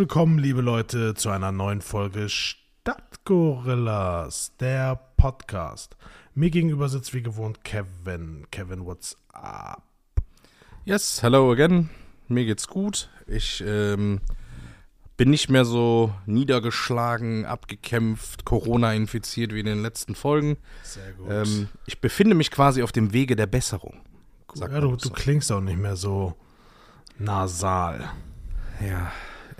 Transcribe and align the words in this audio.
Willkommen, 0.00 0.38
liebe 0.38 0.62
Leute, 0.62 1.14
zu 1.14 1.28
einer 1.28 1.52
neuen 1.52 1.82
Folge 1.82 2.30
Stadtgorillas, 2.30 4.56
der 4.58 4.98
Podcast. 5.18 5.94
Mir 6.34 6.48
gegenüber 6.48 6.88
sitzt 6.88 7.12
wie 7.12 7.22
gewohnt 7.22 7.64
Kevin. 7.64 8.46
Kevin, 8.50 8.86
what's 8.86 9.18
up? 9.34 9.82
Yes, 10.86 11.22
hello 11.22 11.52
again. 11.52 11.90
Mir 12.28 12.46
geht's 12.46 12.66
gut. 12.66 13.10
Ich 13.26 13.62
ähm, 13.66 14.22
bin 15.18 15.28
nicht 15.28 15.50
mehr 15.50 15.66
so 15.66 16.14
niedergeschlagen, 16.24 17.44
abgekämpft, 17.44 18.46
Corona 18.46 18.94
infiziert 18.94 19.52
wie 19.52 19.60
in 19.60 19.66
den 19.66 19.82
letzten 19.82 20.14
Folgen. 20.14 20.56
Sehr 20.82 21.12
gut. 21.12 21.26
Ähm, 21.28 21.68
ich 21.84 22.00
befinde 22.00 22.34
mich 22.34 22.50
quasi 22.50 22.82
auf 22.82 22.92
dem 22.92 23.12
Wege 23.12 23.36
der 23.36 23.48
Besserung. 23.48 24.00
ja, 24.54 24.80
du, 24.80 24.98
so. 24.98 25.10
du 25.10 25.10
klingst 25.10 25.52
auch 25.52 25.60
nicht 25.60 25.78
mehr 25.78 25.96
so 25.96 26.36
nasal. 27.18 28.10
Ja, 28.80 29.12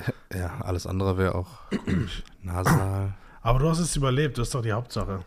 ja, 0.35 0.61
alles 0.61 0.87
andere 0.87 1.19
wäre 1.19 1.35
auch. 1.35 1.61
Nasal. 2.43 3.15
Aber 3.43 3.59
du 3.59 3.69
hast 3.69 3.79
es 3.79 3.97
überlebt, 3.97 4.39
das 4.39 4.49
ist 4.49 4.55
doch 4.55 4.63
die 4.63 4.73
Hauptsache. 4.73 5.25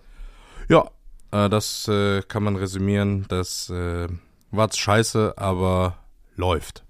Ja, 0.70 0.90
äh, 1.32 1.50
das 1.50 1.88
äh, 1.88 2.22
kann 2.22 2.44
man 2.44 2.56
resümieren. 2.56 3.26
Das 3.28 3.70
äh, 3.70 4.08
war 4.52 4.66
jetzt 4.66 4.80
scheiße, 4.80 5.34
aber 5.38 5.98
läuft. 6.36 6.84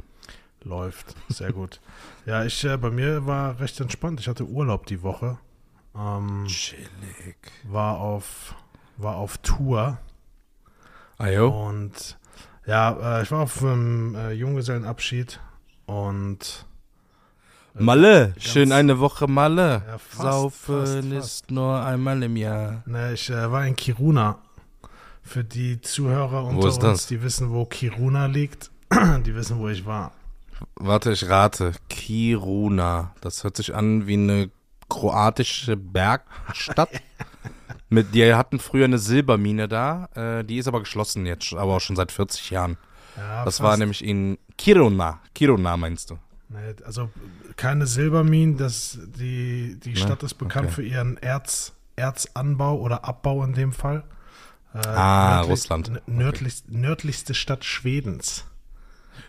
Läuft, 0.63 1.15
sehr 1.29 1.51
gut. 1.53 1.79
Ja, 2.25 2.45
ich, 2.45 2.63
äh, 2.63 2.77
bei 2.77 2.89
mir 2.89 3.25
war 3.25 3.59
recht 3.59 3.81
entspannt. 3.81 4.21
Ich 4.21 4.29
hatte 4.29 4.45
Urlaub 4.45 4.85
die 4.85 5.03
Woche. 5.03 5.37
Ähm, 5.93 6.45
Chillig. 6.47 7.35
war 7.63 7.99
auf, 7.99 8.55
war 8.95 9.17
auf 9.17 9.39
Tour. 9.39 9.97
Ayo. 11.17 11.49
Und 11.49 12.17
ja, 12.65 13.19
äh, 13.19 13.23
ich 13.23 13.31
war 13.31 13.41
auf 13.41 13.61
einem 13.61 14.15
äh, 14.15 14.31
Junggesellenabschied 14.31 15.41
und 15.85 16.65
Malle, 17.75 18.33
ganz- 18.35 18.43
schön 18.43 18.71
eine 18.71 18.99
Woche 18.99 19.27
Malle. 19.27 19.81
Ja, 19.87 19.97
fast, 19.97 20.21
Saufen 20.21 20.79
fast, 20.85 20.93
fast. 21.09 21.11
ist 21.41 21.51
nur 21.51 21.81
einmal 21.83 22.21
im 22.23 22.35
Jahr. 22.37 22.83
ne, 22.85 23.13
ich 23.13 23.29
äh, 23.29 23.51
war 23.51 23.65
in 23.65 23.75
Kiruna. 23.75 24.37
Für 25.23 25.43
die 25.43 25.79
Zuhörer 25.81 26.43
unter 26.45 26.67
ist 26.67 26.75
uns, 26.75 26.83
das? 26.83 27.07
die 27.07 27.23
wissen, 27.23 27.49
wo 27.51 27.65
Kiruna 27.65 28.25
liegt, 28.27 28.71
die 29.25 29.33
wissen, 29.35 29.57
wo 29.57 29.69
ich 29.69 29.85
war. 29.85 30.11
Warte, 30.75 31.11
ich 31.13 31.27
rate. 31.29 31.71
Kiruna. 31.89 33.11
Das 33.21 33.43
hört 33.43 33.57
sich 33.57 33.73
an 33.73 34.05
wie 34.07 34.13
eine 34.13 34.49
kroatische 34.89 35.75
Bergstadt. 35.77 36.89
Mit, 37.89 38.13
die 38.15 38.33
hatten 38.33 38.59
früher 38.59 38.85
eine 38.85 38.97
Silbermine 38.97 39.67
da. 39.67 40.09
Äh, 40.15 40.43
die 40.43 40.57
ist 40.57 40.67
aber 40.67 40.79
geschlossen 40.79 41.25
jetzt, 41.25 41.53
aber 41.53 41.75
auch 41.75 41.81
schon 41.81 41.95
seit 41.95 42.11
40 42.11 42.49
Jahren. 42.49 42.77
Ja, 43.17 43.45
Das 43.45 43.57
fast. 43.57 43.69
war 43.69 43.77
nämlich 43.77 44.03
in 44.03 44.37
Kiruna. 44.57 45.19
Kiruna 45.35 45.77
meinst 45.77 46.09
du? 46.09 46.17
Also 46.85 47.09
keine 47.55 47.85
Silberminen, 47.87 48.57
das, 48.57 48.97
die, 49.17 49.79
die 49.79 49.91
Ne? 49.91 49.95
Stadt 49.97 50.23
ist 50.23 50.35
bekannt 50.35 50.65
Okay. 50.67 50.75
für 50.75 50.83
ihren 50.83 51.17
Erz, 51.17 51.73
Erzanbau 51.95 52.79
oder 52.79 53.05
Abbau 53.05 53.43
in 53.43 53.53
dem 53.53 53.71
Fall. 53.73 54.03
Äh, 54.73 54.87
Ah, 54.87 55.41
Russland. 55.41 55.89
n- 55.89 56.01
Nördlichst, 56.07 56.69
Nördlichste 56.69 57.33
Stadt 57.33 57.63
Schwedens. 57.65 58.45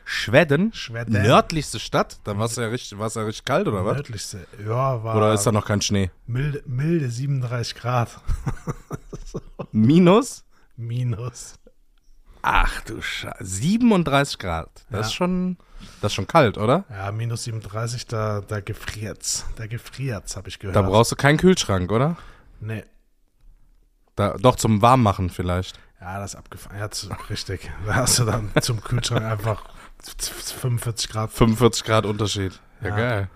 Schweden? 0.07 0.73
Schweden. 0.73 1.13
Nördlichste 1.13 1.79
Stadt? 1.79 2.19
Dann 2.25 2.39
war 2.39 2.47
es 2.47 2.57
ja 2.57 2.67
richtig, 2.69 2.99
war's 2.99 3.15
ja 3.15 3.23
richtig 3.23 3.45
kalt, 3.45 3.69
oder 3.69 3.85
was? 3.85 3.95
Nördlichste. 3.97 4.47
Ja, 4.67 5.03
war 5.05 5.17
Oder 5.17 5.35
ist 5.35 5.45
da 5.45 5.53
noch 5.53 5.67
kein 5.67 5.83
Schnee? 5.83 6.11
milde, 6.27 6.63
milde 6.67 7.11
37 7.11 7.75
Grad. 7.75 8.19
Minus? 9.73 10.45
Minus. 10.77 11.55
Ach 12.43 12.81
du 12.83 13.01
Scheiße. 13.01 13.45
37 13.45 14.39
Grad. 14.39 14.71
Das 14.91 14.93
Ja. 14.93 15.01
ist 15.01 15.15
schon, 15.15 15.57
das 16.01 16.13
ist 16.13 16.15
schon 16.15 16.27
kalt, 16.27 16.59
oder? 16.59 16.85
Ja, 16.91 17.11
minus 17.13 17.45
37, 17.45 18.07
da, 18.07 18.41
da 18.41 18.61
gefriert's. 18.61 19.47
Da 19.57 19.67
gefriert's, 19.67 20.37
habe 20.37 20.49
ich 20.49 20.59
gehört. 20.59 20.77
Da 20.77 20.83
brauchst 20.83 21.13
du 21.13 21.17
keinen 21.17 21.39
Kühlschrank, 21.39 21.91
oder? 21.93 22.17
Nee. 22.61 22.85
Da, 24.17 24.37
doch 24.39 24.57
zum 24.57 24.83
Warmmachen 24.83 25.31
vielleicht. 25.31 25.79
Ja, 26.01 26.19
das 26.21 26.35
ist 26.35 26.95
zu, 26.95 27.09
richtig. 27.31 27.71
Da 27.87 27.95
hast 27.95 28.19
du 28.19 28.25
dann 28.25 28.51
zum 28.61 28.81
Kühlschrank 28.83 29.25
einfach 29.25 29.65
45 30.03 31.09
Grad 31.09 31.33
45 31.33 31.85
Grad 31.85 32.07
Unterschied. 32.07 32.61
Ja, 32.83 32.89
Ja. 32.89 32.97
geil. 32.97 33.31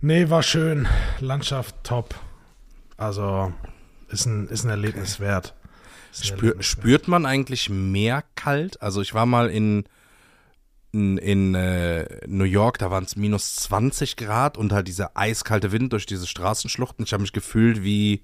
Nee, 0.00 0.30
war 0.30 0.42
schön. 0.42 0.86
Landschaft 1.18 1.74
top. 1.82 2.14
Also 2.96 3.52
ist 4.08 4.26
ein, 4.26 4.48
ist 4.48 4.64
ein 4.64 4.70
Erlebnis 4.70 5.18
wert. 5.18 5.54
Ist 6.12 6.22
ein 6.22 6.38
Spür, 6.38 6.62
spürt 6.62 7.08
man 7.08 7.26
eigentlich 7.26 7.68
mehr 7.68 8.22
kalt? 8.34 8.80
Also 8.80 9.00
ich 9.00 9.14
war 9.14 9.26
mal 9.26 9.50
in, 9.50 9.84
in, 10.92 11.54
äh, 11.54 12.26
New 12.26 12.44
York, 12.44 12.78
da 12.78 12.90
waren 12.90 13.04
es 13.04 13.16
minus 13.16 13.56
20 13.56 14.16
Grad 14.16 14.56
und 14.56 14.72
halt 14.72 14.88
dieser 14.88 15.16
eiskalte 15.16 15.72
Wind 15.72 15.92
durch 15.92 16.06
diese 16.06 16.26
Straßenschluchten. 16.26 17.04
Ich 17.04 17.12
habe 17.12 17.22
mich 17.22 17.32
gefühlt 17.32 17.82
wie, 17.82 18.22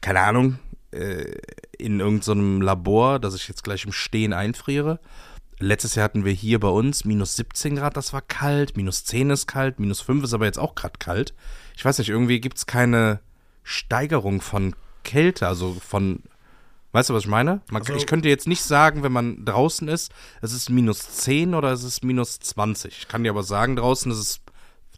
keine 0.00 0.20
Ahnung, 0.20 0.58
äh, 0.92 1.36
in 1.78 2.00
irgendeinem 2.00 2.62
Labor, 2.62 3.18
dass 3.18 3.34
ich 3.34 3.48
jetzt 3.48 3.64
gleich 3.64 3.84
im 3.84 3.92
Stehen 3.92 4.32
einfriere. 4.32 5.00
Letztes 5.58 5.94
Jahr 5.94 6.04
hatten 6.04 6.24
wir 6.24 6.32
hier 6.32 6.58
bei 6.60 6.68
uns 6.68 7.04
minus 7.04 7.36
17 7.36 7.76
Grad, 7.76 7.96
das 7.96 8.12
war 8.12 8.22
kalt, 8.22 8.76
minus 8.76 9.04
10 9.04 9.30
ist 9.30 9.46
kalt, 9.46 9.78
minus 9.78 10.00
5 10.00 10.24
ist 10.24 10.34
aber 10.34 10.46
jetzt 10.46 10.58
auch 10.58 10.74
gerade 10.74 10.98
kalt. 10.98 11.34
Ich 11.76 11.84
weiß 11.84 11.98
nicht, 11.98 12.08
irgendwie 12.08 12.40
gibt 12.40 12.58
es 12.58 12.66
keine 12.66 13.20
Steigerung 13.62 14.40
von 14.40 14.74
Kälte, 15.04 15.46
also 15.46 15.74
von, 15.74 16.22
weißt 16.92 17.10
du, 17.10 17.14
was 17.14 17.24
ich 17.24 17.28
meine? 17.28 17.60
Man, 17.70 17.82
Also- 17.82 17.94
ich 17.94 18.06
könnte 18.06 18.28
jetzt 18.28 18.46
nicht 18.46 18.62
sagen, 18.62 19.02
wenn 19.02 19.12
man 19.12 19.44
draußen 19.44 19.88
ist, 19.88 20.12
es 20.40 20.52
ist 20.52 20.70
minus 20.70 21.00
10 21.16 21.54
oder 21.54 21.72
es 21.72 21.82
ist 21.82 22.04
minus 22.04 22.38
20. 22.38 22.98
Ich 22.98 23.08
kann 23.08 23.24
dir 23.24 23.30
aber 23.30 23.42
sagen, 23.42 23.76
draußen 23.76 24.10
ist 24.12 24.18
es 24.18 24.40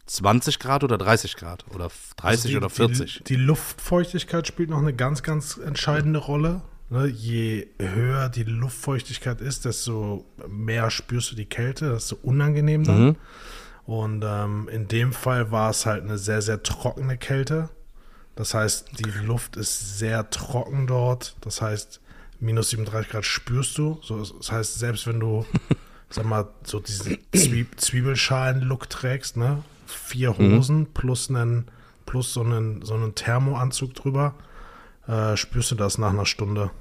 20 0.05 0.59
Grad 0.59 0.83
oder 0.83 0.97
30 0.97 1.35
Grad 1.35 1.65
oder 1.73 1.89
30 2.17 2.23
Also 2.23 2.47
die, 2.49 2.57
oder 2.57 2.69
40. 2.69 3.17
Die, 3.19 3.23
die 3.23 3.35
Luftfeuchtigkeit 3.35 4.47
spielt 4.47 4.69
noch 4.69 4.77
eine 4.79 4.93
ganz, 4.93 5.23
ganz 5.23 5.57
entscheidende 5.57 6.19
Rolle. 6.19 6.61
Ne, 6.91 7.07
je 7.07 7.67
höher 7.79 8.29
die 8.29 8.43
Luftfeuchtigkeit 8.43 9.41
ist, 9.41 9.65
desto 9.65 10.23
mehr 10.47 10.91
spürst 10.91 11.31
du 11.31 11.35
die 11.35 11.47
Kälte, 11.47 11.91
desto 11.91 12.15
unangenehm 12.21 12.83
dann. 12.83 13.05
Mhm. 13.05 13.15
Und 13.85 14.23
ähm, 14.23 14.69
in 14.71 14.87
dem 14.87 15.11
Fall 15.11 15.51
war 15.51 15.71
es 15.71 15.87
halt 15.87 16.03
eine 16.03 16.19
sehr, 16.19 16.43
sehr 16.43 16.61
trockene 16.61 17.17
Kälte. 17.17 17.69
Das 18.35 18.53
heißt, 18.53 18.99
die 18.99 19.09
Luft 19.25 19.55
ist 19.55 19.97
sehr 19.97 20.29
trocken 20.29 20.87
dort. 20.87 21.35
Das 21.41 21.61
heißt, 21.61 22.01
minus 22.39 22.69
37 22.71 23.11
Grad 23.11 23.25
spürst 23.25 23.77
du. 23.77 23.99
So, 24.03 24.23
das 24.23 24.51
heißt, 24.51 24.77
selbst 24.79 25.07
wenn 25.07 25.19
du, 25.19 25.45
sag 26.09 26.25
mal, 26.25 26.47
so 26.63 26.79
diesen 26.79 27.17
Zwieb 27.33 27.79
Zwiebelschalen-Look 27.79 28.89
trägst, 28.89 29.37
ne? 29.37 29.63
Vier 29.87 30.31
Mhm. 30.37 30.57
Hosen 30.57 30.93
plus 30.93 31.29
einen, 31.29 31.67
plus 32.05 32.33
so 32.33 32.41
einen, 32.41 32.81
so 32.83 32.93
einen 32.95 33.15
Thermoanzug 33.15 33.93
drüber, 33.93 34.33
äh, 35.07 35.37
spürst 35.37 35.71
du 35.71 35.75
das 35.75 35.97
nach 35.97 36.09
einer 36.09 36.25
Stunde. 36.25 36.71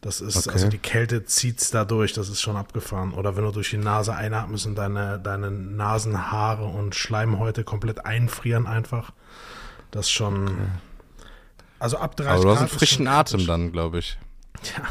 Das 0.00 0.20
ist, 0.20 0.36
Okay. 0.36 0.50
also 0.50 0.68
die 0.68 0.78
Kälte 0.78 1.24
zieht's 1.26 1.70
da 1.70 1.84
durch, 1.84 2.12
das 2.12 2.28
ist 2.28 2.40
schon 2.42 2.56
abgefahren. 2.56 3.14
Oder 3.14 3.36
wenn 3.36 3.44
du 3.44 3.52
durch 3.52 3.70
die 3.70 3.76
Nase 3.78 4.12
einatmest 4.14 4.66
und 4.66 4.74
deine, 4.74 5.20
deine 5.20 5.50
Nasenhaare 5.52 6.64
und 6.64 6.96
Schleimhäute 6.96 7.62
komplett 7.62 8.04
einfrieren 8.04 8.66
einfach. 8.66 9.12
Das 9.92 10.10
schon. 10.10 10.50
Also 11.78 11.98
ab 11.98 12.16
30 12.16 12.32
aber 12.32 12.42
du 12.42 12.48
hast 12.48 12.56
Grad 12.56 12.58
einen 12.58 12.70
ist 12.70 12.78
frischen 12.78 13.06
Atem 13.06 13.46
dann, 13.46 13.70
glaube 13.70 14.00
ich. 14.00 14.18
Ja, 14.64 14.82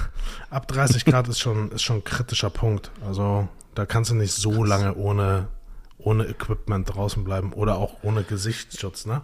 ab 0.50 0.67
30 0.67 1.03
Grad 1.03 1.28
ist 1.28 1.39
schon, 1.39 1.72
ist 1.72 1.84
schon 1.84 1.97
ein 1.97 2.03
kritischer 2.03 2.49
Punkt. 2.49 2.91
Also 3.05 3.49
da 3.76 3.85
kannst 3.85 4.11
du 4.11 4.16
nicht 4.16 4.34
so 4.34 4.64
lange 4.64 4.96
ohne, 4.96 5.49
ohne 5.97 6.26
Equipment 6.26 6.93
draußen 6.93 7.23
bleiben 7.26 7.52
oder 7.52 7.78
auch 7.78 7.97
ohne 8.03 8.23
Gesichtsschutz, 8.23 9.05
ne? 9.05 9.22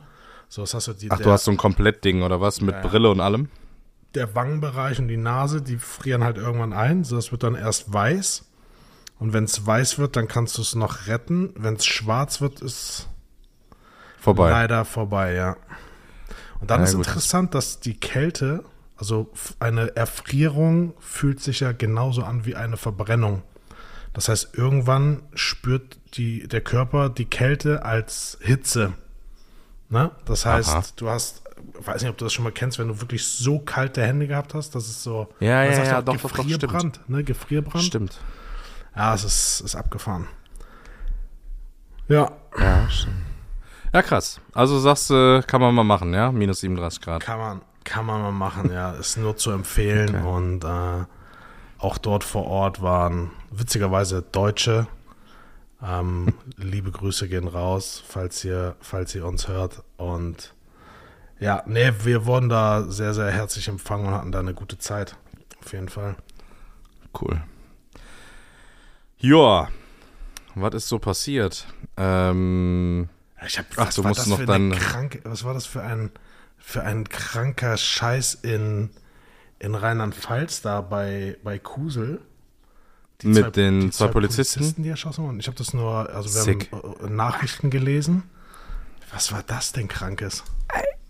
So, 0.49 0.61
das 0.61 0.73
hast 0.73 0.87
du 0.87 0.93
die, 0.93 1.11
Ach, 1.11 1.17
der, 1.17 1.25
du 1.25 1.31
hast 1.31 1.45
so 1.45 1.51
ein 1.51 1.57
Komplettding 1.57 2.23
oder 2.23 2.41
was? 2.41 2.61
Mit 2.61 2.75
ja. 2.75 2.81
Brille 2.81 3.09
und 3.09 3.19
allem? 3.19 3.49
der 4.17 4.35
Wangenbereich 4.35 4.99
und 4.99 5.07
die 5.07 5.17
Nase, 5.17 5.61
die 5.61 5.77
frieren 5.77 6.23
halt 6.23 6.37
irgendwann 6.37 6.73
ein. 6.73 7.03
So, 7.03 7.15
das 7.15 7.31
wird 7.31 7.43
dann 7.43 7.55
erst 7.55 7.93
weiß. 7.93 8.45
Und 9.19 9.33
wenn 9.33 9.45
es 9.45 9.65
weiß 9.65 9.99
wird, 9.99 10.15
dann 10.15 10.27
kannst 10.27 10.57
du 10.57 10.61
es 10.61 10.75
noch 10.75 11.07
retten. 11.07 11.53
Wenn 11.55 11.75
es 11.75 11.85
schwarz 11.85 12.41
wird, 12.41 12.61
ist 12.61 13.07
Vorbei. 14.27 14.49
leider 14.51 14.83
vorbei, 14.85 15.33
ja. 15.33 15.55
Und 16.59 16.69
dann 16.71 16.81
Ja, 16.81 16.85
ist 16.85 16.95
gut. 16.95 17.07
interessant, 17.07 17.53
dass 17.55 17.79
die 17.79 17.93
Kälte, 17.99 18.63
also 18.97 19.31
eine 19.59 19.95
Erfrierung 19.95 20.93
fühlt 20.99 21.39
sich 21.39 21.59
ja 21.61 21.71
genauso 21.71 22.23
an 22.23 22.45
wie 22.45 22.55
eine 22.55 22.77
Verbrennung. 22.77 23.43
Das 24.13 24.29
heißt, 24.29 24.55
irgendwann 24.57 25.21
spürt 25.35 25.97
die, 26.15 26.47
der 26.47 26.61
Körper 26.61 27.09
die 27.09 27.25
Kälte 27.25 27.85
als 27.85 28.37
Hitze. 28.41 28.93
Ne? 29.89 30.11
Das 30.25 30.45
heißt, 30.45 30.69
Aha. 30.69 30.83
du 30.95 31.09
hast, 31.09 31.43
weiß 31.79 32.01
nicht, 32.01 32.09
ob 32.09 32.17
du 32.17 32.25
das 32.25 32.33
schon 32.33 32.43
mal 32.43 32.51
kennst, 32.51 32.79
wenn 32.79 32.87
du 32.87 32.99
wirklich 32.99 33.25
so 33.27 33.59
kalte 33.59 34.01
Hände 34.01 34.27
gehabt 34.27 34.53
hast, 34.55 34.73
dass 34.75 34.87
es 34.87 35.03
so, 35.03 35.29
Ja, 35.39 35.63
ja, 35.63 35.83
ja, 35.83 36.01
doch, 36.01 36.15
doch, 36.17 36.21
doch, 36.23 36.29
stimmt. 36.43 36.47
Gefrierbrand, 36.61 37.09
ne? 37.09 37.23
Gefrierbrand. 37.23 37.83
Stimmt. 37.85 38.19
Ja, 38.95 39.13
es 39.13 39.23
ist, 39.23 39.61
ist 39.61 39.75
abgefahren. 39.75 40.27
Ja, 42.07 42.31
Ja, 42.57 42.89
stimmt. 42.89 43.15
Ja, 43.97 44.03
krass. 44.03 44.39
Also 44.53 44.77
sagst 44.77 45.09
du, 45.09 45.41
kann 45.47 45.59
man 45.59 45.73
mal 45.73 45.83
machen, 45.83 46.13
ja? 46.13 46.31
Minus 46.31 46.59
37 46.59 47.01
Grad. 47.01 47.23
Kann 47.23 47.39
man, 47.39 47.61
kann 47.83 48.05
man 48.05 48.21
mal 48.21 48.31
machen, 48.31 48.71
ja. 48.71 48.91
Ist 48.91 49.17
nur 49.17 49.37
zu 49.37 49.49
empfehlen. 49.49 50.09
Okay. 50.09 50.27
Und 50.27 50.63
äh, 50.63 51.05
auch 51.79 51.97
dort 51.97 52.23
vor 52.23 52.45
Ort 52.45 52.79
waren 52.83 53.31
witzigerweise 53.49 54.21
Deutsche, 54.21 54.85
Ähm, 55.83 56.35
liebe 56.57 56.91
Grüße 56.91 57.27
gehen 57.27 57.47
raus, 57.47 58.03
falls 58.07 58.45
ihr, 58.45 58.75
falls 58.81 59.15
ihr 59.15 59.25
uns 59.25 59.47
hört. 59.47 59.81
Und 59.97 60.53
ja, 61.39 61.63
nee, 61.65 61.91
wir 62.03 62.27
wurden 62.27 62.49
da 62.49 62.83
sehr, 62.83 63.15
sehr 63.15 63.31
herzlich 63.31 63.67
empfangen 63.67 64.05
und 64.05 64.13
hatten 64.13 64.31
da 64.31 64.41
eine 64.41 64.53
gute 64.53 64.77
Zeit. 64.77 65.15
Auf 65.65 65.73
jeden 65.73 65.89
Fall. 65.89 66.17
Cool. 67.19 67.41
Ja, 69.17 69.69
was 70.53 70.75
ist 70.75 70.87
so 70.87 70.99
passiert? 70.99 71.65
Ähm, 71.97 73.09
ich 73.45 73.57
hab, 73.57 73.65
Ach, 73.75 73.93
du 73.93 74.03
musst 74.03 74.27
noch 74.27 74.43
dann. 74.45 74.71
Kranke, 74.71 75.21
was 75.23 75.43
war 75.43 75.53
das 75.53 75.65
für 75.65 75.81
ein, 75.83 76.11
für 76.57 76.83
ein 76.83 77.07
kranker 77.07 77.77
Scheiß 77.77 78.35
in, 78.35 78.89
in 79.59 79.75
Rheinland-Pfalz 79.75 80.61
da 80.61 80.81
bei, 80.81 81.37
bei 81.43 81.59
Kusel? 81.59 82.21
Die 83.21 83.27
Mit 83.27 83.43
zwei, 83.43 83.49
den 83.51 83.91
zwei, 83.91 84.05
zwei 84.05 84.11
Polizisten? 84.11 84.59
Polizisten? 84.59 84.83
die 84.83 84.89
erschossen 84.89 85.25
wurden. 85.25 85.39
Ich 85.39 85.47
habe 85.47 85.57
das 85.57 85.73
nur, 85.73 86.09
also 86.09 86.33
wir 86.33 86.41
Sick. 86.41 86.71
haben 86.71 87.05
äh, 87.05 87.09
Nachrichten 87.09 87.69
gelesen. 87.69 88.23
Was 89.11 89.31
war 89.31 89.43
das 89.43 89.71
denn 89.71 89.87
Krankes? 89.87 90.43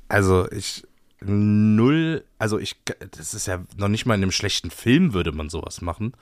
Also 0.07 0.49
ich 0.51 0.87
null, 1.21 2.23
also 2.37 2.59
ich, 2.59 2.75
das 3.11 3.33
ist 3.33 3.47
ja 3.47 3.63
noch 3.75 3.87
nicht 3.87 4.05
mal 4.05 4.15
in 4.15 4.21
einem 4.21 4.31
schlechten 4.31 4.69
Film 4.69 5.13
würde 5.13 5.31
man 5.31 5.49
sowas 5.49 5.81
machen. 5.81 6.13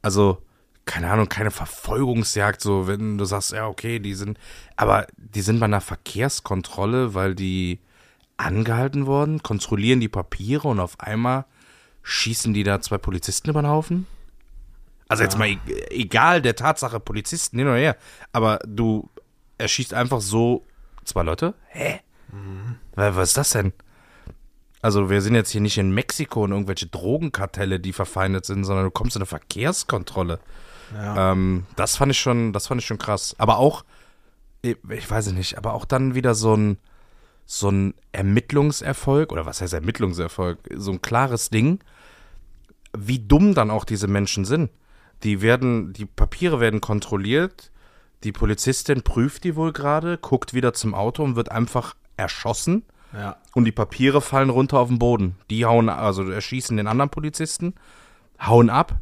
Also 0.00 0.42
keine 0.88 1.10
Ahnung, 1.10 1.28
keine 1.28 1.50
Verfolgungsjagd, 1.50 2.62
so 2.62 2.88
wenn 2.88 3.18
du 3.18 3.26
sagst, 3.26 3.52
ja, 3.52 3.68
okay, 3.68 3.98
die 3.98 4.14
sind, 4.14 4.38
aber 4.74 5.06
die 5.16 5.42
sind 5.42 5.60
bei 5.60 5.66
einer 5.66 5.82
Verkehrskontrolle, 5.82 7.12
weil 7.14 7.34
die 7.34 7.78
angehalten 8.38 9.04
wurden, 9.04 9.42
kontrollieren 9.42 10.00
die 10.00 10.08
Papiere 10.08 10.66
und 10.66 10.80
auf 10.80 10.98
einmal 10.98 11.44
schießen 12.02 12.54
die 12.54 12.62
da 12.62 12.80
zwei 12.80 12.96
Polizisten 12.96 13.50
über 13.50 13.60
den 13.60 13.68
Haufen? 13.68 14.06
Also 15.08 15.22
ja. 15.22 15.28
jetzt 15.28 15.38
mal 15.38 15.48
e-, 15.48 15.58
egal 15.90 16.40
der 16.40 16.56
Tatsache 16.56 17.00
Polizisten 17.00 17.58
hin 17.58 17.68
oder 17.68 17.76
her, 17.76 17.96
aber 18.32 18.58
du 18.66 19.10
erschießt 19.58 19.92
einfach 19.92 20.22
so 20.22 20.64
zwei 21.04 21.22
Leute? 21.22 21.52
Hä? 21.68 22.00
Mhm. 22.32 22.76
Was 22.94 23.28
ist 23.28 23.36
das 23.36 23.50
denn? 23.50 23.74
Also 24.80 25.10
wir 25.10 25.20
sind 25.20 25.34
jetzt 25.34 25.50
hier 25.50 25.60
nicht 25.60 25.76
in 25.76 25.90
Mexiko 25.90 26.44
und 26.44 26.52
irgendwelche 26.52 26.86
Drogenkartelle, 26.86 27.78
die 27.78 27.92
verfeindet 27.92 28.46
sind, 28.46 28.64
sondern 28.64 28.86
du 28.86 28.90
kommst 28.90 29.16
in 29.16 29.22
eine 29.22 29.26
Verkehrskontrolle. 29.26 30.40
Ja. 30.94 31.32
Ähm, 31.32 31.66
das 31.76 31.96
fand 31.96 32.12
ich 32.12 32.18
schon, 32.18 32.52
das 32.52 32.66
fand 32.66 32.80
ich 32.80 32.86
schon 32.86 32.98
krass. 32.98 33.34
Aber 33.38 33.58
auch, 33.58 33.84
ich 34.62 35.10
weiß 35.10 35.32
nicht, 35.32 35.56
aber 35.58 35.74
auch 35.74 35.84
dann 35.84 36.14
wieder 36.14 36.34
so 36.34 36.54
ein, 36.54 36.78
so 37.46 37.70
ein 37.70 37.94
Ermittlungserfolg, 38.12 39.32
oder 39.32 39.46
was 39.46 39.60
heißt 39.60 39.72
Ermittlungserfolg? 39.72 40.58
So 40.74 40.92
ein 40.92 41.02
klares 41.02 41.50
Ding, 41.50 41.80
wie 42.96 43.18
dumm 43.18 43.54
dann 43.54 43.70
auch 43.70 43.84
diese 43.84 44.08
Menschen 44.08 44.44
sind. 44.44 44.70
Die 45.22 45.40
werden, 45.40 45.92
die 45.92 46.06
Papiere 46.06 46.60
werden 46.60 46.80
kontrolliert, 46.80 47.70
die 48.24 48.32
Polizistin 48.32 49.02
prüft 49.02 49.44
die 49.44 49.56
wohl 49.56 49.72
gerade, 49.72 50.18
guckt 50.18 50.54
wieder 50.54 50.74
zum 50.74 50.94
Auto 50.94 51.22
und 51.22 51.36
wird 51.36 51.50
einfach 51.50 51.94
erschossen. 52.16 52.84
Ja. 53.12 53.36
Und 53.54 53.64
die 53.64 53.72
Papiere 53.72 54.20
fallen 54.20 54.50
runter 54.50 54.78
auf 54.78 54.88
den 54.88 54.98
Boden. 54.98 55.36
Die 55.50 55.64
hauen, 55.64 55.88
also 55.88 56.28
erschießen 56.28 56.76
den 56.76 56.86
anderen 56.86 57.10
Polizisten, 57.10 57.74
hauen 58.40 58.70
ab. 58.70 58.96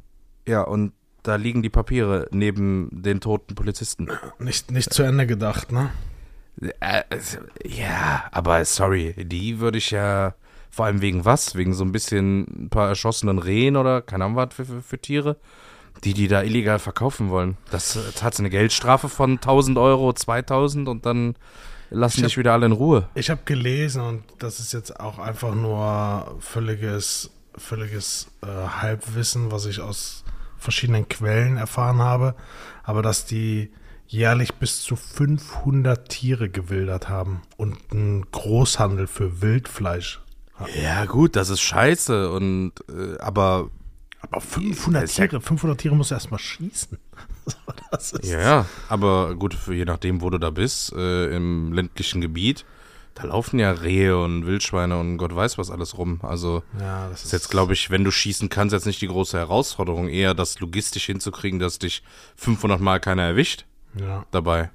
Ja, 0.47 0.63
und 0.63 0.93
da 1.27 1.37
liegen 1.37 1.63
die 1.63 1.71
Papiere 1.71 2.29
neben 2.31 2.89
den 2.93 3.21
toten 3.21 3.55
Polizisten. 3.55 4.09
Nicht, 4.39 4.71
nicht 4.71 4.93
zu 4.93 5.03
Ende 5.03 5.27
gedacht, 5.27 5.73
ne? 5.73 5.91
Äh, 6.81 7.03
ja, 7.65 8.25
aber 8.31 8.65
sorry, 8.65 9.15
die 9.19 9.59
würde 9.59 9.79
ich 9.79 9.91
ja, 9.91 10.35
vor 10.71 10.87
allem 10.87 11.03
wegen 11.03 11.25
was? 11.25 11.55
Wegen 11.55 11.75
so 11.75 11.85
ein 11.85 11.93
bisschen 11.93 12.67
ein 12.67 12.71
paar 12.71 12.89
erschossenen 12.89 13.39
Rehen 13.39 13.77
oder 13.77 14.03
keine 14.03 14.25
Ahnung 14.25 14.37
was 14.37 14.55
für, 14.55 14.65
für, 14.65 14.83
für 14.83 14.99
Tiere? 14.99 15.37
Die, 16.05 16.15
die 16.15 16.29
da 16.29 16.43
illegal 16.43 16.79
verkaufen 16.79 17.31
wollen. 17.31 17.57
Das, 17.71 17.95
das 17.95 18.23
hat 18.23 18.39
eine 18.39 18.51
Geldstrafe 18.51 19.09
von 19.09 19.33
1000 19.33 19.79
Euro, 19.79 20.13
2000 20.13 20.89
und 20.89 21.07
dann 21.07 21.35
lassen 21.91 22.23
dich 22.23 22.37
wieder 22.37 22.53
alle 22.53 22.67
in 22.67 22.73
Ruhe. 22.73 23.09
Ich 23.15 23.31
habe 23.31 23.41
gelesen 23.47 24.03
und 24.03 24.23
das 24.39 24.61
ist 24.61 24.75
jetzt 24.75 25.01
auch 25.01 25.19
einfach 25.19 25.55
nur 25.55 26.37
völliges, 26.41 27.31
völliges 27.57 28.29
äh, 28.43 28.47
Halbwissen, 28.47 29.51
was 29.51 29.65
ich 29.65 29.81
aus 29.81 30.23
verschiedenen 30.59 31.09
Quellen 31.09 31.57
erfahren 31.57 31.99
habe, 31.99 32.35
aber 32.83 33.03
dass 33.03 33.27
die 33.27 33.73
jährlich 34.07 34.55
bis 34.55 34.83
zu 34.83 34.97
500 34.97 36.09
Tiere 36.09 36.49
gewildert 36.49 37.09
haben 37.09 37.43
und 37.57 37.77
einen 37.91 38.31
Großhandel 38.31 39.07
für 39.07 39.43
Wildfleisch. 39.43 40.21
Haben. 40.55 40.71
Ja 40.83 41.05
gut, 41.05 41.37
das 41.37 41.51
ist 41.51 41.61
scheiße 41.61 42.31
und 42.31 42.73
äh, 42.89 43.19
aber 43.19 43.71
aber 44.21 44.41
500 44.41 45.07
Tiere, 45.09 45.41
500 45.41 45.79
Tiere 45.79 45.95
musst 45.95 46.11
du 46.11 46.15
erstmal 46.15 46.41
schießen. 46.41 46.99
ja, 48.23 48.41
ja, 48.41 48.67
aber 48.89 49.35
gut, 49.37 49.57
je 49.69 49.85
nachdem, 49.85 50.21
wo 50.21 50.31
du 50.31 50.39
da 50.39 50.51
bist, 50.51 50.93
äh, 50.95 51.37
im 51.37 51.73
ländlichen 51.73 52.21
Gebiet, 52.21 52.65
da 53.17 53.25
laufen 53.25 53.59
ja 53.59 53.71
Rehe 53.71 54.19
und 54.19 54.47
Wildschweine 54.47 54.99
und 54.99 55.17
Gott 55.17 55.35
weiß 55.35 55.57
was 55.57 55.71
alles 55.71 55.97
rum. 55.97 56.21
Also 56.23 56.63
ja, 56.79 57.09
das 57.09 57.25
ist 57.25 57.33
jetzt, 57.33 57.51
glaube 57.51 57.73
ich, 57.73 57.91
wenn 57.91 58.05
du 58.05 58.11
schießen 58.11 58.51
kannst, 58.51 58.75
jetzt 58.75 58.85
nicht 58.85 59.01
die 59.01 59.09
große 59.09 59.39
Herausforderung, 59.39 60.09
eher 60.09 60.35
das 60.35 60.61
logistisch 60.61 61.07
hinzukriegen, 61.07 61.59
dass 61.59 61.79
dich 61.79 62.03
500 62.37 62.79
Mal 62.79 63.01
keiner 63.01 63.23
erwischt 63.23 63.65
ja. 63.99 64.27
dabei. 64.33 64.71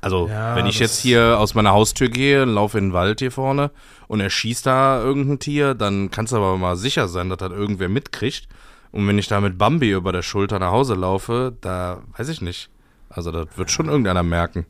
Also, 0.00 0.28
ja, 0.28 0.54
wenn 0.56 0.66
ich 0.66 0.80
jetzt 0.80 0.98
hier 0.98 1.38
aus 1.38 1.54
meiner 1.54 1.70
Haustür 1.70 2.08
gehe, 2.10 2.44
laufe 2.44 2.76
in 2.76 2.88
den 2.88 2.92
Wald 2.92 3.20
hier 3.20 3.30
vorne 3.30 3.70
und 4.06 4.20
er 4.20 4.28
schießt 4.28 4.66
da 4.66 5.00
irgendein 5.00 5.38
Tier, 5.38 5.74
dann 5.74 6.10
kannst 6.10 6.32
du 6.32 6.36
aber 6.36 6.58
mal 6.58 6.76
sicher 6.76 7.08
sein, 7.08 7.30
dass 7.30 7.38
das 7.38 7.52
irgendwer 7.52 7.88
mitkriegt. 7.88 8.48
Und 8.90 9.08
wenn 9.08 9.18
ich 9.18 9.28
da 9.28 9.40
mit 9.40 9.56
Bambi 9.56 9.92
über 9.92 10.12
der 10.12 10.20
Schulter 10.20 10.58
nach 10.58 10.72
Hause 10.72 10.94
laufe, 10.94 11.56
da 11.62 12.02
weiß 12.18 12.28
ich 12.28 12.42
nicht. 12.42 12.68
Also, 13.08 13.30
das 13.30 13.46
wird 13.56 13.70
schon 13.70 13.88
irgendeiner 13.88 14.22
merken. 14.22 14.66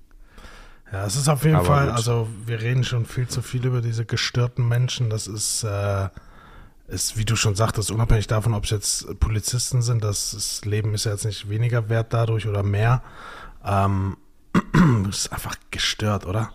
Ja, 0.94 1.04
es 1.06 1.16
ist 1.16 1.28
auf 1.28 1.42
jeden 1.42 1.56
aber 1.56 1.66
Fall, 1.66 1.86
gut. 1.86 1.96
also 1.96 2.28
wir 2.46 2.60
reden 2.60 2.84
schon 2.84 3.04
viel 3.04 3.26
zu 3.26 3.42
viel 3.42 3.66
über 3.66 3.80
diese 3.80 4.06
gestörten 4.06 4.68
Menschen. 4.68 5.10
Das 5.10 5.26
ist, 5.26 5.64
äh, 5.64 6.08
ist, 6.86 7.16
wie 7.16 7.24
du 7.24 7.34
schon 7.34 7.56
sagtest, 7.56 7.90
unabhängig 7.90 8.28
davon, 8.28 8.54
ob 8.54 8.62
es 8.62 8.70
jetzt 8.70 9.18
Polizisten 9.18 9.82
sind, 9.82 10.04
das 10.04 10.64
Leben 10.64 10.94
ist 10.94 11.06
ja 11.06 11.10
jetzt 11.10 11.24
nicht 11.24 11.48
weniger 11.48 11.88
wert 11.88 12.12
dadurch 12.12 12.46
oder 12.46 12.62
mehr. 12.62 13.02
Ähm, 13.64 14.18
das 15.04 15.16
ist 15.24 15.32
einfach 15.32 15.56
gestört, 15.72 16.26
oder? 16.26 16.52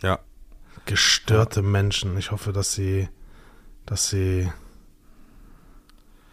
Ja. 0.00 0.20
Gestörte. 0.86 1.60
Menschen. 1.60 2.16
Ich 2.16 2.30
hoffe, 2.30 2.54
dass 2.54 2.72
sie, 2.72 3.10
dass 3.84 4.08
sie, 4.08 4.50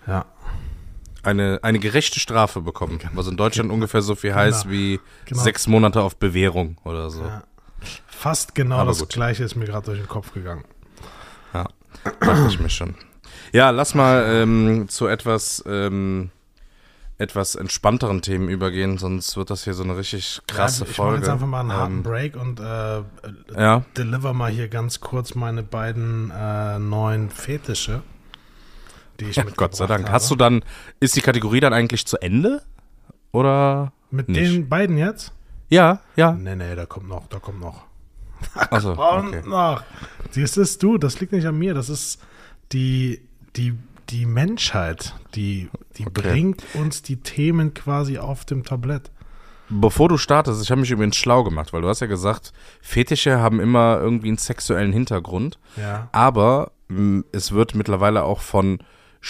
ja. 0.07 0.25
Eine, 1.27 1.59
eine 1.61 1.79
gerechte 1.79 2.19
Strafe 2.21 2.61
bekommen, 2.61 2.99
was 3.13 3.27
in 3.27 3.35
Deutschland 3.35 3.69
ungefähr 3.69 4.01
so 4.01 4.15
viel 4.15 4.29
genau. 4.29 4.41
heißt 4.43 4.69
wie 4.69 4.99
genau. 5.25 5.41
sechs 5.41 5.67
Monate 5.67 6.01
auf 6.01 6.15
Bewährung 6.15 6.77
oder 6.85 7.09
so. 7.09 7.21
Ja. 7.21 7.43
Fast 8.07 8.55
genau 8.55 8.77
Aber 8.77 8.91
das 8.91 8.99
gut. 8.99 9.09
gleiche 9.09 9.43
ist 9.43 9.55
mir 9.55 9.65
gerade 9.65 9.87
durch 9.87 9.99
den 9.99 10.07
Kopf 10.07 10.33
gegangen. 10.33 10.63
Ja, 11.53 11.67
dachte 12.21 12.47
ich 12.47 12.59
mir 12.59 12.69
schon. 12.69 12.95
Ja, 13.51 13.71
lass 13.71 13.93
mal 13.93 14.25
ähm, 14.25 14.87
zu 14.87 15.07
etwas 15.07 15.63
ähm, 15.67 16.31
etwas 17.17 17.55
entspannteren 17.55 18.21
Themen 18.21 18.47
übergehen, 18.47 18.97
sonst 18.97 19.35
wird 19.37 19.49
das 19.49 19.63
hier 19.63 19.73
so 19.73 19.83
eine 19.83 19.97
richtig 19.97 20.41
krasse 20.47 20.83
ja, 20.83 20.89
ich 20.89 20.95
Folge. 20.95 21.15
Ich 21.15 21.21
jetzt 21.21 21.29
einfach 21.29 21.47
mal 21.47 21.61
einen 21.61 21.73
harten 21.73 21.97
ähm, 21.97 22.03
Break 22.03 22.35
und 22.35 22.59
äh, 22.59 23.01
ja. 23.55 23.83
deliver 23.97 24.33
mal 24.33 24.51
hier 24.51 24.67
ganz 24.67 25.01
kurz 25.01 25.33
meine 25.33 25.63
beiden 25.63 26.31
äh, 26.31 26.77
neuen 26.79 27.29
Fetische, 27.29 28.03
die 29.19 29.25
ich 29.25 29.35
ja, 29.35 29.43
Gott 29.55 29.75
sei 29.75 29.87
Dank. 29.87 30.05
Habe. 30.05 30.13
Hast 30.13 30.29
du 30.31 30.35
dann, 30.35 30.63
ist 30.99 31.15
die 31.15 31.21
Kategorie 31.21 31.59
dann 31.59 31.73
eigentlich 31.73 32.05
zu 32.05 32.17
Ende? 32.21 32.61
Oder? 33.31 33.91
Mit 34.11 34.29
nicht? 34.29 34.41
den 34.41 34.69
beiden 34.69 34.97
jetzt? 34.97 35.33
Ja, 35.69 36.01
ja. 36.15 36.31
Nee, 36.31 36.55
nee, 36.55 36.75
da 36.75 36.85
kommt 36.85 37.09
noch, 37.09 37.27
da 37.27 37.39
kommt 37.39 37.59
noch. 37.59 37.85
Achso, 38.53 38.91
okay. 38.97 39.41
noch. 39.45 39.83
Siehst 40.31 40.57
ist 40.57 40.81
du, 40.81 40.97
das 40.97 41.19
liegt 41.19 41.33
nicht 41.33 41.45
an 41.45 41.57
mir, 41.57 41.73
das 41.73 41.89
ist 41.89 42.21
die, 42.71 43.21
die 43.55 43.77
die 44.09 44.25
Menschheit, 44.25 45.15
die, 45.35 45.69
die 45.97 46.07
okay. 46.07 46.21
bringt 46.21 46.63
uns 46.73 47.01
die 47.01 47.17
Themen 47.17 47.73
quasi 47.73 48.17
auf 48.17 48.45
dem 48.45 48.63
Tablett. 48.63 49.11
Bevor 49.69 50.07
du 50.07 50.17
startest, 50.17 50.63
ich 50.63 50.71
habe 50.71 50.81
mich 50.81 50.91
übrigens 50.91 51.17
schlau 51.17 51.43
gemacht, 51.43 51.73
weil 51.73 51.81
du 51.81 51.89
hast 51.89 51.99
ja 51.99 52.07
gesagt, 52.07 52.53
Fetische 52.81 53.39
haben 53.39 53.59
immer 53.59 53.99
irgendwie 53.99 54.29
einen 54.29 54.37
sexuellen 54.37 54.93
Hintergrund. 54.93 55.59
Ja. 55.75 56.07
Aber 56.13 56.71
mh, 56.87 57.23
es 57.33 57.51
wird 57.51 57.75
mittlerweile 57.75 58.23
auch 58.23 58.39
von 58.39 58.79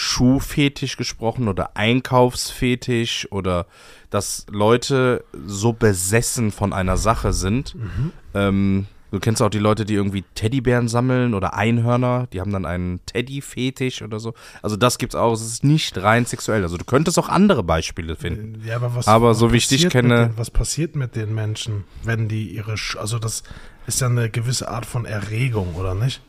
Schuhfetisch 0.00 0.96
gesprochen 0.96 1.48
oder 1.48 1.76
Einkaufsfetisch 1.76 3.26
oder 3.32 3.66
dass 4.10 4.46
Leute 4.48 5.24
so 5.44 5.72
besessen 5.72 6.52
von 6.52 6.72
einer 6.72 6.96
Sache 6.96 7.32
sind. 7.32 7.74
Mhm. 7.74 8.12
Ähm, 8.32 8.86
Du 9.10 9.20
kennst 9.20 9.40
auch 9.40 9.48
die 9.48 9.58
Leute, 9.58 9.86
die 9.86 9.94
irgendwie 9.94 10.22
Teddybären 10.34 10.86
sammeln 10.86 11.32
oder 11.32 11.54
Einhörner, 11.54 12.28
die 12.30 12.42
haben 12.42 12.52
dann 12.52 12.66
einen 12.66 13.00
Teddy-Fetisch 13.06 14.02
oder 14.02 14.20
so. 14.20 14.34
Also 14.60 14.76
das 14.76 14.98
gibt's 14.98 15.14
auch, 15.14 15.32
es 15.32 15.40
ist 15.40 15.64
nicht 15.64 15.96
rein 15.96 16.26
sexuell. 16.26 16.62
Also 16.62 16.76
du 16.76 16.84
könntest 16.84 17.18
auch 17.18 17.30
andere 17.30 17.62
Beispiele 17.62 18.16
finden. 18.16 18.62
Ja, 18.66 18.76
aber 18.76 18.94
was, 18.94 19.08
aber 19.08 19.34
so 19.34 19.50
wie 19.50 19.56
ich 19.56 19.66
dich 19.66 19.88
kenne. 19.88 20.28
Den, 20.28 20.36
was 20.36 20.50
passiert 20.50 20.94
mit 20.94 21.16
den 21.16 21.34
Menschen, 21.34 21.84
wenn 22.04 22.28
die 22.28 22.50
ihre, 22.50 22.76
Sch 22.76 22.96
also 22.96 23.18
das 23.18 23.44
ist 23.86 24.02
ja 24.02 24.08
eine 24.08 24.28
gewisse 24.28 24.68
Art 24.68 24.84
von 24.84 25.06
Erregung, 25.06 25.74
oder 25.76 25.94
nicht? 25.94 26.20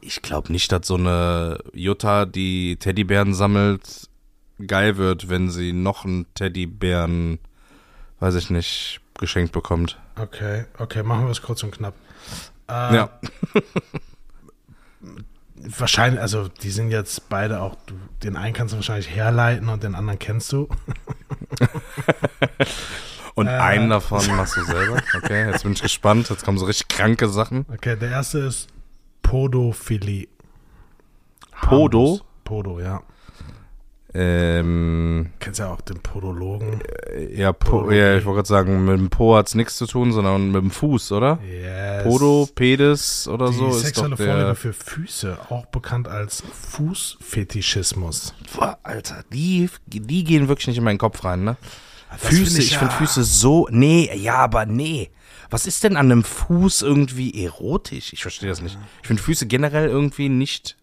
Ich 0.00 0.22
glaube 0.22 0.50
nicht, 0.52 0.72
dass 0.72 0.86
so 0.86 0.94
eine 0.96 1.58
Jutta, 1.74 2.24
die 2.26 2.76
Teddybären 2.76 3.34
sammelt, 3.34 4.08
geil 4.66 4.96
wird, 4.96 5.28
wenn 5.28 5.50
sie 5.50 5.72
noch 5.72 6.04
einen 6.04 6.26
Teddybären 6.34 7.38
weiß 8.20 8.34
ich 8.34 8.50
nicht, 8.50 9.00
geschenkt 9.18 9.52
bekommt. 9.52 9.98
Okay, 10.16 10.66
okay, 10.78 11.02
machen 11.02 11.24
wir 11.24 11.30
es 11.30 11.40
kurz 11.42 11.62
und 11.62 11.70
knapp. 11.72 11.94
Äh, 12.68 12.94
Ja. 12.96 13.10
Wahrscheinlich, 15.78 16.20
also 16.22 16.48
die 16.48 16.70
sind 16.70 16.90
jetzt 16.90 17.28
beide 17.28 17.60
auch, 17.60 17.76
du, 17.86 17.94
den 18.22 18.36
einen 18.36 18.54
kannst 18.54 18.72
du 18.72 18.76
wahrscheinlich 18.78 19.10
herleiten 19.10 19.68
und 19.68 19.82
den 19.82 19.94
anderen 19.94 20.18
kennst 20.18 20.52
du. 20.52 20.68
Und 23.34 23.46
Äh. 23.46 23.50
einen 23.50 23.88
davon 23.90 24.26
machst 24.36 24.56
du 24.56 24.64
selber. 24.64 25.00
Okay, 25.16 25.48
jetzt 25.50 25.62
bin 25.62 25.72
ich 25.72 25.80
gespannt. 25.82 26.28
Jetzt 26.30 26.44
kommen 26.44 26.58
so 26.58 26.64
richtig 26.66 26.88
kranke 26.88 27.28
Sachen. 27.28 27.64
Okay, 27.72 27.96
der 27.96 28.10
erste 28.10 28.40
ist 28.40 28.66
Podophilie. 29.22 30.28
Podo? 31.62 32.20
Podo, 32.44 32.80
ja. 32.80 33.02
Ähm, 34.12 35.30
Kennst 35.38 35.60
ja 35.60 35.72
auch 35.72 35.80
den 35.82 36.00
Podologen. 36.00 36.80
ja, 37.32 37.52
po, 37.52 37.92
ja, 37.92 38.16
ich 38.16 38.24
wollte 38.24 38.38
gerade 38.38 38.48
sagen, 38.48 38.84
mit 38.84 38.98
dem 38.98 39.08
Po 39.08 39.36
hat's 39.36 39.54
nichts 39.54 39.76
zu 39.76 39.86
tun, 39.86 40.10
sondern 40.12 40.50
mit 40.50 40.62
dem 40.62 40.72
Fuß, 40.72 41.12
oder? 41.12 41.38
Yes. 41.48 42.02
Podo, 42.02 42.48
Pedis 42.52 43.28
oder 43.28 43.50
Die 43.50 43.54
so 43.56 43.68
ist 43.68 43.82
sexuelle 43.82 44.16
Vorliebe 44.16 44.56
für 44.56 44.72
Füße, 44.72 45.38
auch 45.50 45.66
bekannt 45.66 46.08
als 46.08 46.42
Fußfetischismus. 46.70 48.34
Boah, 48.56 48.78
Alter, 48.82 49.22
die, 49.32 49.70
die 49.86 50.24
gehen 50.24 50.48
wirklich 50.48 50.66
nicht 50.66 50.78
in 50.78 50.84
meinen 50.84 50.98
Kopf 50.98 51.22
rein, 51.22 51.44
ne? 51.44 51.56
Das 52.10 52.22
Füße, 52.22 52.46
find 52.46 52.58
ich 52.58 52.72
ja- 52.72 52.78
finde 52.80 52.94
Füße 52.94 53.22
so. 53.22 53.68
Nee, 53.70 54.10
ja, 54.16 54.38
aber 54.38 54.66
nee. 54.66 55.10
Was 55.50 55.66
ist 55.66 55.82
denn 55.84 55.96
an 55.96 56.06
einem 56.10 56.24
Fuß 56.24 56.82
irgendwie 56.82 57.44
erotisch? 57.44 58.12
Ich 58.12 58.22
verstehe 58.22 58.48
das 58.48 58.62
nicht. 58.62 58.78
Ich 59.02 59.08
finde 59.08 59.22
Füße 59.22 59.46
generell 59.46 59.88
irgendwie 59.88 60.28
nicht 60.28 60.76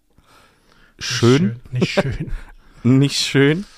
schön. 1.00 1.60
Nicht 1.72 1.92
schön. 1.92 2.32
Nicht 2.84 3.18
schön. 3.20 3.66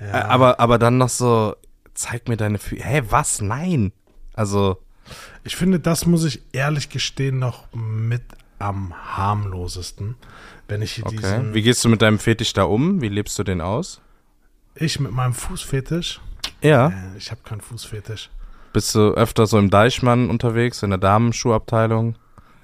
Ja. 0.00 0.06
Äh, 0.18 0.22
Aber, 0.22 0.58
aber 0.58 0.78
dann 0.80 0.98
noch 0.98 1.08
so, 1.10 1.54
zeig 1.94 2.26
mir 2.26 2.36
deine 2.36 2.58
Füße. 2.58 2.82
Hä, 2.82 3.02
was? 3.10 3.40
Nein. 3.40 3.92
Also, 4.34 4.82
Ich 5.44 5.54
finde, 5.54 5.78
das 5.78 6.06
muss 6.06 6.24
ich 6.24 6.42
ehrlich 6.50 6.88
gestehen 6.88 7.38
noch 7.38 7.72
mit 7.72 8.22
am 8.58 8.92
harmlosesten. 9.16 10.16
Wenn 10.66 10.82
ich 10.82 11.04
okay. 11.06 11.16
diesen, 11.18 11.54
Wie 11.54 11.62
gehst 11.62 11.84
du 11.84 11.88
mit 11.88 12.02
deinem 12.02 12.18
Fetisch 12.18 12.52
da 12.52 12.64
um? 12.64 13.00
Wie 13.00 13.08
lebst 13.10 13.38
du 13.38 13.44
den 13.44 13.60
aus? 13.60 14.00
ich 14.74 14.98
mit 14.98 15.12
meinem 15.12 15.34
Fußfetisch, 15.34 16.20
Ja. 16.62 16.88
äh, 16.88 17.16
ich 17.16 17.30
habe 17.30 17.42
keinen 17.44 17.60
Fußfetisch. 17.60 18.28
Bist 18.72 18.94
du 18.94 19.12
öfter 19.12 19.46
so 19.46 19.58
im 19.58 19.70
Deichmann 19.70 20.30
unterwegs, 20.30 20.82
in 20.82 20.90
der 20.90 20.98
Damenschuhabteilung? 20.98 22.16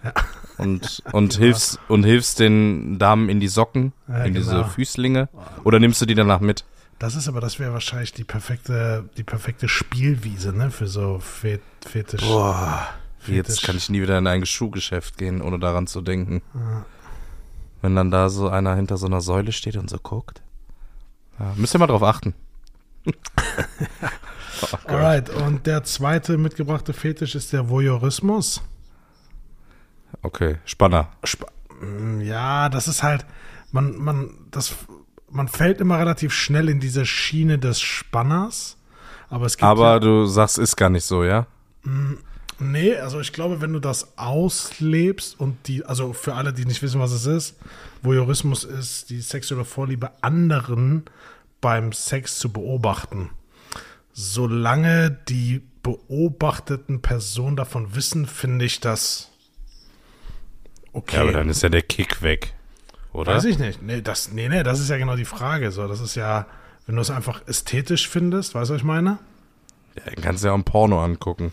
Ja. 0.02 0.12
Und, 0.56 1.02
und, 1.12 1.34
hilfst, 1.34 1.78
und 1.88 2.04
hilfst 2.04 2.40
den 2.40 2.98
Damen 2.98 3.28
in 3.28 3.40
die 3.40 3.48
Socken, 3.48 3.92
Ja, 4.08 4.24
in 4.24 4.34
diese 4.34 4.52
genau. 4.52 4.64
Füßlinge? 4.64 5.28
Oder 5.64 5.80
nimmst 5.80 6.00
du 6.00 6.06
die 6.06 6.14
danach 6.14 6.40
mit? 6.40 6.64
Das 6.98 7.14
ist 7.14 7.28
aber, 7.28 7.40
das 7.40 7.60
wäre 7.60 7.72
wahrscheinlich 7.72 8.12
die 8.12 8.24
perfekte, 8.24 9.08
die 9.16 9.22
perfekte 9.22 9.68
Spielwiese, 9.68 10.52
ne, 10.52 10.70
für 10.70 10.88
so 10.88 11.20
Fet 11.20 11.60
Fetisch. 11.86 12.22
Boah, 12.22 12.88
jetzt 13.26 13.50
Fetisch. 13.50 13.62
kann 13.62 13.76
ich 13.76 13.88
nie 13.88 14.02
wieder 14.02 14.18
in 14.18 14.26
ein 14.26 14.44
Schuhgeschäft 14.44 15.16
gehen, 15.16 15.40
ohne 15.40 15.60
daran 15.60 15.86
zu 15.86 16.00
denken. 16.00 16.42
Wenn 17.82 17.94
dann 17.94 18.10
da 18.10 18.28
so 18.30 18.48
einer 18.48 18.74
hinter 18.74 18.96
so 18.96 19.06
einer 19.06 19.20
Säule 19.20 19.52
steht 19.52 19.76
und 19.76 19.88
so 19.88 19.98
guckt. 19.98 20.42
Ja, 21.38 21.52
müsst 21.54 21.74
ihr 21.74 21.78
mal 21.78 21.86
drauf 21.86 22.02
achten. 22.02 22.34
Oh. 24.62 24.88
Alright, 24.88 25.30
und 25.30 25.66
der 25.66 25.84
zweite 25.84 26.38
mitgebrachte 26.38 26.92
Fetisch 26.92 27.34
ist 27.34 27.52
der 27.52 27.68
Voyeurismus. 27.68 28.62
Okay, 30.22 30.56
Spanner. 30.64 31.08
Sp 31.22 31.46
Mm, 31.80 32.20
ja, 32.20 32.68
das 32.68 32.88
ist 32.88 33.02
halt, 33.02 33.24
man, 33.72 33.96
man, 33.96 34.30
das, 34.50 34.74
man 35.30 35.48
fällt 35.48 35.80
immer 35.80 35.98
relativ 35.98 36.32
schnell 36.32 36.68
in 36.68 36.80
diese 36.80 37.06
Schiene 37.06 37.58
des 37.58 37.80
Spanners. 37.80 38.76
Aber 39.30 39.46
es 39.46 39.56
gibt 39.56 39.64
Aber 39.64 39.92
ja, 39.94 39.98
du 39.98 40.26
sagst, 40.26 40.58
ist 40.58 40.76
gar 40.76 40.90
nicht 40.90 41.04
so, 41.04 41.22
ja? 41.22 41.46
nee, 42.58 42.96
also 42.96 43.20
ich 43.20 43.32
glaube, 43.32 43.60
wenn 43.60 43.72
du 43.72 43.78
das 43.78 44.18
auslebst 44.18 45.38
und 45.38 45.68
die, 45.68 45.84
also 45.84 46.12
für 46.12 46.34
alle, 46.34 46.52
die 46.52 46.64
nicht 46.64 46.82
wissen, 46.82 47.00
was 47.00 47.12
es 47.12 47.26
ist, 47.26 47.56
Voyeurismus 48.02 48.64
ist 48.64 49.10
die 49.10 49.20
sexuelle 49.20 49.64
Vorliebe 49.64 50.10
anderen 50.22 51.04
beim 51.60 51.92
Sex 51.92 52.38
zu 52.38 52.52
beobachten. 52.52 53.30
Solange 54.20 55.12
die 55.28 55.62
beobachteten 55.84 57.00
Personen 57.02 57.54
davon 57.54 57.94
wissen, 57.94 58.26
finde 58.26 58.64
ich 58.64 58.80
das 58.80 59.30
okay. 60.92 61.14
Ja, 61.18 61.22
aber 61.22 61.30
dann 61.30 61.48
ist 61.48 61.62
ja 61.62 61.68
der 61.68 61.82
Kick 61.82 62.20
weg. 62.20 62.52
Oder? 63.12 63.36
Weiß 63.36 63.44
ich 63.44 63.60
nicht. 63.60 63.80
Nee, 63.80 64.02
das, 64.02 64.32
nee, 64.32 64.48
nee, 64.48 64.64
das 64.64 64.80
ist 64.80 64.90
ja 64.90 64.96
genau 64.98 65.14
die 65.14 65.24
Frage. 65.24 65.70
So, 65.70 65.86
das 65.86 66.00
ist 66.00 66.16
ja, 66.16 66.46
wenn 66.86 66.96
du 66.96 67.00
es 67.00 67.10
einfach 67.12 67.46
ästhetisch 67.46 68.08
findest, 68.08 68.56
weißt 68.56 68.70
du, 68.70 68.74
was 68.74 68.80
ich 68.80 68.84
meine? 68.84 69.18
Ja, 69.94 70.02
dann 70.06 70.16
kannst 70.22 70.42
du 70.42 70.48
ja 70.48 70.52
auch 70.52 70.58
ein 70.58 70.64
Porno 70.64 71.00
angucken. 71.00 71.52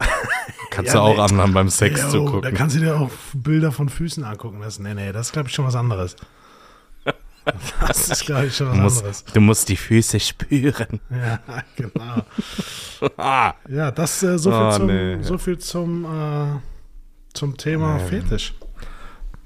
kannst 0.70 0.94
Ja, 0.94 1.00
du 1.00 1.06
auch 1.06 1.14
nee. 1.16 1.20
anderen 1.20 1.52
beim 1.52 1.68
Sex 1.68 2.00
Jo, 2.00 2.08
zu 2.10 2.24
Da 2.24 2.30
gucken. 2.30 2.54
kannst 2.54 2.76
du 2.76 2.80
dir 2.80 2.96
auch 2.98 3.10
Bilder 3.34 3.70
von 3.70 3.90
Füßen 3.90 4.24
angucken. 4.24 4.60
Das, 4.62 4.78
nee, 4.78 4.94
nee, 4.94 5.12
das 5.12 5.26
ist, 5.26 5.32
glaube 5.34 5.50
ich, 5.50 5.54
schon 5.54 5.66
was 5.66 5.74
anderes. 5.74 6.16
Das 7.86 8.08
ist, 8.08 8.24
glaube 8.26 8.46
ich, 8.46 8.56
schon 8.56 8.68
was 8.68 8.76
Du 8.76 8.82
musst, 8.82 8.98
anderes. 8.98 9.24
du 9.24 9.40
musst 9.40 9.68
die 9.68 9.76
Füße 9.76 10.20
spüren. 10.20 11.00
Ja, 11.10 11.40
genau. 11.76 12.22
Ah, 13.16 13.54
Ja, 13.68 13.90
das 13.92 14.22
äh, 14.24 14.38
so 14.38 14.50
viel 14.50 14.60
Oh, 14.60 14.72
zum, 14.76 14.86
nee. 14.86 15.22
so 15.22 15.38
viel 15.38 15.58
zum, 15.58 16.04
äh, 16.04 16.58
zum 17.32 17.56
Thema 17.56 17.96
Nee. 17.98 18.08
Fetisch. 18.08 18.54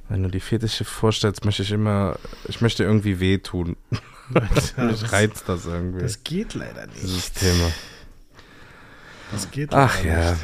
wenn 0.08 0.22
du 0.22 0.30
die 0.30 0.40
Fetische 0.40 0.84
vorstellst, 0.84 1.44
möchte 1.44 1.62
ich 1.62 1.70
immer, 1.72 2.16
ich 2.48 2.60
möchte 2.60 2.82
irgendwie 2.84 3.20
wehtun. 3.20 3.76
Ja, 4.34 4.40
Mich 4.84 5.00
das, 5.00 5.12
reizt 5.12 5.48
das 5.48 5.66
irgendwie, 5.66 6.00
das 6.00 6.24
geht 6.24 6.54
leider 6.54 6.86
nicht. 6.86 7.02
dieses 7.02 7.32
Thema. 7.32 7.70
Das 9.30 9.50
geht 9.50 9.74
Ach 9.74 9.94
leider 10.02 10.22
ja. 10.22 10.30
nicht. 10.30 10.42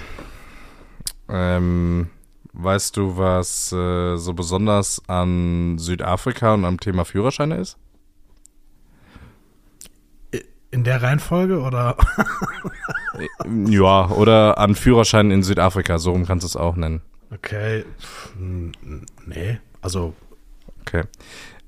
Ähm, 1.31 2.11
weißt 2.59 2.97
du, 2.97 3.17
was 3.17 3.73
äh, 3.73 4.17
so 4.17 4.35
besonders 4.35 5.03
an 5.09 5.79
Südafrika 5.79 6.55
und 6.55 6.65
am 6.65 6.79
Thema 6.79 7.05
Führerscheine 7.05 7.57
ist? 7.57 7.79
In 10.71 10.85
der 10.85 11.03
Reihenfolge 11.03 11.61
oder? 11.61 11.97
Äh, 13.15 13.27
Ja, 13.71 14.11
oder 14.11 14.59
an 14.59 14.75
Führerscheinen 14.75 15.33
in 15.33 15.43
Südafrika, 15.43 15.99
so 15.99 16.13
rum 16.13 16.27
kannst 16.27 16.45
du 16.45 16.47
es 16.47 16.57
auch 16.57 16.77
nennen. 16.77 17.01
Okay. 17.35 17.85
Nee, 19.27 19.59
also 19.81 20.15
Okay. 20.83 21.05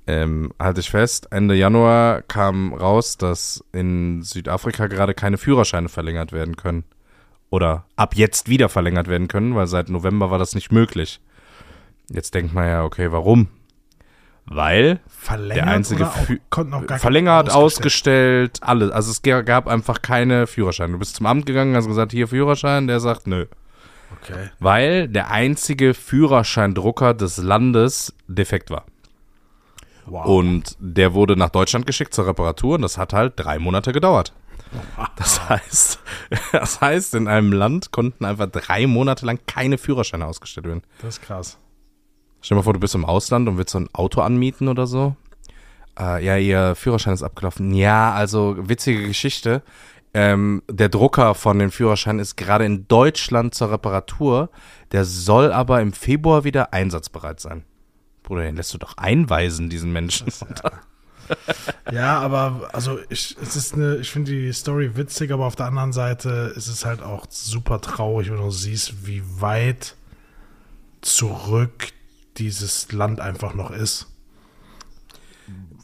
Ähm, 0.06 0.52
halte 0.58 0.80
ich 0.80 0.90
fest, 0.90 1.28
Ende 1.30 1.54
Januar 1.54 2.22
kam 2.22 2.72
raus, 2.74 3.16
dass 3.16 3.64
in 3.72 4.22
Südafrika 4.22 4.86
gerade 4.86 5.14
keine 5.14 5.38
Führerscheine 5.38 5.88
verlängert 5.88 6.32
werden 6.32 6.56
können. 6.56 6.84
Oder 7.50 7.84
ab 7.96 8.14
jetzt 8.14 8.48
wieder 8.48 8.68
verlängert 8.68 9.08
werden 9.08 9.28
können, 9.28 9.54
weil 9.56 9.66
seit 9.66 9.88
November 9.88 10.30
war 10.30 10.38
das 10.38 10.54
nicht 10.54 10.70
möglich. 10.70 11.20
Jetzt 12.08 12.34
denkt 12.34 12.54
man 12.54 12.66
ja, 12.66 12.84
okay, 12.84 13.10
warum? 13.12 13.48
Weil 14.46 15.00
verlängert 15.08 15.56
Der 15.66 15.72
einzige 15.72 16.08
auch, 16.08 16.16
auch 16.16 16.98
verlängert, 16.98 17.48
keine 17.48 17.58
ausgestellt, 17.58 18.58
alles. 18.62 18.90
Also 18.90 19.10
es 19.12 19.22
ga- 19.22 19.42
gab 19.42 19.68
einfach 19.68 20.02
keine 20.02 20.46
Führerscheine. 20.46 20.92
Du 20.94 20.98
bist 20.98 21.16
zum 21.16 21.26
Amt 21.26 21.46
gegangen, 21.46 21.76
hast 21.76 21.86
gesagt, 21.86 22.10
hier 22.12 22.26
Führerschein, 22.26 22.86
der 22.88 22.98
sagt, 23.00 23.26
nö. 23.26 23.46
Okay. 24.22 24.50
Weil 24.58 25.06
der 25.08 25.30
einzige 25.30 25.94
Führerscheindrucker 25.94 27.14
des 27.14 27.36
Landes 27.36 28.12
defekt 28.26 28.70
war. 28.70 28.84
Wow. 30.06 30.26
Und 30.26 30.76
der 30.80 31.14
wurde 31.14 31.36
nach 31.36 31.50
Deutschland 31.50 31.86
geschickt 31.86 32.12
zur 32.12 32.26
Reparatur 32.26 32.74
und 32.74 32.82
das 32.82 32.98
hat 32.98 33.12
halt 33.12 33.34
drei 33.36 33.60
Monate 33.60 33.92
gedauert. 33.92 34.32
Das 35.16 35.48
heißt, 35.48 35.98
das 36.52 36.80
heißt, 36.80 37.14
in 37.14 37.28
einem 37.28 37.52
Land 37.52 37.92
konnten 37.92 38.24
einfach 38.24 38.46
drei 38.46 38.86
Monate 38.86 39.26
lang 39.26 39.40
keine 39.46 39.78
Führerscheine 39.78 40.26
ausgestellt 40.26 40.66
werden. 40.66 40.82
das 41.02 41.18
ist 41.18 41.22
krass. 41.22 41.58
Stell 42.40 42.54
dir 42.54 42.60
mal 42.60 42.64
vor, 42.64 42.72
du 42.72 42.80
bist 42.80 42.94
im 42.94 43.04
Ausland 43.04 43.48
und 43.48 43.58
willst 43.58 43.72
so 43.72 43.80
ein 43.80 43.88
Auto 43.92 44.22
anmieten 44.22 44.68
oder 44.68 44.86
so. 44.86 45.14
Äh, 45.98 46.24
ja, 46.24 46.36
ihr 46.36 46.74
Führerschein 46.74 47.12
ist 47.14 47.22
abgelaufen. 47.22 47.74
Ja, 47.74 48.12
also 48.12 48.56
witzige 48.58 49.06
Geschichte. 49.06 49.62
Ähm, 50.12 50.62
der 50.68 50.88
Drucker 50.88 51.34
von 51.34 51.58
dem 51.58 51.70
Führerschein 51.70 52.18
ist 52.18 52.36
gerade 52.36 52.64
in 52.64 52.88
Deutschland 52.88 53.54
zur 53.54 53.70
Reparatur. 53.70 54.50
Der 54.92 55.04
soll 55.04 55.52
aber 55.52 55.80
im 55.82 55.92
Februar 55.92 56.44
wieder 56.44 56.72
einsatzbereit 56.72 57.40
sein. 57.40 57.64
Bruder, 58.22 58.42
den 58.42 58.56
lässt 58.56 58.72
du 58.74 58.78
doch 58.78 58.96
einweisen, 58.96 59.70
diesen 59.70 59.92
Menschen. 59.92 60.32
Ja, 60.40 60.72
aber 62.18 62.70
also 62.72 62.98
ich, 63.08 63.36
es 63.42 63.56
ist 63.56 63.74
eine, 63.74 63.96
ich 63.96 64.10
finde 64.10 64.32
die 64.32 64.52
Story 64.52 64.96
witzig, 64.96 65.32
aber 65.32 65.46
auf 65.46 65.56
der 65.56 65.66
anderen 65.66 65.92
Seite 65.92 66.52
ist 66.56 66.68
es 66.68 66.84
halt 66.84 67.02
auch 67.02 67.26
super 67.28 67.80
traurig, 67.80 68.30
wenn 68.30 68.38
du 68.38 68.50
siehst, 68.50 69.06
wie 69.06 69.22
weit 69.40 69.96
zurück 71.00 71.92
dieses 72.36 72.92
Land 72.92 73.20
einfach 73.20 73.54
noch 73.54 73.70
ist. 73.70 74.06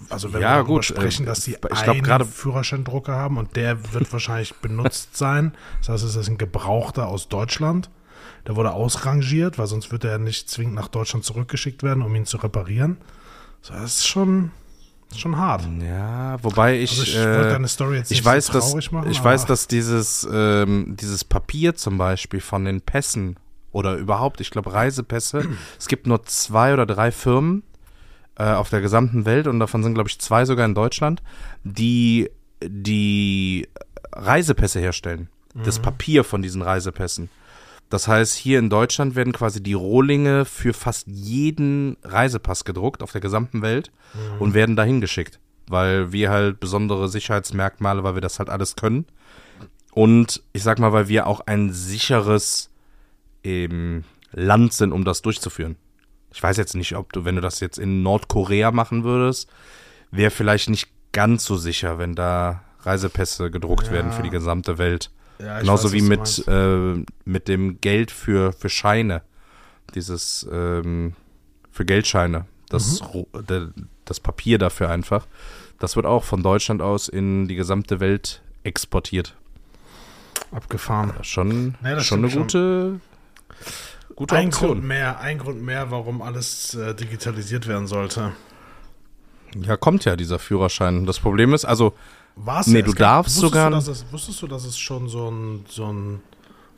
Also 0.09 0.33
wenn 0.33 0.41
Ja, 0.41 0.51
wir 0.51 0.55
darüber 0.59 0.75
gut, 0.75 0.85
sprechen, 0.85 1.25
äh, 1.25 1.27
dass 1.27 1.41
die 1.41 1.53
ich 1.53 1.61
glaub, 1.61 2.09
einen 2.09 2.25
Führerscheindrucker 2.25 3.15
haben 3.15 3.39
und 3.39 3.57
der 3.57 3.93
wird 3.93 4.13
wahrscheinlich 4.13 4.55
benutzt 4.63 5.17
sein. 5.17 5.53
Das 5.79 5.89
heißt, 5.89 6.05
es 6.05 6.17
ist 6.17 6.29
ein 6.29 6.39
Gebrauchter 6.39 7.09
aus 7.09 7.29
Deutschland. 7.29 7.91
Der 8.47 8.55
wurde 8.55 8.73
ausrangiert, 8.73 9.59
weil 9.59 9.67
sonst 9.67 9.91
wird 9.91 10.05
er 10.05 10.13
ja 10.13 10.19
nicht 10.19 10.49
zwingend 10.49 10.77
nach 10.77 10.89
Deutschland 10.89 11.25
zurückgeschickt 11.25 11.83
werden, 11.83 12.03
um 12.03 12.15
ihn 12.15 12.27
zu 12.27 12.37
reparieren. 12.37 12.99
So, 13.61 13.75
das 13.75 13.97
ist 13.97 14.07
schon, 14.07 14.53
schon 15.21 15.37
hart. 15.37 15.67
Ja, 15.87 16.37
wobei 16.43 16.81
ich, 16.81 16.91
Also 16.91 17.03
ich 17.03 17.17
äh, 17.17 17.37
wollte 17.37 17.51
deine 17.51 17.69
Story 17.69 17.97
jetzt 17.97 18.11
ich 18.11 18.19
nicht 18.19 18.25
weiß, 18.25 18.47
so 18.47 18.53
dass 18.55 18.71
traurig 18.71 18.93
machen, 18.93 19.11
ich 19.11 19.23
weiß, 19.23 19.47
dass 19.47 19.67
dieses 19.69 20.27
ähm, 20.31 20.97
dieses 20.99 21.25
Papier 21.25 21.75
zum 21.75 21.99
Beispiel 21.99 22.41
von 22.41 22.65
den 22.65 22.81
Pässen 22.81 23.37
oder 23.73 23.95
überhaupt, 23.95 24.41
ich 24.41 24.51
glaube 24.51 24.73
Reisepässe, 24.73 25.45
es 25.79 25.89
gibt 25.89 26.07
nur 26.07 26.25
zwei 26.25 26.73
oder 26.73 26.87
drei 26.87 27.11
Firmen 27.13 27.63
äh, 28.39 28.45
auf 28.45 28.71
der 28.71 28.81
gesamten 28.81 29.25
Welt 29.25 29.47
und 29.47 29.61
davon 29.61 29.83
sind 29.83 29.95
glaube 29.95 30.09
ich 30.09 30.19
zwei 30.19 30.45
sogar 30.45 30.65
in 30.67 30.75
Deutschland, 30.75 31.23
die 31.65 32.31
die 32.63 33.69
Reisepässe 34.13 34.81
herstellen, 34.81 35.29
das 35.55 35.79
Papier 35.79 36.25
von 36.25 36.43
diesen 36.43 36.63
Reisepässen. 36.63 37.29
Das 37.89 38.09
heißt, 38.09 38.35
hier 38.35 38.59
in 38.59 38.69
Deutschland 38.69 39.15
werden 39.15 39.33
quasi 39.33 39.63
die 39.63 39.75
Rohlinge 39.75 40.45
für 40.45 40.73
fast 40.73 41.07
jeden 41.07 41.97
Reisepass 42.03 42.65
gedruckt 42.65 43.03
auf 43.03 43.13
der 43.13 43.21
gesamten 43.21 43.63
Welt 43.63 43.93
und 44.41 44.55
werden 44.55 44.75
dahin 44.75 45.01
geschickt, 45.01 45.39
weil 45.69 46.11
wir 46.11 46.31
halt 46.31 46.59
besondere 46.59 47.09
Sicherheitsmerkmale, 47.09 48.03
weil 48.03 48.15
wir 48.15 48.21
das 48.23 48.39
halt 48.41 48.51
alles 48.51 48.75
können. 48.75 49.07
Und 49.93 50.43
ich 50.53 50.63
sag 50.65 50.79
mal, 50.81 50.93
weil 50.93 51.09
wir 51.09 51.27
auch 51.29 51.41
ein 51.47 51.73
sicheres 51.73 52.71
ähm, 53.45 54.03
Land 54.33 54.73
sind, 54.73 54.93
um 54.93 55.05
das 55.05 55.23
durchzuführen. 55.23 55.77
Ich 56.33 56.43
weiß 56.43 56.57
jetzt 56.57 56.75
nicht, 56.75 56.97
ob 56.97 57.13
du, 57.13 57.25
wenn 57.25 57.37
du 57.37 57.41
das 57.41 57.61
jetzt 57.61 57.79
in 57.79 58.03
Nordkorea 58.03 58.73
machen 58.73 59.05
würdest, 59.05 59.49
wäre 60.11 60.31
vielleicht 60.31 60.69
nicht 60.69 60.89
ganz 61.13 61.45
so 61.45 61.57
sicher, 61.57 61.99
wenn 61.99 62.15
da 62.15 62.63
Reisepässe 62.81 63.51
gedruckt 63.51 63.87
Ja. 63.87 63.93
werden 63.93 64.13
für 64.13 64.23
die 64.23 64.31
gesamte 64.31 64.77
Welt. 64.77 65.11
Ja, 65.39 65.61
Genauso 65.61 65.89
weiß, 65.89 65.93
wie 65.93 66.03
mit, 66.03 66.45
äh, 66.49 67.05
mit 67.25 67.49
dem 67.49 67.81
Geld 67.81 68.11
für, 68.11 68.53
für 68.53 68.69
Scheine. 68.69 69.23
Dieses 69.95 70.47
ähm, 70.51 71.15
für 71.71 71.85
Geldscheine. 71.85 72.47
Das, 72.69 73.03
Mhm. 73.03 73.47
Der, 73.47 73.69
das 74.05 74.21
Papier 74.21 74.59
dafür 74.59 74.91
einfach. 74.91 75.27
Das 75.79 75.95
wird 75.97 76.07
auch 76.07 76.25
von 76.25 76.43
Deutschland 76.43 76.81
aus 76.83 77.09
in 77.09 77.49
die 77.49 77.55
gesamte 77.55 78.01
Welt 78.01 78.43
exportiert. 78.65 79.35
Abgefahren. 80.53 81.13
Schon, 81.23 81.75
Ja, 81.83 81.97
das 81.97 82.07
schon 82.07 82.25
eine 82.25 82.35
gute, 82.35 83.01
gute 84.15 84.37
Ein 84.37 84.51
Grund 84.51 84.85
mehr, 84.85 85.21
ein 85.21 85.39
Grund 85.39 85.63
mehr, 85.63 85.91
warum 85.91 86.23
alles 86.23 86.75
äh, 86.75 86.95
digitalisiert 86.95 87.67
werden 87.67 87.87
sollte. 87.87 88.33
Ja, 89.55 89.77
kommt 89.77 90.05
ja 90.05 90.17
dieser 90.17 90.39
Führerschein. 90.39 91.07
Das 91.07 91.21
Problem 91.21 91.55
ist, 91.55 91.65
also, 91.65 91.95
War's 92.37 92.67
Nee, 92.67 92.81
ja. 92.81 92.85
du 92.85 92.93
gab- 92.93 92.99
darfst 93.25 93.37
sogar- 93.37 93.71
Du, 93.71 93.77
dass 93.77 93.89
es, 93.89 94.05
wusstest 94.13 94.43
du, 94.43 94.47
dass 94.47 94.65
es 94.65 94.79
schon 94.79 95.09
so 95.09 95.31
ein, 95.31 95.65
so 95.69 95.87
ein, 95.93 96.21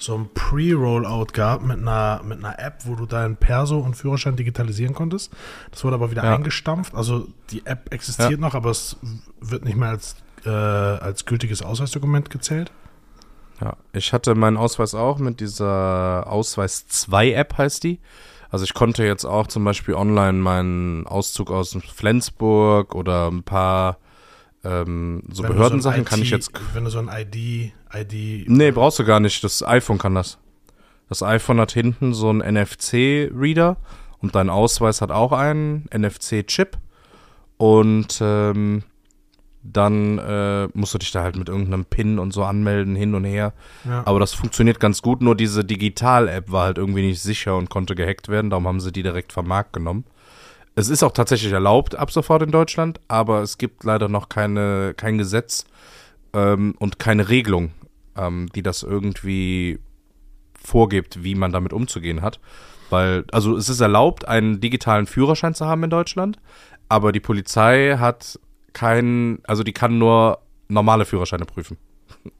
so 0.01 0.15
ein 0.17 0.29
Pre-Rollout 0.33 1.33
gab 1.33 1.63
mit 1.63 1.79
einer, 1.79 2.23
mit 2.25 2.39
einer 2.39 2.59
App, 2.61 2.83
wo 2.85 2.95
du 2.95 3.07
deinen 3.07 3.37
Perso 3.37 3.79
und 3.79 3.95
Führerschein 3.97 4.37
digitalisieren 4.37 4.95
konntest? 4.95 5.33
Das 5.73 5.83
wurde 5.85 5.97
aber 5.97 6.11
wieder 6.13 6.23
Ja. 6.25 6.37
eingestampft. 6.37 6.95
Also 6.95 7.27
die 7.51 7.67
App 7.67 7.93
existiert 7.93 8.39
noch, 8.41 8.55
aber 8.55 8.71
es 8.71 8.97
wird 9.41 9.65
nicht 9.65 9.77
mehr 9.77 9.89
als, 9.89 10.15
äh, 10.45 10.49
als 10.51 11.25
gültiges 11.27 11.63
Ausweisdokument 11.63 12.31
gezählt. 12.31 12.71
Ja, 13.61 13.77
ich 13.93 14.13
hatte 14.13 14.37
meinen 14.37 14.57
Ausweis 14.57 14.95
auch 14.95 15.19
mit 15.19 15.41
dieser 15.41 16.29
Ausweis 16.29 16.87
2 16.87 17.33
App 17.33 17.59
heißt 17.59 17.83
die. 17.83 17.99
Also 18.51 18.65
ich 18.65 18.73
konnte 18.73 19.05
jetzt 19.05 19.25
auch 19.25 19.49
zum 19.49 19.65
Beispiel 19.65 19.95
online 19.95 20.35
meinen 20.39 21.07
Auszug 21.09 21.51
aus 21.51 21.77
Flensburg 21.93 22.95
oder 22.95 23.29
ein 23.29 23.43
paar 23.43 23.99
ähm, 24.69 25.23
so 25.31 25.43
Wenn 25.43 25.53
Behördensachen 25.53 26.01
ein 26.01 26.05
kann 26.05 26.21
ich 26.21 26.33
IT 26.33 26.33
jetzt. 26.33 26.53
Wenn 26.75 26.85
du 26.85 26.91
so 26.91 26.99
ein 26.99 27.09
ID, 27.09 27.73
ID. 27.95 28.49
Nee, 28.49 28.71
brauchst 28.71 28.99
du 28.99 29.05
gar 29.05 29.21
nicht. 29.21 29.43
Das 29.43 29.63
iPhone 29.63 29.99
kann 29.99 30.15
das. 30.15 30.39
Das 31.09 31.23
iPhone 31.23 31.61
hat 31.61 31.73
hinten 31.73 32.13
so 32.13 32.29
einen 32.29 32.41
NFC-Reader 32.41 33.79
und 34.19 34.35
dein 34.35 34.51
Ausweis 34.51 35.01
hat 35.01 35.11
auch 35.11 35.33
einen 35.33 35.87
NFC-Chip. 35.95 36.77
Und 37.57 38.19
ähm, 38.21 38.83
dann 39.63 40.19
äh, 40.19 40.69
musst 40.75 40.95
du 40.95 40.99
dich 40.99 41.11
da 41.11 41.23
halt 41.23 41.37
mit 41.37 41.49
irgendeinem 41.49 41.85
PIN 41.85 42.19
und 42.19 42.33
so 42.33 42.45
anmelden, 42.45 42.95
hin 42.95 43.15
und 43.15 43.25
her. 43.25 43.53
Ja. 43.85 44.03
Aber 44.07 44.21
das 44.21 44.35
funktioniert 44.35 44.81
ganz 44.81 45.03
gut, 45.03 45.21
nur 45.21 45.35
diese 45.35 45.65
Digital-App 45.65 46.51
war 46.51 46.65
halt 46.65 46.79
irgendwie 46.79 47.03
nicht 47.03 47.21
sicher 47.21 47.57
und 47.57 47.69
konnte 47.69 47.95
gehackt 47.95 48.29
werden, 48.29 48.51
darum 48.51 48.67
haben 48.67 48.81
sie 48.81 48.93
die 48.93 49.03
direkt 49.03 49.33
vom 49.33 49.49
Markt 49.49 49.73
genommen. 49.73 50.05
Es 50.79 50.89
ist 50.89 51.03
auch 51.03 51.11
tatsächlich 51.11 51.51
erlaubt 51.51 51.97
ab 51.97 52.13
sofort 52.13 52.41
in 52.41 52.53
Deutschland, 52.53 53.01
aber 53.09 53.43
es 53.43 53.59
gibt 53.59 53.83
leider 53.83 54.09
noch 54.09 54.29
keine, 54.29 54.95
kein 54.97 55.19
Gesetz 55.19 55.65
ähm, 56.33 56.77
und 56.79 57.01
keine 57.01 57.29
Regelung, 57.29 57.73
ähm, 58.17 58.49
die 58.55 58.63
das 58.63 58.85
irgendwie 58.85 59.81
vorgibt, 60.55 61.25
wie 61.25 61.35
man 61.35 61.51
damit 61.51 61.73
umzugehen 61.73 62.23
hat. 62.23 62.39
Weil, 62.91 63.25
also 63.33 63.57
es 63.57 63.69
ist 63.69 63.81
erlaubt, 63.81 64.29
einen 64.29 64.61
digitalen 64.61 65.09
Führerschein 65.09 65.53
zu 65.53 65.67
haben 65.67 65.83
in 65.83 65.91
Deutschland, 65.91 66.39
aber 66.89 67.11
die 67.11 67.19
Polizei 67.19 67.97
hat 67.99 68.39
keinen, 68.73 69.41
also 69.49 69.65
die 69.65 69.73
kann 69.73 69.99
nur 69.99 70.39
normale 70.69 71.07
Führerscheine 71.07 71.45
prüfen. 71.45 71.77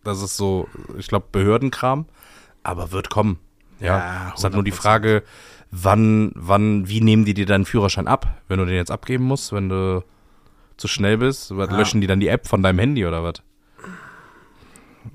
Das 0.05 0.23
ist 0.23 0.37
so, 0.37 0.69
ich 0.97 1.09
glaube, 1.09 1.27
Behördenkram, 1.33 2.07
aber 2.63 2.93
wird 2.93 3.11
kommen. 3.11 3.41
Ja, 3.81 3.99
Ja, 3.99 4.33
es 4.37 4.45
halt 4.45 4.55
nur 4.55 4.63
die 4.63 4.73
100%. 4.73 4.77
Frage, 4.77 5.23
wann, 5.71 6.33
wann, 6.35 6.89
wie 6.89 7.01
nehmen 7.01 7.25
die 7.25 7.35
dir 7.35 7.47
deinen 7.47 7.65
Führerschein 7.65 8.09
ab, 8.09 8.41
wenn 8.49 8.59
du 8.59 8.65
den 8.65 8.77
jetzt 8.77 8.91
abgeben 8.91 9.25
musst, 9.25 9.53
wenn 9.53 9.69
du 9.69 10.03
zu 10.77 10.89
schnell 10.89 11.19
bist? 11.19 11.57
Was, 11.57 11.71
Ja. 11.71 11.77
Löschen 11.77 12.01
die 12.01 12.07
dann 12.07 12.21
die 12.21 12.29
App 12.29 12.47
von 12.47 12.63
deinem 12.63 12.79
Handy 12.79 13.05
oder 13.07 13.23
was? 13.23 13.43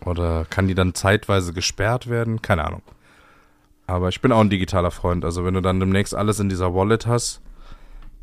Oder 0.06 0.46
kann 0.50 0.68
die 0.68 0.76
dann 0.76 0.94
zeitweise 0.94 1.54
gesperrt 1.54 2.10
werden? 2.10 2.42
Keine 2.42 2.66
Ahnung. 2.66 2.82
Aber 3.86 4.10
ich 4.10 4.22
bin 4.22 4.32
auch 4.32 4.40
ein 4.42 4.50
digitaler 4.50 4.92
Freund. 4.92 5.26
Also 5.26 5.46
wenn 5.46 5.54
du 5.54 5.62
dann 5.62 5.80
demnächst 5.80 6.16
alles 6.16 6.40
in 6.40 6.50
dieser 6.50 6.74
Wallet 6.74 7.06
hast, 7.06 7.42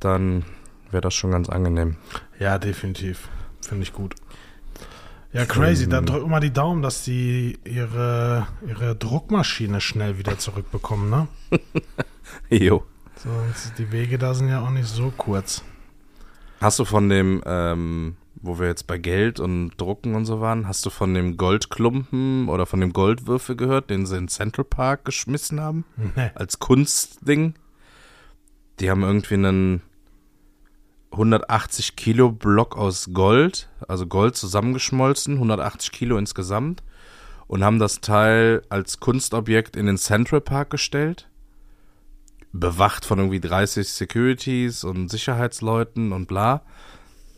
dann 0.00 0.44
wäre 0.90 1.00
das 1.02 1.14
schon 1.14 1.30
ganz 1.30 1.48
angenehm. 1.48 1.96
Ja, 2.38 2.58
definitiv. 2.58 3.28
Finde 3.60 3.82
ich 3.82 3.92
gut. 3.92 4.14
Ja, 5.32 5.44
crazy. 5.44 5.88
Dann 5.88 6.06
drück 6.06 6.26
mal 6.26 6.40
die 6.40 6.52
Daumen, 6.52 6.82
dass 6.82 7.04
die 7.04 7.58
ihre, 7.64 8.48
ihre 8.66 8.96
Druckmaschine 8.96 9.80
schnell 9.80 10.18
wieder 10.18 10.38
zurückbekommen, 10.38 11.08
ne? 11.08 11.28
Jo. 12.50 12.84
Sonst 13.16 13.78
die 13.78 13.92
Wege 13.92 14.18
da 14.18 14.34
sind 14.34 14.48
ja 14.48 14.62
auch 14.62 14.70
nicht 14.70 14.88
so 14.88 15.12
kurz. 15.16 15.62
Hast 16.60 16.78
du 16.78 16.84
von 16.84 17.08
dem, 17.08 17.42
ähm, 17.46 18.16
wo 18.34 18.58
wir 18.58 18.66
jetzt 18.66 18.86
bei 18.86 18.98
Geld 18.98 19.40
und 19.40 19.72
Drucken 19.76 20.14
und 20.14 20.24
so 20.24 20.40
waren, 20.40 20.66
hast 20.66 20.84
du 20.86 20.90
von 20.90 21.14
dem 21.14 21.36
Goldklumpen 21.36 22.48
oder 22.48 22.66
von 22.66 22.80
dem 22.80 22.92
Goldwürfel 22.92 23.56
gehört, 23.56 23.90
den 23.90 24.06
sie 24.06 24.16
in 24.16 24.28
Central 24.28 24.64
Park 24.64 25.04
geschmissen 25.04 25.60
haben? 25.60 25.84
Nee. 26.16 26.30
Als 26.34 26.58
Kunstding? 26.58 27.54
Die 28.78 28.90
haben 28.90 29.02
irgendwie 29.02 29.34
einen 29.34 29.82
180 31.12 31.96
Kilo 31.96 32.30
Block 32.30 32.76
aus 32.76 33.10
Gold, 33.12 33.68
also 33.88 34.06
Gold 34.06 34.36
zusammengeschmolzen, 34.36 35.34
180 35.34 35.92
Kilo 35.92 36.16
insgesamt, 36.18 36.82
und 37.46 37.64
haben 37.64 37.78
das 37.78 38.00
Teil 38.00 38.62
als 38.68 39.00
Kunstobjekt 39.00 39.76
in 39.76 39.86
den 39.86 39.98
Central 39.98 40.40
Park 40.40 40.70
gestellt. 40.70 41.28
Bewacht 42.52 43.04
von 43.04 43.18
irgendwie 43.18 43.40
30 43.40 43.88
Securities 43.88 44.84
und 44.84 45.08
Sicherheitsleuten 45.08 46.12
und 46.12 46.26
bla. 46.26 46.62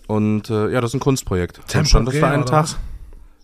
Und 0.07 0.51
äh, 0.51 0.71
ja, 0.71 0.81
das 0.81 0.91
ist 0.91 0.95
ein 0.95 1.01
Kunstprojekt. 1.01 1.61
Stand 1.69 1.93
das 1.93 2.23
einen 2.23 2.43
oder 2.43 2.51
Tag. 2.51 2.77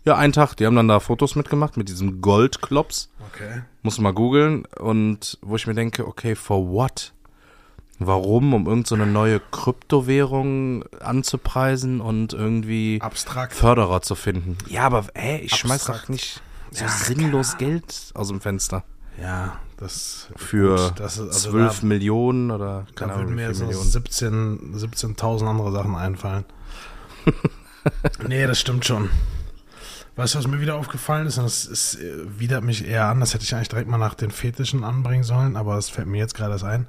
Ja, 0.05 0.17
einen 0.17 0.33
Tag. 0.33 0.55
Die 0.55 0.67
haben 0.67 0.77
dann 0.77 0.89
da 0.89 1.01
Fotos 1.01 1.35
mitgemacht 1.35 1.77
mit 1.77 1.89
diesem 1.89 2.21
Goldklops. 2.23 3.11
Okay. 3.33 3.63
Muss 3.83 3.99
mal 3.99 4.13
googeln. 4.15 4.65
Und 4.79 5.39
wo 5.43 5.57
ich 5.57 5.67
mir 5.67 5.75
denke, 5.75 6.07
okay, 6.07 6.35
for 6.35 6.69
what? 6.71 7.13
Warum? 7.99 8.55
Um 8.55 8.67
irgendeine 8.67 8.87
so 8.87 8.95
eine 8.95 9.07
neue 9.07 9.41
Kryptowährung 9.51 10.85
anzupreisen 11.01 12.01
und 12.01 12.33
irgendwie 12.33 13.01
Abstrakt. 13.03 13.53
Förderer 13.53 14.03
zu 14.03 14.15
finden. 14.15 14.57
Ja, 14.69 14.83
aber 14.85 15.05
ey, 15.15 15.41
ich 15.41 15.55
schmeiß 15.57 15.81
Abstrakt. 15.89 16.05
doch 16.05 16.09
nicht 16.09 16.41
so 16.71 16.85
Ja, 16.85 16.91
sinnlos 16.91 17.59
Geld 17.59 18.13
aus 18.15 18.29
dem 18.29 18.41
Fenster. 18.41 18.85
Ja, 19.21 19.59
das 19.79 20.29
Für 20.37 20.77
gut, 20.77 21.01
das 21.01 21.19
ist, 21.19 21.29
also 21.29 21.51
12 21.51 21.81
da, 21.81 21.87
Millionen 21.87 22.51
oder 22.51 22.85
da 22.87 22.93
keine 22.95 23.13
Ahnung, 23.13 23.29
würden 23.29 23.39
wie 23.39 23.47
mir 23.47 23.55
so 23.55 23.65
Millionen. 23.65 23.89
17 23.89 24.75
17.000 24.75 25.47
andere 25.49 25.73
Sachen 25.73 25.95
einfallen. 25.95 26.45
nee, 28.29 28.47
das 28.47 28.61
stimmt 28.61 28.85
schon. 28.85 29.09
Weißt 30.17 30.35
du, 30.35 30.39
was 30.39 30.49
mir 30.49 30.61
wieder 30.61 30.75
aufgefallen 30.75 31.29
ist? 31.29 31.39
Und 31.39 31.45
das 31.45 31.65
ist, 31.65 31.95
äh, 31.95 32.41
widert 32.41 32.65
mich 32.65 32.85
eher 32.85 33.07
an. 33.07 33.21
Das 33.21 33.35
hätte 33.35 33.45
ich 33.45 33.55
eigentlich 33.55 33.69
direkt 33.69 33.89
mal 33.89 33.99
nach 33.99 34.15
den 34.15 34.33
Fetischen 34.33 34.83
anbringen 34.83 35.23
sollen, 35.23 35.57
aber 35.57 35.77
das 35.77 35.91
fällt 35.91 36.09
mir 36.09 36.19
jetzt 36.19 36.35
gerade 36.35 36.55
erst 36.55 36.65
ein. 36.65 36.89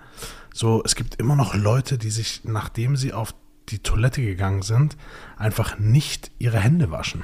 So, 0.52 0.82
es 0.84 0.95
gibt 0.95 1.15
immer 1.15 1.36
noch 1.36 1.54
Leute, 1.54 1.99
die 1.99 2.10
sich, 2.10 2.41
nachdem 2.43 2.95
sie 2.95 3.13
auf 3.13 3.36
die 3.69 3.80
Toilette 3.80 4.23
gegangen 4.23 4.63
sind, 4.63 4.97
einfach 5.38 5.78
nicht 5.78 6.32
ihre 6.39 6.60
Hände 6.60 6.89
waschen. 6.89 7.23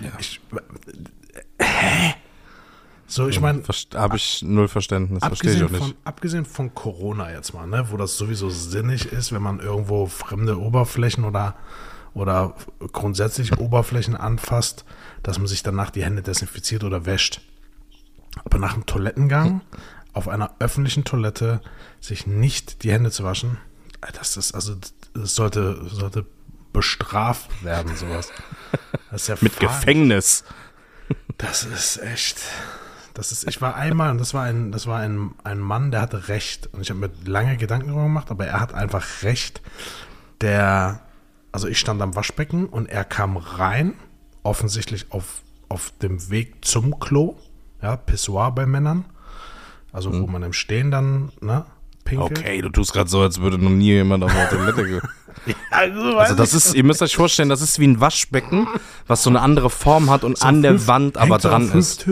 Ja. 0.00 0.12
Ich, 0.18 0.40
äh, 1.58 1.64
hä? 1.64 2.14
So, 3.08 3.28
ich 3.28 3.40
meine, 3.40 3.62
Habe 3.94 4.16
ich 4.16 4.42
null 4.42 4.68
Verständnis, 4.68 5.24
verstehe 5.24 5.54
ich 5.54 5.64
auch 5.64 5.70
nicht. 5.70 5.82
von, 5.82 5.94
abgesehen 6.04 6.44
von 6.44 6.74
Corona 6.74 7.30
jetzt 7.30 7.54
mal, 7.54 7.66
ne, 7.66 7.86
wo 7.90 7.96
das 7.96 8.16
sowieso 8.16 8.50
sinnig 8.50 9.06
ist, 9.12 9.32
wenn 9.32 9.42
man 9.42 9.60
irgendwo 9.60 10.06
fremde 10.06 10.58
Oberflächen 10.58 11.24
oder, 11.24 11.54
oder 12.14 12.54
grundsätzlich 12.92 13.56
Oberflächen 13.58 14.16
anfasst, 14.16 14.84
dass 15.22 15.38
man 15.38 15.46
sich 15.46 15.62
danach 15.62 15.90
die 15.90 16.04
Hände 16.04 16.22
desinfiziert 16.22 16.82
oder 16.82 17.06
wäscht. 17.06 17.40
Aber 18.44 18.58
nach 18.58 18.74
dem 18.74 18.86
Toilettengang 18.86 19.60
auf 20.12 20.28
einer 20.28 20.54
öffentlichen 20.58 21.04
Toilette 21.04 21.60
sich 22.00 22.26
nicht 22.26 22.82
die 22.82 22.90
Hände 22.90 23.10
zu 23.10 23.22
waschen, 23.22 23.58
das 24.14 24.36
ist 24.36 24.52
also 24.54 24.74
das 25.14 25.34
sollte, 25.34 25.86
sollte 25.88 26.26
bestraft 26.72 27.64
werden, 27.64 27.96
sowas. 27.96 28.30
Das 29.10 29.22
ist 29.22 29.28
ja 29.28 29.36
Mit. 29.40 29.58
Gefängnis. 29.58 30.44
Das 31.38 31.64
ist 31.64 31.98
echt. 32.02 32.38
Das 33.16 33.32
ist, 33.32 33.48
ich 33.48 33.62
war 33.62 33.76
einmal, 33.76 34.10
und 34.10 34.18
das 34.18 34.34
war 34.34 34.44
ein, 34.44 34.72
das 34.72 34.86
war 34.86 34.98
ein, 34.98 35.30
ein 35.42 35.58
Mann, 35.58 35.90
der 35.90 36.02
hatte 36.02 36.28
recht. 36.28 36.68
Und 36.72 36.82
ich 36.82 36.90
habe 36.90 37.00
mir 37.00 37.10
lange 37.24 37.56
Gedanken 37.56 37.86
darüber 37.86 38.02
gemacht, 38.02 38.30
aber 38.30 38.46
er 38.46 38.60
hat 38.60 38.74
einfach 38.74 39.22
recht. 39.22 39.62
Der, 40.42 41.00
also 41.50 41.66
ich 41.66 41.78
stand 41.78 42.02
am 42.02 42.14
Waschbecken 42.14 42.66
und 42.66 42.90
er 42.90 43.04
kam 43.04 43.38
rein, 43.38 43.94
offensichtlich 44.42 45.12
auf, 45.12 45.40
auf 45.70 45.94
dem 46.02 46.28
Weg 46.28 46.62
zum 46.66 47.00
Klo. 47.00 47.36
Ja, 47.80 47.96
Pissoir 47.96 48.52
bei 48.52 48.66
Männern. 48.66 49.06
Also 49.92 50.12
wo 50.12 50.26
man 50.26 50.42
im 50.42 50.52
Stehen 50.52 50.90
dann, 50.90 51.32
ne, 51.40 51.64
pinkelt. 52.04 52.38
Okay, 52.38 52.60
du 52.60 52.68
tust 52.68 52.92
gerade 52.92 53.08
so, 53.08 53.22
als 53.22 53.40
würde 53.40 53.56
noch 53.56 53.70
nie 53.70 53.92
jemand 53.92 54.24
auf 54.24 54.32
der 54.34 54.50
Toilette 54.50 54.84
gehen. 54.84 55.00
Also, 55.70 56.18
Also 56.18 56.34
das 56.34 56.54
ist, 56.54 56.74
ihr 56.74 56.84
müsst 56.84 57.02
euch 57.02 57.16
vorstellen, 57.16 57.48
das 57.48 57.60
ist 57.60 57.78
wie 57.78 57.86
ein 57.86 58.00
Waschbecken, 58.00 58.66
was 59.06 59.22
so 59.22 59.30
eine 59.30 59.40
andere 59.40 59.70
Form 59.70 60.10
hat 60.10 60.24
und 60.24 60.42
an 60.42 60.62
der 60.62 60.86
Wand 60.86 61.18
aber 61.18 61.38
dran 61.38 61.70
ist. 61.72 62.06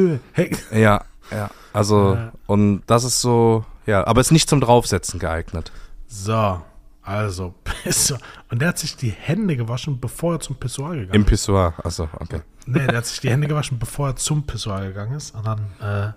Ja, 0.73 1.05
ja. 1.31 1.51
Also, 1.73 2.17
und 2.47 2.83
das 2.87 3.05
ist 3.05 3.21
so, 3.21 3.65
ja, 3.87 4.07
aber 4.07 4.21
ist 4.21 4.31
nicht 4.31 4.49
zum 4.49 4.61
Draufsetzen 4.61 5.19
geeignet. 5.19 5.73
So, 6.07 6.61
also 7.03 7.55
Pissoir. 7.65 8.21
Und 8.51 8.63
der 8.63 8.69
hat 8.69 8.79
sich 8.79 8.97
die 8.97 9.11
Hände 9.11 9.57
gewaschen, 9.57 10.01
bevor 10.01 10.35
er 10.35 10.41
zum 10.41 10.57
Pissoir 10.57 10.95
gegangen 10.95 11.15
Im 11.15 11.25
Pissoir, 11.25 11.75
achso, 11.83 12.09
okay. 12.21 12.41
Nee, 12.67 12.87
der 12.87 12.99
hat 12.99 13.07
sich 13.07 13.21
die 13.21 13.31
Hände 13.31 13.47
gewaschen, 13.47 13.79
bevor 13.79 14.09
er 14.09 14.17
zum 14.17 14.47
Pissoir 14.47 14.81
gegangen 14.83 15.15
ist. 15.17 15.35
Und 15.35 15.47
dann 15.47 15.59
äh, 15.81 16.13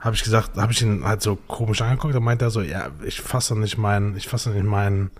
habe 0.00 0.16
ich 0.16 0.24
gesagt, 0.24 0.56
habe 0.56 0.72
ich 0.72 0.82
ihn 0.82 1.04
halt 1.04 1.22
so 1.22 1.36
komisch 1.36 1.80
angeguckt. 1.80 2.14
Dann 2.14 2.24
meinte 2.24 2.44
er 2.44 2.50
so, 2.50 2.60
ja, 2.60 2.88
ich 3.04 3.20
fasse 3.20 3.56
nicht 3.56 3.78
meinen, 3.78 4.16
ich 4.16 4.26
fasse 4.28 4.50
nicht 4.50 4.64
meinen, 4.64 5.12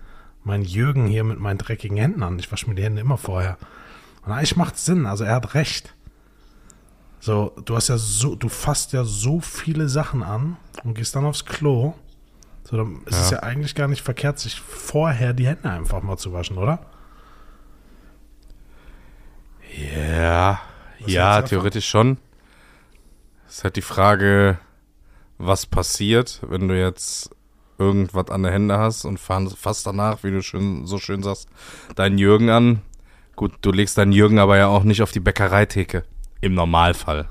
meinen 0.45 0.65
Jürgen 0.65 1.07
hier 1.07 1.25
mit 1.25 1.39
meinen 1.39 1.59
dreckigen 1.59 1.97
Händen 1.97 2.23
an. 2.23 2.39
Ich 2.39 2.51
wasche 2.51 2.69
mir 2.69 2.75
die 2.75 2.83
Hände 2.83 3.01
immer 3.01 3.19
vorher. 3.19 3.59
Und 4.25 4.33
eigentlich 4.33 4.57
macht 4.57 4.79
Sinn. 4.79 5.07
Also 5.07 5.25
er 5.25 5.37
hat 5.37 5.55
recht. 5.55 5.95
So, 7.21 7.53
du 7.65 7.77
hast 7.77 7.89
ja 7.89 7.99
so, 7.99 8.35
du 8.35 8.49
fasst 8.49 8.93
ja 8.93 9.05
so 9.05 9.41
viele 9.41 9.89
Sachen 9.89 10.23
an 10.23 10.57
und 10.83 10.95
gehst 10.95 11.15
dann 11.15 11.25
aufs 11.25 11.45
Klo. 11.45 11.95
So, 12.65 12.77
dann 12.77 13.03
ist 13.07 13.19
es 13.19 13.31
ja 13.31 13.43
eigentlich 13.43 13.75
gar 13.75 13.89
nicht 13.89 14.03
verkehrt, 14.03 14.39
sich 14.39 14.61
vorher 14.61 15.33
die 15.33 15.47
Hände 15.47 15.71
einfach 15.71 16.03
mal 16.03 16.17
zu 16.17 16.33
waschen, 16.33 16.59
oder? 16.59 16.85
Ja, 19.95 20.61
Was 21.01 21.13
ja, 21.13 21.43
theoretisch 21.43 21.89
schon. 21.89 22.19
Es 23.47 23.59
ist 23.59 23.65
halt 23.65 23.77
die 23.77 23.83
Frage, 23.83 24.59
was 25.39 25.67
passiert, 25.67 26.41
wenn 26.49 26.69
du 26.69 26.79
jetzt 26.79 27.31
irgendwas 27.83 28.31
an 28.31 28.43
der 28.43 28.53
Hände 28.53 28.79
hast 28.79 29.05
und 29.05 29.19
fahren 29.19 29.51
fast 29.51 29.87
danach, 29.87 30.23
wie 30.23 30.31
du 30.31 30.43
schön, 30.43 30.87
so 30.87 30.99
schön 30.99 31.23
sagst, 31.23 31.49
deinen 31.97 32.19
Jürgen 32.19 32.51
an. 32.51 32.81
Gut, 33.37 33.53
du 33.63 33.73
legst 33.73 33.99
deinen 33.99 34.13
Jürgen 34.13 34.39
aber 34.39 34.57
ja 34.57 34.69
auch 34.69 34.85
nicht 34.85 35.03
auf 35.03 35.11
die 35.13 35.21
Bäckereitheke. 35.21 36.05
Im 36.41 36.55
Normalfall. 36.55 37.29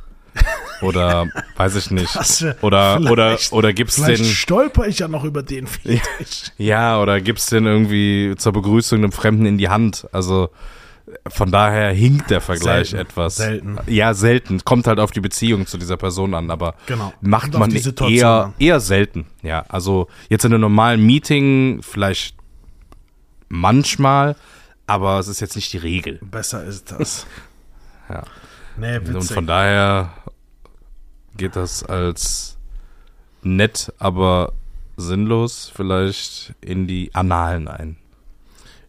Oder 0.81 1.27
weiß 1.57 1.75
ich 1.75 1.91
nicht. 1.91 2.15
Das 2.15 2.43
Oder, 2.61 2.99
oder, 3.09 3.29
vielleicht- 3.37 3.51
oder 3.53 3.73
gibst 3.73 3.97
Vielleicht 4.03 4.23
den. 4.23 4.25
stolper 4.29 4.87
ich 4.87 4.99
ja 4.99 5.07
noch 5.07 5.23
über 5.23 5.43
den 5.43 5.67
Fetisch. 5.67 6.51
Ja, 6.57 7.01
oder 7.01 7.21
gibst 7.21 7.51
den 7.51 7.65
irgendwie 7.65 8.33
zur 8.37 8.53
Begrüßung 8.53 8.99
einem 8.99 9.11
Fremden 9.11 9.45
in 9.45 9.57
die 9.57 9.69
Hand. 9.69 10.07
Also 10.11 10.49
von 11.27 11.51
daher 11.51 11.91
hinkt 11.93 12.29
der 12.29 12.41
Vergleich 12.41 12.89
Selten. 12.91 13.09
etwas. 13.09 13.35
Selten. 13.35 13.77
Ja, 13.87 14.13
selten. 14.13 14.63
Kommt 14.63 14.87
halt 14.87 14.99
auf 14.99 15.11
die 15.11 15.19
Beziehung 15.21 15.65
zu 15.67 15.77
dieser 15.77 15.97
Person 15.97 16.33
an, 16.33 16.49
aber 16.51 16.75
Genau. 16.85 17.13
macht 17.21 17.53
man 17.53 17.69
die 17.69 17.79
Situation 17.79 18.17
eher, 18.17 18.29
an. 18.45 18.53
eher 18.59 18.79
selten. 18.79 19.25
Ja, 19.41 19.65
also 19.69 20.07
jetzt 20.29 20.45
in 20.45 20.53
einem 20.53 20.61
normalen 20.61 21.05
Meeting 21.05 21.81
vielleicht 21.81 22.35
manchmal, 23.49 24.35
aber 24.87 25.19
es 25.19 25.27
ist 25.27 25.39
jetzt 25.41 25.55
nicht 25.55 25.71
die 25.73 25.77
Regel. 25.77 26.19
Besser 26.23 26.63
ist 26.63 26.91
das. 26.91 27.25
Ja. 28.09 28.23
Nee, 28.75 28.97
Und 28.97 29.13
witzig. 29.13 29.33
von 29.35 29.47
daher 29.47 30.11
geht 31.37 31.55
das 31.55 31.81
als 31.83 32.57
nett, 33.41 33.93
aber 33.99 34.51
sinnlos 34.97 35.71
vielleicht 35.73 36.53
in 36.59 36.87
die 36.87 37.09
Annalen 37.15 37.69
ein. 37.69 37.95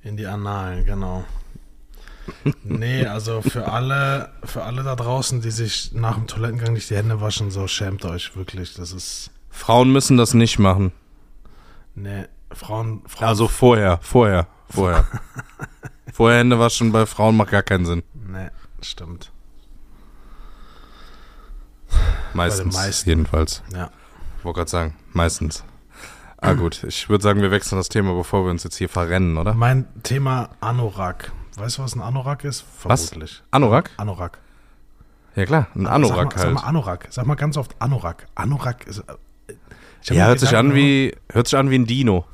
In 0.03 0.17
die 0.17 0.27
Annalen, 0.27 0.85
genau. 0.85 1.25
Nee, 2.65 3.07
also 3.07 3.43
für 3.43 3.69
alle, 3.71 4.33
für 4.45 4.63
alle 4.63 4.83
da 4.83 4.95
draußen, 4.97 5.41
die 5.41 5.51
sich 5.51 5.93
nach 5.93 6.15
dem 6.15 6.27
Toilettengang 6.27 6.73
nicht 6.73 6.89
die 6.91 6.97
Hände 6.97 7.21
waschen, 7.21 7.51
so 7.51 7.67
schämt 7.67 8.05
euch 8.05 8.37
wirklich. 8.37 8.75
Das 8.75 8.93
ist. 8.93 9.31
Frauen 9.51 9.93
müssen 9.93 10.17
das 10.17 10.35
nicht 10.35 10.59
machen. 10.59 10.93
Nee, 11.95 12.25
Frauen, 12.53 13.03
Frauen. 13.07 13.29
Also 13.29 13.49
vorher, 13.49 13.99
vorher, 14.03 14.47
vorher. 14.69 15.05
vorher 16.13 16.39
Hände 16.39 16.59
waschen 16.59 16.93
bei 16.93 17.07
Frauen 17.07 17.37
macht 17.37 17.51
gar 17.51 17.63
keinen 17.63 17.87
Sinn. 17.87 18.03
nee, 18.15 18.49
stimmt. 18.81 19.33
Meistens. 22.33 22.75
meisten. 22.75 23.09
Jedenfalls. 23.11 23.63
Ja. 23.75 23.91
Ich 24.39 24.45
wollte 24.45 24.59
gerade 24.61 24.71
sagen, 24.71 24.97
meistens. 25.13 25.65
Ah 26.39 26.55
gut, 26.55 26.83
ich 26.83 27.09
würde 27.09 27.23
sagen, 27.23 27.41
wir 27.41 27.53
wechseln 27.53 27.79
das 27.79 27.89
Thema, 27.89 28.15
bevor 28.15 28.45
wir 28.45 28.51
uns 28.51 28.65
jetzt 28.65 28.77
hier 28.77 28.89
verrennen, 28.89 29.39
oder? 29.39 29.55
Mein 29.55 29.87
Thema 30.03 30.51
Anorak. 30.61 31.31
Weißt 31.57 31.79
du, 31.79 31.83
was 31.83 31.95
ein 31.95 32.01
Anorak 32.01 32.45
ist? 32.45 32.65
Was? 32.85 33.09
Vermutlich. 33.11 33.43
Anorak? 33.51 33.91
Anorak. 33.97 34.39
Ja 35.35 35.45
klar, 35.47 35.67
ein 35.75 35.85
sag 35.85 35.93
Anorak 35.93 36.25
mal, 36.25 36.31
Sag 36.31 36.45
halt. 36.45 36.55
mal 36.55 36.61
Anorak. 36.63 37.09
Sag 37.11 37.27
mal 37.27 37.35
ganz 37.37 37.57
oft 37.57 37.75
Anorak. 37.81 38.27
Anorak 38.35 38.87
ist. 38.87 38.99
äh, 39.01 39.55
Ja, 40.15 40.27
hört 40.27 40.41
sich 40.41 40.57
an 40.57 40.75
wie, 40.75 41.17
hört 41.31 41.47
sich 41.49 41.59
an 41.59 41.71
wie 41.71 41.77
ein 41.79 41.87
Dino. 41.87 42.27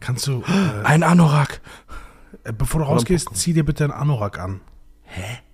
Kannst 0.00 0.26
du. 0.26 0.42
Äh, 0.48 0.84
Ein 0.84 1.02
Anorak. 1.02 1.60
Äh, 2.44 2.52
Bevor 2.52 2.80
du 2.80 2.86
rausgehst, 2.86 3.28
zieh 3.34 3.52
dir 3.52 3.64
bitte 3.64 3.84
einen 3.84 3.92
Anorak 3.92 4.38
an. 4.38 4.60
Hä? 5.04 5.38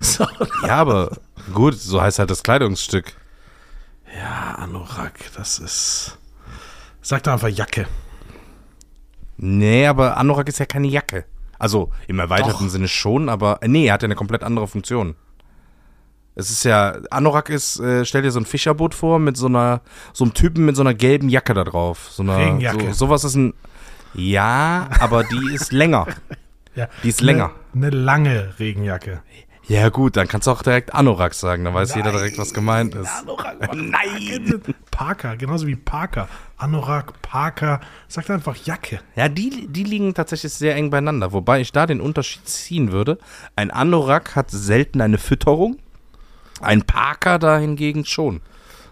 So. 0.00 0.26
Ja, 0.66 0.76
aber 0.76 1.16
gut, 1.54 1.74
so 1.74 2.00
heißt 2.02 2.18
halt 2.18 2.28
das 2.30 2.42
Kleidungsstück. 2.42 3.14
Ja, 4.18 4.56
Anorak, 4.56 5.14
das 5.34 5.58
ist. 5.58 6.18
Sag 7.00 7.22
doch 7.22 7.32
einfach 7.32 7.48
Jacke. 7.48 7.86
Nee, 9.36 9.86
aber 9.86 10.16
Anorak 10.16 10.48
ist 10.48 10.58
ja 10.58 10.66
keine 10.66 10.88
Jacke. 10.88 11.24
Also 11.64 11.88
im 12.08 12.18
erweiterten 12.18 12.64
Doch. 12.64 12.68
Sinne 12.68 12.88
schon, 12.88 13.30
aber 13.30 13.62
äh, 13.62 13.68
nee, 13.68 13.86
er 13.86 13.94
hat 13.94 14.02
ja 14.02 14.06
eine 14.06 14.16
komplett 14.16 14.44
andere 14.44 14.68
Funktion. 14.68 15.14
Es 16.34 16.50
ist 16.50 16.62
ja, 16.64 16.98
Anorak 17.10 17.48
ist, 17.48 17.80
äh, 17.80 18.04
stell 18.04 18.20
dir 18.20 18.32
so 18.32 18.38
ein 18.38 18.44
Fischerboot 18.44 18.94
vor 18.94 19.18
mit 19.18 19.38
so 19.38 19.46
einer, 19.46 19.80
so 20.12 20.24
einem 20.24 20.34
Typen 20.34 20.66
mit 20.66 20.76
so 20.76 20.82
einer 20.82 20.92
gelben 20.92 21.30
Jacke 21.30 21.54
da 21.54 21.64
drauf. 21.64 22.08
So 22.10 22.22
einer, 22.22 22.36
Regenjacke. 22.36 22.88
So, 22.88 23.06
sowas 23.06 23.24
ist 23.24 23.36
ein, 23.36 23.54
ja, 24.12 24.90
aber 25.00 25.24
die 25.24 25.54
ist 25.54 25.72
länger. 25.72 26.06
Ja, 26.76 26.88
Die 27.04 27.08
ist 27.08 27.20
länger. 27.20 27.52
Eine, 27.72 27.86
eine 27.86 27.96
lange 27.96 28.54
Regenjacke. 28.58 29.22
Ja 29.66 29.88
gut, 29.88 30.16
dann 30.16 30.28
kannst 30.28 30.46
du 30.46 30.50
auch 30.50 30.62
direkt 30.62 30.94
Anorak 30.94 31.32
sagen, 31.32 31.64
dann 31.64 31.72
weiß 31.72 31.94
jeder 31.94 32.12
direkt, 32.12 32.36
was 32.36 32.52
gemeint 32.52 32.94
ist. 32.94 33.08
Anorak. 33.08 33.56
Nein! 33.74 34.62
Parker, 34.90 35.36
genauso 35.36 35.66
wie 35.66 35.76
Parker. 35.76 36.28
Anorak, 36.58 37.20
Parker. 37.22 37.80
Sag 38.06 38.28
einfach 38.28 38.56
Jacke. 38.56 39.00
Ja, 39.16 39.28
die, 39.28 39.66
die 39.68 39.84
liegen 39.84 40.12
tatsächlich 40.12 40.52
sehr 40.52 40.76
eng 40.76 40.90
beieinander, 40.90 41.32
wobei 41.32 41.60
ich 41.60 41.72
da 41.72 41.86
den 41.86 42.00
Unterschied 42.00 42.46
ziehen 42.46 42.92
würde. 42.92 43.18
Ein 43.56 43.70
Anorak 43.70 44.36
hat 44.36 44.50
selten 44.50 45.00
eine 45.00 45.18
Fütterung, 45.18 45.78
ein 46.60 46.82
Parker 46.82 47.38
da 47.38 47.58
hingegen 47.58 48.04
schon. 48.04 48.40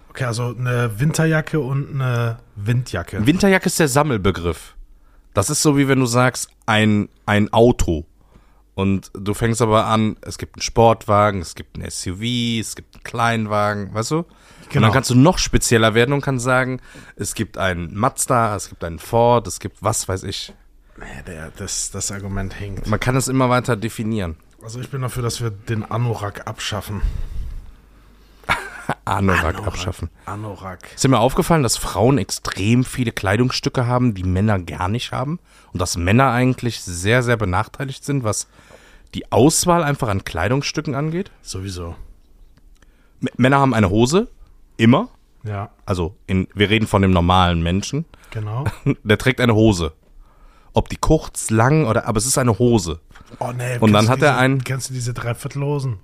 Okay, 0.08 0.24
also 0.24 0.54
eine 0.58 0.98
Winterjacke 0.98 1.60
und 1.60 1.94
eine 1.94 2.38
Windjacke. 2.56 3.26
Winterjacke 3.26 3.66
ist 3.66 3.78
der 3.78 3.88
Sammelbegriff. 3.88 4.74
Das 5.34 5.48
ist 5.48 5.62
so 5.62 5.76
wie 5.76 5.88
wenn 5.88 6.00
du 6.00 6.06
sagst, 6.06 6.48
ein, 6.66 7.08
ein 7.26 7.52
Auto. 7.52 8.04
Und 8.74 9.10
du 9.14 9.34
fängst 9.34 9.60
aber 9.60 9.86
an, 9.86 10.16
es 10.22 10.38
gibt 10.38 10.56
einen 10.56 10.62
Sportwagen, 10.62 11.40
es 11.42 11.54
gibt 11.54 11.76
ein 11.76 11.88
SUV, 11.90 12.22
es 12.60 12.74
gibt 12.74 12.94
einen 12.94 13.04
Kleinwagen, 13.04 13.92
weißt 13.94 14.12
du? 14.12 14.18
Und 14.18 14.26
Genau. 14.70 14.86
dann 14.86 14.94
kannst 14.94 15.10
du 15.10 15.14
noch 15.14 15.36
spezieller 15.36 15.92
werden 15.94 16.14
und 16.14 16.22
kannst 16.22 16.44
sagen, 16.44 16.80
es 17.16 17.34
gibt 17.34 17.58
einen 17.58 17.94
Mazda, 17.94 18.56
es 18.56 18.70
gibt 18.70 18.82
einen 18.84 18.98
Ford, 18.98 19.46
es 19.46 19.60
gibt 19.60 19.82
was 19.82 20.08
weiß 20.08 20.22
ich. 20.22 20.54
Nee, 20.96 21.22
der, 21.26 21.50
das, 21.50 21.90
das 21.90 22.10
Argument 22.10 22.54
hinkt. 22.54 22.86
Man 22.86 22.98
kann 23.00 23.14
es 23.16 23.28
immer 23.28 23.50
weiter 23.50 23.76
definieren. 23.76 24.36
Also 24.62 24.80
ich 24.80 24.88
bin 24.88 25.02
dafür, 25.02 25.22
dass 25.22 25.42
wir 25.42 25.50
den 25.50 25.84
Anorak 25.90 26.46
abschaffen. 26.46 27.02
Anorak, 29.04 29.66
abschaffen. 29.66 30.10
Anorak. 30.26 30.92
Ist 30.94 31.04
dir 31.04 31.08
mal 31.08 31.18
aufgefallen, 31.18 31.62
dass 31.62 31.76
Frauen 31.76 32.18
extrem 32.18 32.84
viele 32.84 33.12
Kleidungsstücke 33.12 33.86
haben, 33.86 34.14
die 34.14 34.24
Männer 34.24 34.58
gar 34.58 34.88
nicht 34.88 35.12
haben? 35.12 35.38
Und 35.72 35.80
dass 35.80 35.96
Männer 35.96 36.30
eigentlich 36.30 36.82
sehr, 36.82 37.22
sehr 37.22 37.36
benachteiligt 37.36 38.04
sind, 38.04 38.24
was 38.24 38.46
die 39.14 39.30
Auswahl 39.32 39.82
einfach 39.84 40.08
an 40.08 40.24
Kleidungsstücken 40.24 40.94
angeht? 40.94 41.30
Sowieso. 41.42 41.94
M 43.20 43.28
Männer 43.36 43.58
haben 43.60 43.74
eine 43.74 43.90
Hose, 43.90 44.28
immer. 44.76 45.08
Ja, 45.44 45.70
Also, 45.86 46.14
in, 46.26 46.46
wir 46.54 46.70
reden 46.70 46.86
von 46.86 47.02
dem 47.02 47.10
normalen 47.10 47.62
Menschen. 47.62 48.04
genau. 48.30 48.64
Der 49.02 49.18
trägt 49.18 49.40
eine 49.40 49.54
Hose. 49.54 49.92
Ob 50.72 50.88
die 50.88 50.96
kurz, 50.96 51.50
lang 51.50 51.86
oder, 51.86 52.06
aber 52.06 52.16
es 52.18 52.26
ist 52.26 52.38
eine 52.38 52.58
Hose. 52.58 53.00
Oh 53.38 53.52
nee. 53.56 53.76
Und 53.78 53.92
dann 53.92 54.08
hat 54.08 54.22
er 54.22 54.30
diese, 54.32 54.36
einen- 54.36 54.64
Kennst 54.64 54.88
du 54.90 54.94
diese 54.94 55.12
Dreiviertelhosen? 55.12 55.98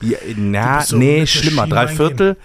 Ja, 0.00 0.16
na, 0.36 0.80
so 0.82 0.96
nee, 0.96 1.26
schlimmer. 1.26 1.62
Schiene 1.64 1.74
Drei 1.74 1.88
Viertel. 1.88 2.36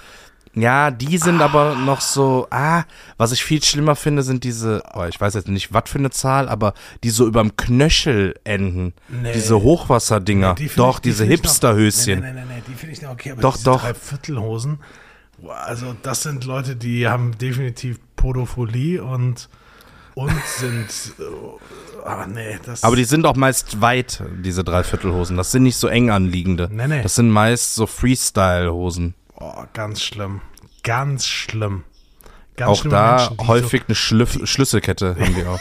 Ja, 0.56 0.92
die 0.92 1.18
sind 1.18 1.42
aber 1.42 1.74
noch 1.76 2.00
so, 2.02 2.46
ah, 2.52 2.84
was 3.18 3.32
ich 3.32 3.44
viel 3.44 3.63
schlimmer 3.63 3.96
finde, 3.96 4.22
sind 4.22 4.44
diese, 4.44 4.84
oh, 4.94 5.04
ich 5.06 5.20
weiß 5.20 5.34
jetzt 5.34 5.48
nicht, 5.48 5.74
was 5.74 5.89
für 5.89 5.98
eine 5.98 6.12
Zahl, 6.12 6.48
aber 6.48 6.76
die 7.04 7.10
so 7.10 7.26
überm 7.26 7.58
Knöchel 7.58 8.36
enden. 8.44 8.94
Nee. 9.10 9.34
Diese 9.34 9.62
Hochwasserdinger. 9.62 10.54
Die 10.54 10.70
find 10.70 10.78
doch, 10.80 10.96
ich- 10.98 11.02
die 11.02 11.10
diese 11.10 11.26
Hipsterhöschen. 11.26 12.20
Nee, 12.20 12.34
nee, 12.34 12.42
nee, 12.42 12.46
nee, 12.58 12.63
die 12.68 12.74
finde 12.76 12.94
ich 12.94 13.02
noch 13.02 13.10
okay, 13.12 13.32
aber 13.32 13.42
Doch, 13.42 13.54
diese 13.56 13.66
doch. 13.66 13.82
Dreiviertelhosen, 13.82 14.80
also 15.66 15.96
das 16.04 16.22
sind 16.22 16.46
Leute, 16.46 16.76
die 16.76 17.08
haben 17.08 17.36
definitiv 17.38 18.00
Podophilie 18.16 19.04
und, 19.04 19.50
und 20.13 20.32
sind, 20.60 20.86
äh, 21.20 22.06
aber 22.06 22.28
nee, 22.28 22.60
das 22.63 22.84
Aber 22.84 22.96
die 22.96 23.06
sind 23.06 23.26
auch 23.26 23.36
meist 23.36 23.82
weit, 23.82 24.22
diese 24.44 24.63
Dreiviertelhosen. 24.63 25.36
Das 25.36 25.52
sind 25.52 25.63
nicht 25.63 25.78
so 25.78 25.88
eng 25.88 26.12
anliegende. 26.12 26.70
Nee, 26.72 26.88
nee. 26.88 27.02
Das 27.02 27.16
sind 27.16 27.32
meist 27.32 27.74
so 27.74 27.88
Freestyle-Hosen. 27.88 29.16
Oh, 29.36 29.63
ganz 29.74 30.02
schlimm, 30.02 30.41
ganz 30.84 31.26
schlimm. 31.28 31.84
Ganz 32.56 32.69
Auch 32.69 32.89
da 32.89 33.15
Menschen, 33.30 33.48
häufig 33.48 33.84
eine 33.88 33.96
Schlüff 33.96 34.39
Schlüsselkette 34.48 35.15
haben 35.19 35.36
die 35.36 35.46
auch. 35.46 35.60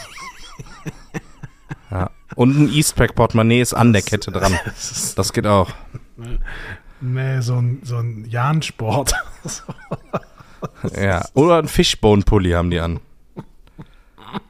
ja. 1.90 2.10
Und 2.34 2.58
ein 2.58 2.68
Eastpack-Portemonnaie 2.68 3.60
ist 3.60 3.74
an 3.74 3.92
der 3.92 4.02
Kette 4.02 4.30
dran. 4.30 4.58
So, 4.76 5.14
das 5.16 5.32
geht 5.32 5.46
auch. 5.46 5.70
nee, 7.00 7.40
so 7.40 7.56
ein, 7.56 7.80
so 7.82 7.96
ein 7.96 8.24
Jahn-Sport. 8.26 9.14
Ja. 10.96 11.24
Oder 11.34 11.58
ein 11.58 11.68
Fishbone-Pulli 11.68 12.52
haben 12.52 12.70
die 12.70 12.80
an. 12.80 13.00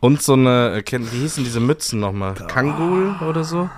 Und 0.01 0.23
so 0.23 0.35
eine, 0.35 0.77
äh, 0.77 0.93
wie 0.93 1.21
hießen 1.21 1.43
diese 1.43 1.61
Mützen 1.61 2.01
nochmal? 2.01 2.35
Kangul 2.35 3.17
oder 3.27 3.45
so? 3.45 3.69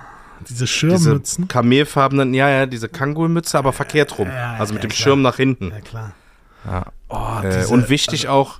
Diese 0.47 0.65
Diese 0.65 0.67
Schirmmützen. 0.67 1.47
kamelfarbenen, 1.47 2.33
ja, 2.33 2.49
ja, 2.49 2.65
diese 2.65 2.89
Kangul-Mütze, 2.89 3.57
aber 3.57 3.73
verkehrt 3.73 4.17
rum. 4.17 4.27
Ja, 4.27 4.53
also 4.53 4.73
mit 4.73 4.83
ja, 4.83 4.87
dem 4.87 4.91
klar. 4.91 5.03
Schirm 5.03 5.21
nach 5.21 5.35
hinten. 5.37 5.69
Ja, 5.71 5.79
klar. 5.81 6.11
Ja. 6.65 6.85
Oh, 7.09 7.39
Äh, 7.43 7.49
diese- 7.57 7.67
und 7.73 7.89
wichtig 7.89 8.27
auch, 8.27 8.59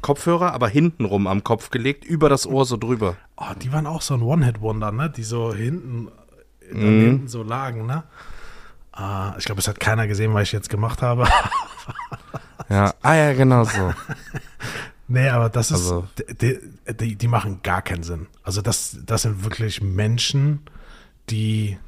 Kopfhörer, 0.00 0.52
aber 0.52 0.68
hintenrum 0.68 1.26
am 1.26 1.42
Kopf 1.42 1.70
gelegt, 1.70 2.04
über 2.04 2.28
das 2.28 2.46
Ohr 2.46 2.64
so 2.64 2.76
drüber. 2.76 3.16
Oh, 3.36 3.46
die 3.60 3.72
waren 3.72 3.86
auch 3.86 4.00
so 4.02 4.14
ein 4.14 4.22
One-Hit-Wonder, 4.22 4.92
ne? 4.92 5.10
Die 5.10 5.24
so 5.24 5.52
hinten, 5.52 6.08
dann 6.72 6.98
Mhm. 6.98 7.00
hinten 7.04 7.28
so 7.28 7.42
lagen, 7.42 7.86
ne? 7.86 8.04
Ah, 8.92 9.34
ich 9.38 9.44
glaube, 9.44 9.60
es 9.60 9.66
hat 9.68 9.80
keiner 9.80 10.06
gesehen, 10.06 10.34
was 10.34 10.42
ich 10.44 10.52
jetzt 10.52 10.68
gemacht 10.70 11.02
habe. 11.02 11.26
Ja, 12.70 12.92
ah 13.00 13.14
ja, 13.14 13.32
genau 13.32 13.64
so. 13.64 13.94
nee, 15.08 15.26
aber 15.28 15.48
das 15.48 15.70
ist, 15.70 15.78
Also- 15.78 16.06
die, 16.40 16.58
die, 17.00 17.16
die 17.16 17.28
machen 17.28 17.60
gar 17.62 17.80
keinen 17.80 18.02
Sinn. 18.02 18.26
Also 18.42 18.60
das, 18.60 18.98
das 19.06 19.22
sind 19.22 19.42
wirklich 19.42 19.80
Menschen, 19.80 20.60
die, 21.30 21.78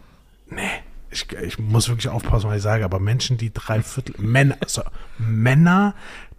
nee, 0.49 0.71
ich, 1.11 1.31
ich 1.33 1.59
muss 1.59 1.89
wirklich 1.89 2.09
aufpassen, 2.09 2.49
was 2.49 2.57
ich 2.57 2.63
sage, 2.63 2.85
aber 2.85 3.01
Menschen, 3.01 3.37
die 3.37 3.53
drei 3.53 3.83
Viertel, 3.83 4.15
Männer, 4.19 4.57
also 4.61 4.83
Männer, 5.19 5.95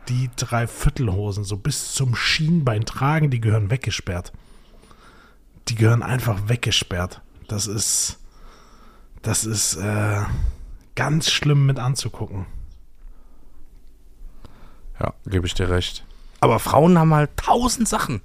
die 0.07 0.29
drei 0.35 0.67
Viertelhosen 0.67 1.43
so 1.43 1.57
bis 1.57 1.93
zum 1.93 2.15
Schienbein 2.15 2.85
tragen, 2.85 3.29
die 3.29 3.41
gehören 3.41 3.69
weggesperrt. 3.69 4.31
Die 5.67 5.75
gehören 5.75 6.03
einfach 6.03 6.49
weggesperrt. 6.49 7.21
Das 7.47 7.67
ist, 7.67 8.19
das 9.21 9.45
ist 9.45 9.75
äh, 9.75 10.21
ganz 10.95 11.29
schlimm 11.29 11.65
mit 11.65 11.79
anzugucken. 11.79 12.45
Ja, 14.99 15.13
gebe 15.25 15.45
ich 15.45 15.53
dir 15.53 15.69
recht. 15.69 16.05
Aber 16.39 16.59
Frauen 16.59 16.97
haben 16.97 17.13
halt 17.13 17.35
tausend 17.37 17.87
Sachen. 17.87 18.21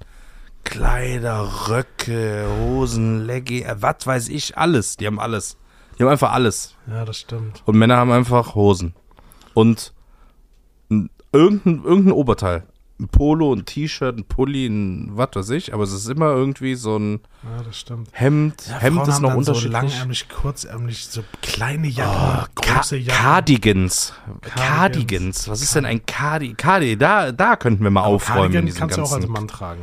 Kleider, 0.69 1.69
Röcke, 1.69 2.45
Hosen, 2.59 3.25
Leggy, 3.25 3.61
äh, 3.63 3.75
was 3.79 4.05
weiß 4.05 4.27
ich, 4.29 4.57
alles. 4.57 4.97
Die 4.97 5.07
haben 5.07 5.19
alles. 5.19 5.57
Die 5.97 6.03
haben 6.03 6.09
einfach 6.11 6.33
alles. 6.33 6.75
Ja, 6.87 7.05
das 7.05 7.17
stimmt. 7.19 7.63
Und 7.65 7.77
Männer 7.77 7.95
haben 7.97 8.11
einfach 8.11 8.53
Hosen. 8.53 8.93
Und 9.53 9.93
ein, 10.91 11.09
irgendein, 11.31 11.83
irgendein 11.83 12.11
Oberteil. 12.13 12.63
Ein 12.99 13.07
Polo, 13.09 13.53
ein 13.53 13.63
T-Shirt, 13.65 14.17
ein 14.17 14.25
Pulli, 14.25 14.65
ein 14.65 15.11
was 15.13 15.29
weiß 15.35 15.49
ich. 15.51 15.73
Aber 15.73 15.83
es 15.83 15.93
ist 15.93 16.09
immer 16.09 16.31
irgendwie 16.31 16.75
so 16.75 16.97
ein 16.97 17.21
Ja, 17.43 17.63
das 17.63 17.79
stimmt. 17.79 18.09
Hemd. 18.11 18.67
Ja, 18.67 18.79
Hemd 18.79 18.95
Frauen 18.97 19.07
ist 19.09 19.15
haben 19.15 19.21
noch 19.21 19.29
dann 19.29 19.37
unterschiedlich. 19.37 19.71
So 19.81 19.87
langärmlich, 19.87 20.29
kurzärmlich, 20.29 21.05
so 21.07 21.23
kleine 21.41 21.87
Jacken, 21.87 22.43
Oh, 22.57 22.61
große 22.61 22.97
Jacken. 22.97 23.21
Cardigans. 23.23 24.13
Cardigans. 24.41 24.53
Cardigans. 24.67 25.47
Was 25.47 25.61
ist 25.61 25.75
denn 25.75 25.85
ein 25.85 26.05
Cardi? 26.05 26.53
Cardi, 26.55 26.97
da, 26.97 27.31
da 27.31 27.55
könnten 27.55 27.83
wir 27.83 27.91
mal 27.91 28.01
aufräumen. 28.01 28.45
in 28.45 28.51
Cardigan 28.51 28.65
diesen 28.65 28.79
kannst 28.79 28.97
du 28.97 29.01
auch 29.01 29.11
als 29.11 29.13
ganzen- 29.21 29.31
Mann 29.31 29.47
tragen. 29.47 29.81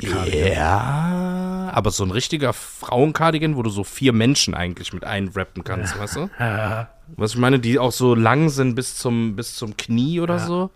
Ja, 0.00 1.70
aber 1.72 1.90
so 1.90 2.04
ein 2.04 2.10
richtiger 2.10 2.52
Frauencardigan, 2.52 3.56
wo 3.56 3.62
du 3.62 3.70
so 3.70 3.84
vier 3.84 4.12
Menschen 4.12 4.54
eigentlich 4.54 4.92
mit 4.92 5.04
einwrappen 5.04 5.64
kannst, 5.64 5.98
weißt 5.98 6.16
du? 6.16 6.30
Ja. 6.38 6.88
Was 7.16 7.32
ich 7.32 7.38
meine, 7.38 7.60
die 7.60 7.78
auch 7.78 7.92
so 7.92 8.14
lang 8.14 8.48
sind 8.48 8.74
bis 8.74 8.96
zum, 8.96 9.36
bis 9.36 9.54
zum 9.56 9.76
Knie 9.76 10.20
oder 10.20 10.38
so. 10.38 10.70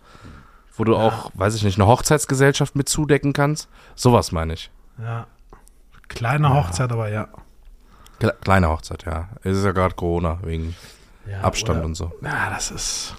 Wo 0.75 0.83
du 0.85 0.95
auch, 0.95 1.31
weiß 1.33 1.55
ich 1.55 1.63
nicht, 1.63 1.77
eine 1.77 1.87
Hochzeitsgesellschaft 1.87 2.75
mit 2.75 2.87
zudecken 2.87 3.33
kannst. 3.33 3.67
Sowas 3.95 4.31
meine 4.31 4.53
ich. 4.53 4.71
ja. 5.01 5.27
Kleine 6.07 6.51
Hochzeit, 6.53 6.91
aber 6.91 7.09
ja. 7.09 7.27
Kle 8.19 8.33
kleine 8.41 8.67
Hochzeit, 8.69 9.05
ja. 9.05 9.29
Es 9.43 9.57
ist 9.57 9.63
ja 9.63 9.73
gerade 9.73 9.93
Corona, 9.93 10.39
wegen 10.41 10.75
ja 11.29 11.41
Abstand 11.41 11.77
oder- 11.79 11.85
und 11.85 11.93
so. 11.95 12.11
Ja, 12.23 12.49
das 12.49 12.71
ist. 12.71 13.15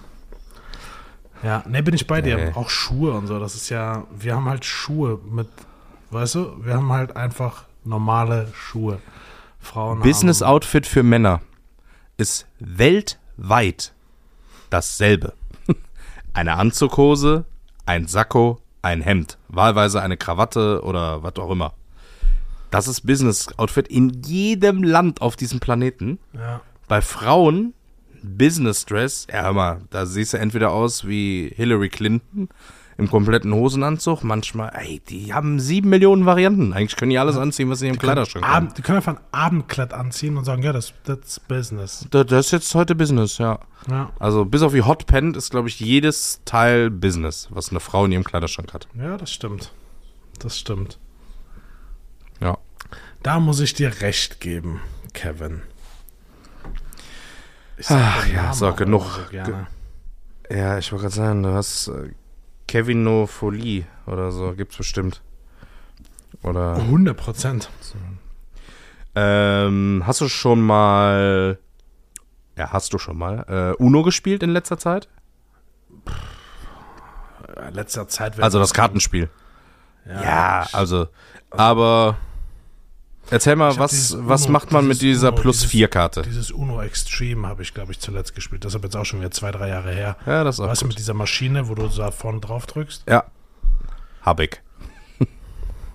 Ja, 1.45 1.63
ne, 1.69 1.83
bin 1.85 1.95
ich 1.95 2.07
bei 2.09 2.21
dir. 2.21 2.37
Nee. 2.37 2.53
Auch 2.55 2.69
Schuhe 2.69 3.13
und 3.13 3.29
so. 3.29 3.39
Das 3.39 3.55
ist 3.55 3.69
ja, 3.71 4.05
wir 4.11 4.35
haben 4.35 4.49
halt 4.49 4.65
Schuhe 4.65 5.21
mit, 5.25 5.49
weißt 6.11 6.35
du, 6.37 6.65
wir 6.65 6.75
haben 6.75 6.93
halt 6.93 7.17
einfach 7.17 7.65
normale 7.85 8.49
Schuhe. 8.55 9.01
Frauen 9.59 10.01
Business 10.01 10.41
haben, 10.41 10.51
Outfit 10.51 10.87
für 10.87 11.03
Männer 11.03 11.41
ist 12.17 12.47
weltweit 12.59 13.93
dasselbe. 14.71 15.35
Eine 16.33 16.57
Anzughose, 16.57 17.45
ein 17.87 18.07
Sakko, 18.07 18.61
ein 18.83 19.01
Hemd, 19.01 19.37
wahlweise 19.49 20.01
eine 20.01 20.17
Krawatte 20.17 20.83
oder 20.85 21.23
was 21.23 21.37
auch 21.37 21.51
immer. 21.51 21.75
Das 22.71 22.87
ist 22.87 23.05
Business 23.05 23.49
Outfit 23.59 23.89
in 23.89 24.23
jedem 24.23 24.83
Land 24.85 25.23
auf 25.23 25.35
diesem 25.35 25.59
Planeten. 25.59 26.19
Ja, 26.33 26.61
Bei 26.87 27.03
Frauen 27.03 27.75
Business 28.23 28.87
Dress, 28.87 29.27
ja 29.33 29.43
hör 29.43 29.53
mal, 29.53 29.81
da 29.91 30.07
siehst 30.07 30.35
du 30.35 30.37
entweder 30.39 30.71
aus 30.71 31.07
wie 31.07 31.53
Hillary 31.57 31.89
Clinton 31.89 32.49
im 33.01 33.11
kompletten 33.11 33.53
Hosenanzug, 33.55 34.23
manchmal, 34.23 34.71
ey, 34.75 35.01
die 35.09 35.33
haben 35.35 35.59
sieben 35.59 35.89
Millionen 35.91 36.27
Varianten. 36.27 36.73
Eigentlich 36.73 36.97
können 36.97 37.11
die 37.11 37.19
alles 37.19 37.37
anziehen, 37.37 37.69
was 37.71 37.81
sie 37.81 37.89
im 37.89 37.99
Kleiderschrank 37.99 38.47
haben. 38.47 38.73
Die 38.77 38.83
können 38.83 38.97
einfach 38.99 39.15
ein 39.17 39.21
Abendkleid 39.33 39.93
anziehen 39.93 40.37
und 40.37 40.45
sagen, 40.45 40.63
ja, 40.63 40.73
das 40.73 40.93
ist 41.07 41.49
Business. 41.49 42.07
Da- 42.11 42.25
Das 42.25 42.47
ist 42.47 42.53
jetzt 42.53 42.75
heute 42.75 42.95
Business, 42.95 43.39
ja. 43.39 43.59
Ja. 43.89 44.11
Also 44.19 44.45
bis 44.45 44.63
auf 44.63 44.73
die 44.73 44.83
Hot 44.83 45.07
Pen 45.07 45.35
ist, 45.35 45.51
glaube 45.51 45.69
ich, 45.69 45.81
jedes 45.81 46.41
Teil 46.45 46.91
Business, 46.91 47.49
was 47.51 47.71
eine 47.71 47.81
Frau 47.81 48.05
in 48.05 48.13
ihrem 48.13 48.25
Kleiderschrank 48.25 48.73
hat. 48.75 48.87
ja, 48.95 49.17
das 49.17 49.33
stimmt. 49.33 49.73
Das 50.39 50.59
stimmt. 50.59 50.99
Ja. 52.41 52.59
Da 53.23 53.41
muss 53.41 53.61
ich 53.61 53.75
dir 53.75 54.01
recht 54.01 54.41
geben, 54.41 54.81
Kevin. 55.13 55.63
Ach 57.89 58.27
ja, 58.29 58.53
so, 58.53 58.73
genug. 58.75 59.05
So. 59.33 60.55
Ja, 60.55 60.79
ich 60.79 60.91
wollte 60.93 61.05
gerade 61.05 61.15
sagen, 61.15 61.43
du 61.43 61.51
hast 61.55 61.91
Kevin 62.71 63.03
No 63.03 63.27
Folie 63.27 63.85
oder 64.07 64.31
so, 64.31 64.53
gibt's 64.53 64.77
bestimmt. 64.77 65.23
Oder 66.45 66.77
100 66.77 67.17
Prozent. 67.17 67.69
ähm, 69.17 70.05
hast 70.07 70.21
du 70.21 70.29
schon 70.29 70.61
mal 70.61 71.59
ja, 72.57 72.73
hast 72.73 72.93
du 72.93 72.99
schon 72.99 73.19
mal 73.19 73.75
äh, 73.79 73.83
Uno 73.83 74.03
gespielt 74.03 74.45
in 74.45 74.51
letzter 74.51 74.79
Zeit? 74.79 75.09
In 77.67 77.75
letzter 77.75 78.07
Zeit. 78.07 78.39
Also 78.39 78.61
das 78.61 78.73
Kartenspiel. 78.73 79.31
Ja, 80.07 80.23
Ja, 80.23 80.67
also 80.73 81.09
aber 81.51 82.19
erzähl 83.31 83.57
mal, 83.57 83.77
was 83.79 83.91
dieses 83.93 84.17
was 84.27 84.43
Uno- 84.45 84.53
macht 84.53 84.73
man 84.73 84.87
mit 84.87 85.01
dieses 85.01 85.21
dieser 85.21 85.33
Uno, 85.33 85.41
Plus 85.43 85.59
dieses- 85.59 85.71
4 85.71 85.89
Karte? 85.89 86.23
Dieses 86.23 86.51
Uno 86.51 86.81
Extreme 86.83 87.47
habe 87.49 87.63
ich, 87.63 87.73
glaube 87.75 87.93
ich, 87.93 88.01
zuletzt 88.01 88.35
gespielt. 88.35 88.65
Das 88.65 88.73
ist 88.73 88.77
aber 88.77 88.85
jetzt 88.85 88.97
auch 88.97 89.05
schon 89.05 89.21
wieder 89.21 89.31
zwei, 89.31 89.51
drei 89.51 89.69
Jahre 89.69 89.93
her. 89.93 90.17
Ja, 90.27 90.45
das 90.45 90.57
ist 90.57 90.61
auch 90.61 90.73
gut. 90.75 90.89
mit 90.89 90.99
dieser 90.99 91.15
Maschine, 91.15 91.69
wo 91.69 91.75
du 91.75 91.87
da 91.89 92.11
vorne 92.11 92.41
drauf 92.41 92.67
drückst? 92.67 93.05
Ja. 93.09 93.25
Hab 94.23 94.41
ich. 94.41 94.61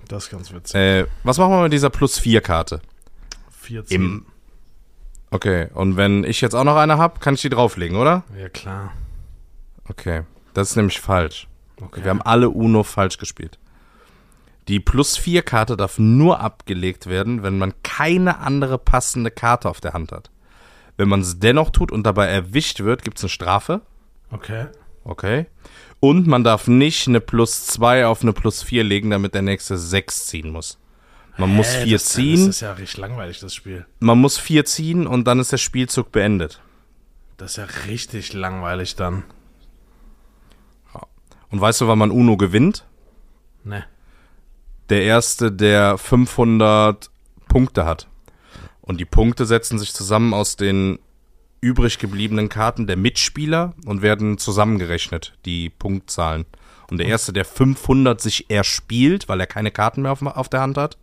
Das 0.08 0.26
ist 0.26 0.30
ganz 0.30 0.54
witzig. 0.54 0.76
Äh, 0.76 1.06
was 1.24 1.40
machen 1.40 1.50
wir 1.52 1.64
mit 1.64 1.74
dieser 1.74 1.90
Plus 1.90 2.20
4 2.20 2.42
Karte? 2.42 2.80
14. 3.62 3.96
Im 3.96 4.26
Okay, 5.32 5.68
und 5.74 5.98
wenn 5.98 6.24
ich 6.24 6.42
jetzt 6.42 6.54
auch 6.54 6.64
noch 6.64 6.76
eine 6.78 6.98
hab, 7.00 7.20
kann 7.20 7.34
ich 7.34 7.42
die 7.42 7.50
drauflegen, 7.50 7.98
oder? 7.98 8.24
Ja, 8.40 8.48
klar. 8.50 8.94
Okay, 9.90 10.22
das 10.54 10.70
ist 10.70 10.76
nämlich 10.76 11.02
falsch. 11.02 11.48
Okay. 11.82 12.04
Wir 12.04 12.12
haben 12.12 12.22
alle 12.22 12.50
Uno 12.52 12.84
falsch 12.84 13.18
gespielt. 13.18 13.58
Die 14.68 14.80
Plus 14.80 15.18
4 15.18 15.44
Karte 15.44 15.78
darf 15.78 16.00
nur 16.00 16.40
abgelegt 16.40 17.08
werden, 17.08 17.44
wenn 17.44 17.58
man 17.58 17.74
keine 17.84 18.40
andere 18.40 18.78
passende 18.78 19.30
Karte 19.32 19.70
auf 19.70 19.80
der 19.80 19.94
Hand 19.94 20.12
hat. 20.12 20.32
Wenn 20.98 21.10
man 21.10 21.22
es 21.22 21.40
dennoch 21.40 21.70
tut 21.70 21.92
und 21.92 22.04
dabei 22.04 22.28
erwischt 22.28 22.80
wird, 22.80 23.04
gibt 23.04 23.18
es 23.18 23.24
eine 23.24 23.30
Strafe. 23.30 23.82
Okay. 24.32 24.68
Okay. 25.04 25.46
Und 26.00 26.26
man 26.26 26.44
darf 26.44 26.68
nicht 26.68 27.08
eine 27.08 27.22
Plus 27.22 27.68
2 27.68 28.08
auf 28.08 28.22
eine 28.24 28.34
Plus 28.34 28.64
4 28.64 28.84
legen, 28.84 29.12
damit 29.12 29.36
der 29.36 29.44
nächste 29.44 29.78
6 29.78 30.26
ziehen 30.28 30.50
muss. 30.52 30.80
Man 31.38 31.54
muss 31.54 31.68
Hä, 31.68 31.84
4 31.84 31.94
das, 31.98 32.06
ziehen, 32.06 32.48
Das 32.48 32.56
ist 32.56 32.62
ja 32.62 32.72
richtig 32.74 32.98
langweilig, 32.98 33.40
das 33.40 33.54
Spiel. 33.54 33.86
man 34.00 34.18
muss 34.18 34.38
4 34.38 34.66
ziehen 34.66 35.06
und 35.06 35.26
dann 35.26 35.40
ist 35.40 35.52
der 35.52 35.58
Spielzug 35.58 36.12
beendet. 36.12 36.62
Das 37.38 37.52
ist 37.52 37.58
ja 37.58 37.66
richtig 37.88 38.34
langweilig 38.34 38.96
dann. 38.96 39.24
Und 41.50 41.62
weißt 41.62 41.82
du, 41.82 41.88
wann 41.88 42.00
man 42.00 42.12
Uno 42.12 42.38
gewinnt? 42.38 42.86
Ne. 43.64 43.86
Der 44.90 45.04
erste, 45.04 45.52
der 45.52 45.98
500 45.98 47.10
Punkte 47.48 47.86
hat. 47.86 48.08
Und 48.82 49.00
die 49.00 49.06
Punkte 49.06 49.46
setzen 49.46 49.80
sich 49.80 49.94
zusammen 49.94 50.34
aus 50.34 50.58
den 50.58 51.00
übrig 51.62 51.98
gebliebenen 51.98 52.50
Karten 52.50 52.86
der 52.86 52.98
Mitspieler 52.98 53.74
und 53.86 54.04
werden 54.04 54.38
zusammengerechnet, 54.38 55.34
die 55.46 55.70
Punktzahlen. 55.72 56.46
Und 56.92 57.00
der 57.00 57.08
erste, 57.08 57.34
der 57.34 57.46
500 57.46 58.22
sich 58.22 58.50
erspielt, 58.52 59.28
weil 59.28 59.40
er 59.40 59.48
keine 59.48 59.72
Karten 59.72 60.04
mehr 60.04 60.12
auf, 60.12 60.22
auf 60.22 60.50
der 60.50 60.62
Hand 60.62 60.78
hat, 60.78 60.98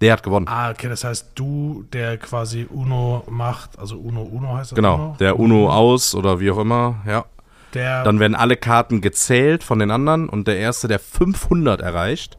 der 0.00 0.12
hat 0.12 0.22
gewonnen. 0.22 0.46
Ah, 0.48 0.70
okay, 0.70 0.88
das 0.88 1.04
heißt, 1.04 1.32
du, 1.34 1.84
der 1.92 2.16
quasi 2.18 2.66
Uno 2.70 3.24
macht, 3.28 3.78
also 3.78 3.98
Uno, 3.98 4.22
Uno 4.22 4.56
heißt 4.56 4.72
das 4.72 4.76
Genau, 4.76 4.94
Uno? 4.94 5.16
der 5.18 5.38
Uno 5.38 5.70
aus 5.70 6.14
oder 6.14 6.40
wie 6.40 6.50
auch 6.50 6.58
immer, 6.58 7.02
ja. 7.06 7.24
Der, 7.74 8.02
Dann 8.02 8.18
werden 8.18 8.34
alle 8.34 8.56
Karten 8.56 9.02
gezählt 9.02 9.62
von 9.62 9.78
den 9.78 9.90
anderen 9.90 10.30
und 10.30 10.48
der 10.48 10.56
erste, 10.56 10.88
der 10.88 10.98
500 10.98 11.82
erreicht, 11.82 12.37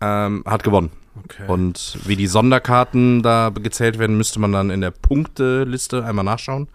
ähm, 0.00 0.42
hat 0.46 0.62
gewonnen. 0.64 0.90
okay. 1.24 1.44
Und 1.46 1.98
wie 2.04 2.16
die 2.16 2.26
Sonderkarten 2.26 3.22
da 3.22 3.50
gezählt 3.50 3.98
werden, 3.98 4.16
müsste 4.16 4.38
man 4.40 4.52
dann 4.52 4.70
in 4.70 4.80
der 4.80 4.90
Punkteliste 4.90 6.04
einmal 6.04 6.24
nachschauen. 6.24 6.68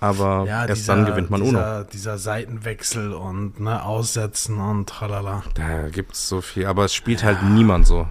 Aber 0.00 0.44
ja, 0.46 0.64
erst 0.64 0.82
dieser, 0.82 0.94
dann 0.94 1.06
gewinnt 1.06 1.28
man 1.30 1.42
Uno. 1.42 1.50
dieser, 1.58 1.84
Dieser 1.84 2.18
Seitenwechsel 2.18 3.12
und 3.12 3.58
ne, 3.58 3.84
Aussetzen 3.84 4.58
und 4.60 4.88
tralala. 4.88 5.42
Da 5.54 5.88
gibt's 5.88 6.28
so 6.28 6.40
viel, 6.40 6.66
aber 6.66 6.84
es 6.84 6.94
spielt 6.94 7.24
halt 7.24 7.42
niemand 7.42 7.86
so. 7.86 8.06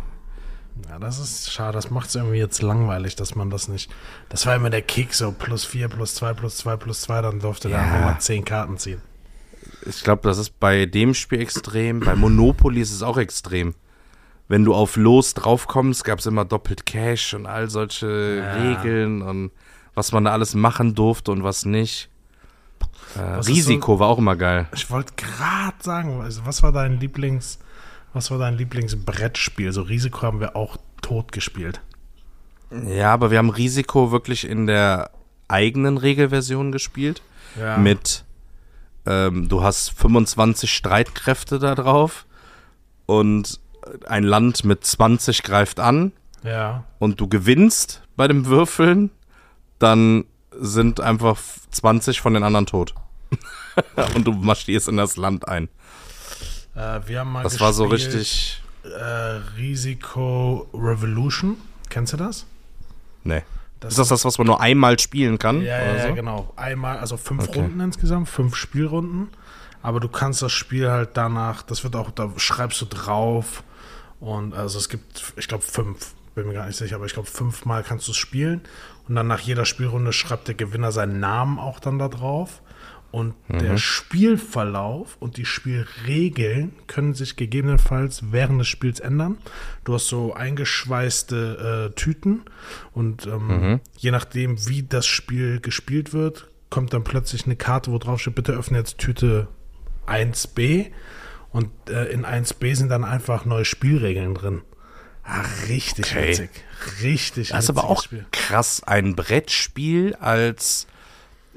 Ja, 0.89 0.99
das 0.99 1.17
ist 1.17 1.51
schade. 1.51 1.73
Das 1.73 1.89
macht 1.89 2.09
es 2.09 2.15
irgendwie 2.15 2.37
jetzt 2.37 2.61
langweilig, 2.61 3.15
dass 3.15 3.35
man 3.35 3.49
das 3.49 3.67
nicht. 3.69 3.89
Das 4.29 4.45
war 4.45 4.55
immer 4.55 4.69
der 4.69 4.81
Kick, 4.81 5.13
so 5.13 5.31
plus 5.31 5.63
4, 5.65 5.87
plus 5.87 6.15
2, 6.15 6.33
plus 6.33 6.57
2, 6.57 6.75
plus 6.75 7.01
2, 7.01 7.21
dann 7.21 7.39
durfte 7.39 7.69
der 7.69 7.77
Ja. 7.77 7.83
einfach 7.85 8.01
mal 8.01 8.19
10 8.19 8.43
Karten 8.45 8.77
ziehen. 8.77 9.01
Ich 9.85 10.03
glaube, 10.03 10.21
das 10.23 10.37
ist 10.37 10.59
bei 10.59 10.85
dem 10.85 11.13
Spiel 11.13 11.39
extrem. 11.41 12.01
Bei 12.01 12.15
Monopoly 12.15 12.81
ist 12.81 12.91
es 12.91 13.01
auch 13.01 13.17
extrem. 13.17 13.73
Wenn 14.47 14.63
du 14.63 14.73
auf 14.73 14.95
Los 14.95 15.33
draufkommst, 15.33 16.03
gab 16.05 16.19
es 16.19 16.25
immer 16.25 16.45
doppelt 16.45 16.86
Cash 16.86 17.33
und 17.33 17.45
all 17.45 17.69
solche 17.69 18.38
Ja. 18.38 18.53
Regeln 18.53 19.21
und 19.21 19.51
was 19.93 20.12
man 20.12 20.23
da 20.25 20.31
alles 20.31 20.53
machen 20.53 20.95
durfte 20.95 21.31
und 21.31 21.43
was 21.43 21.65
nicht. 21.65 22.10
Äh, 23.15 23.38
Was 23.38 23.47
Risiko 23.47 23.99
war 23.99 24.07
auch 24.10 24.19
immer 24.19 24.36
geil. 24.36 24.67
Ich 24.73 24.89
wollte 24.89 25.13
gerade 25.15 25.75
sagen, 25.79 26.21
also 26.21 26.45
was 26.45 26.62
war 26.63 26.71
dein 26.71 26.99
Lieblings, 26.99 27.60
was 28.13 28.29
war 28.31 28.38
dein 28.38 28.57
Lieblingsbrettspiel? 28.57 29.71
So 29.73 29.81
Risiko 29.81 30.21
haben 30.21 30.39
wir 30.39 30.55
auch 30.55 30.77
tot 31.01 31.31
gespielt. 31.31 31.81
Ja, 32.86 33.13
aber 33.13 33.31
wir 33.31 33.38
haben 33.38 33.49
Risiko 33.49 34.12
wirklich 34.12 34.47
in 34.47 34.67
der 34.67 35.10
eigenen 35.47 35.97
Regelversion 35.97 36.71
gespielt. 36.71 37.21
Ja. 37.60 37.77
Mit, 37.77 38.23
ähm, 39.05 39.47
du 39.49 39.63
hast 39.63 39.89
25 39.91 40.71
Streitkräfte 40.71 41.60
da 41.60 41.75
drauf 41.75 42.25
und 43.05 43.60
ein 44.08 44.23
Land 44.23 44.63
mit 44.65 44.84
20 44.86 45.43
greift 45.43 45.80
an 45.80 46.12
Ja. 46.43 46.84
und 47.00 47.19
du 47.19 47.28
gewinnst 47.28 48.02
bei 48.15 48.28
dem 48.28 48.45
Würfeln, 48.45 49.12
dann 49.80 50.26
sind 50.60 51.00
einfach 51.02 51.38
20 51.71 52.21
von 52.21 52.34
den 52.34 52.43
anderen 52.43 52.65
tot. 52.65 52.93
und 54.15 54.26
du 54.26 54.32
marschierst 54.32 54.88
in 54.88 54.97
das 54.97 55.17
Land 55.17 55.47
ein. 55.47 55.69
Äh, 56.76 57.02
wir 57.06 57.19
haben 57.19 57.32
mal 57.32 57.43
Das 57.43 57.60
war 57.60 57.73
so 57.73 57.86
richtig. 57.86 58.62
Äh, 58.84 59.39
Risiko 59.58 60.67
Revolution. 60.73 61.58
Kennst 61.89 62.13
du 62.13 62.17
das? 62.17 62.45
Nee. 63.23 63.43
Das 63.80 63.93
ist 63.93 64.00
das 64.00 64.08
das, 64.10 64.26
was 64.26 64.38
man 64.39 64.47
nur 64.47 64.62
einmal 64.62 64.97
spielen 64.97 65.38
kann? 65.38 65.62
Ja, 65.62 65.80
ja, 65.80 66.08
so? 66.08 66.13
genau. 66.15 66.52
Einmal, 66.56 66.97
also 66.97 67.17
fünf 67.17 67.47
Okay. 67.50 67.60
Runden 67.60 67.80
insgesamt, 67.82 68.28
fünf 68.30 68.56
Spielrunden. 68.56 69.30
Aber 69.84 70.00
du 70.00 70.08
kannst 70.10 70.41
das 70.41 70.52
Spiel 70.52 70.89
halt 70.89 71.12
danach, 71.13 71.62
das 71.62 71.84
wird 71.84 71.95
auch, 71.95 72.10
da 72.12 72.32
schreibst 72.38 72.82
du 72.82 72.86
drauf. 72.86 73.63
Und 74.19 74.53
also 74.53 74.77
es 74.77 74.89
gibt, 74.89 75.34
ich 75.38 75.47
glaube, 75.47 75.63
fünf, 75.63 76.15
bin 76.36 76.47
mir 76.47 76.53
gar 76.53 76.67
nicht 76.67 76.77
sicher, 76.77 76.95
aber 76.95 77.06
ich 77.06 77.13
glaube, 77.13 77.30
fünfmal 77.30 77.84
kannst 77.84 78.08
du 78.08 78.12
es 78.12 78.17
spielen. 78.17 78.62
Und 79.08 79.15
dann 79.15 79.27
nach 79.27 79.39
jeder 79.39 79.65
Spielrunde 79.65 80.13
schreibt 80.13 80.47
der 80.47 80.56
Gewinner 80.56 80.91
seinen 80.91 81.19
Namen 81.19 81.60
auch 81.60 81.80
dann 81.80 81.99
da 81.99 82.08
drauf. 82.08 82.62
Und 83.10 83.36
der 83.49 83.77
Spielverlauf 83.77 85.15
und 85.19 85.38
die 85.38 85.45
Spielregeln 85.45 86.73
können 86.88 87.13
sich 87.13 87.38
gegebenenfalls 87.38 88.32
während 88.32 88.60
des 88.60 88.67
Spiels 88.67 88.99
ändern. 88.99 89.38
Du 89.86 89.93
hast 89.93 90.08
so 90.08 90.34
eingeschweißte 90.34 91.89
äh, 91.91 91.95
Tüten 91.95 92.41
und 92.91 93.25
ähm, 93.25 93.80
je 93.97 94.12
nachdem, 94.12 94.67
wie 94.67 94.84
das 94.84 95.08
Spiel 95.08 95.62
gespielt 95.62 96.12
wird, 96.12 96.49
kommt 96.69 96.93
dann 96.93 97.06
plötzlich 97.06 97.45
eine 97.45 97.56
Karte, 97.56 97.91
wo 97.91 97.97
drauf 97.97 98.19
steht, 98.19 98.36
bitte 98.36 98.51
öffne 98.51 98.77
jetzt 98.77 98.97
Tüte 98.97 99.47
1b. 100.06 100.91
Und 101.51 101.69
äh, 101.89 102.05
in 102.12 102.25
1b 102.25 102.75
sind 102.75 102.89
dann 102.89 103.03
einfach 103.03 103.45
neue 103.45 103.65
Spielregeln 103.65 104.33
drin. 104.36 104.62
Ah, 105.23 105.43
richtig 105.67 106.05
Okay. 106.12 106.29
witzig. 106.29 106.49
Richtig 107.01 107.49
Das 107.49 107.65
ist 107.65 107.69
aber 107.69 107.86
auch 107.86 108.03
Spiel. 108.03 108.25
krass, 108.31 108.83
ein 108.86 109.15
Brettspiel 109.15 110.15
als 110.15 110.88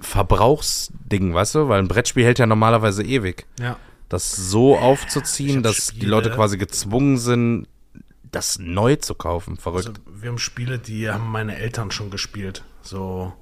Verbrauchsding, 0.00 1.34
weißt 1.34 1.54
du? 1.54 1.68
Weil 1.68 1.80
ein 1.80 1.88
Brettspiel 1.88 2.24
hält 2.24 2.38
ja 2.38 2.46
normalerweise 2.46 3.02
ewig. 3.02 3.46
Ja. 3.58 3.76
Das 4.08 4.34
so 4.34 4.76
aufzuziehen, 4.76 5.62
dass 5.62 5.76
die 5.76 5.82
Spiele- 5.98 6.10
Leute 6.10 6.30
quasi 6.30 6.58
gezwungen 6.58 7.16
sind, 7.18 7.68
das 8.30 8.58
neu 8.58 8.96
zu 8.96 9.14
kaufen. 9.14 9.56
Verrückt. 9.56 9.88
Also, 9.88 10.00
wir 10.22 10.30
haben 10.30 10.38
Spiele, 10.38 10.78
die 10.78 11.08
haben 11.10 11.30
meine 11.30 11.56
Eltern 11.56 11.90
schon 11.90 12.10
gespielt. 12.10 12.64
So, 12.82 13.32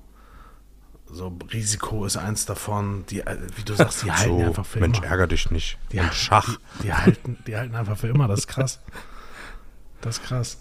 so 1.10 1.36
Risiko 1.52 2.04
ist 2.04 2.16
eins 2.16 2.44
davon. 2.46 3.04
Die, 3.10 3.20
äh, 3.20 3.36
wie 3.56 3.62
du 3.62 3.74
sagst, 3.74 4.02
die 4.04 4.12
halten 4.12 4.38
so, 4.40 4.44
einfach 4.46 4.66
für 4.66 4.80
Mensch, 4.80 4.98
immer. 4.98 5.06
ärger 5.06 5.26
dich 5.26 5.50
nicht. 5.50 5.78
Die, 5.92 5.98
Und 6.00 6.12
Schach. 6.14 6.58
Die, 6.78 6.82
die, 6.84 6.94
halten, 6.94 7.38
die 7.46 7.56
halten 7.56 7.74
einfach 7.74 7.96
für 7.96 8.08
immer. 8.08 8.28
Das 8.28 8.40
ist 8.40 8.48
krass. 8.48 8.80
Das 10.00 10.18
ist 10.18 10.24
krass. 10.24 10.58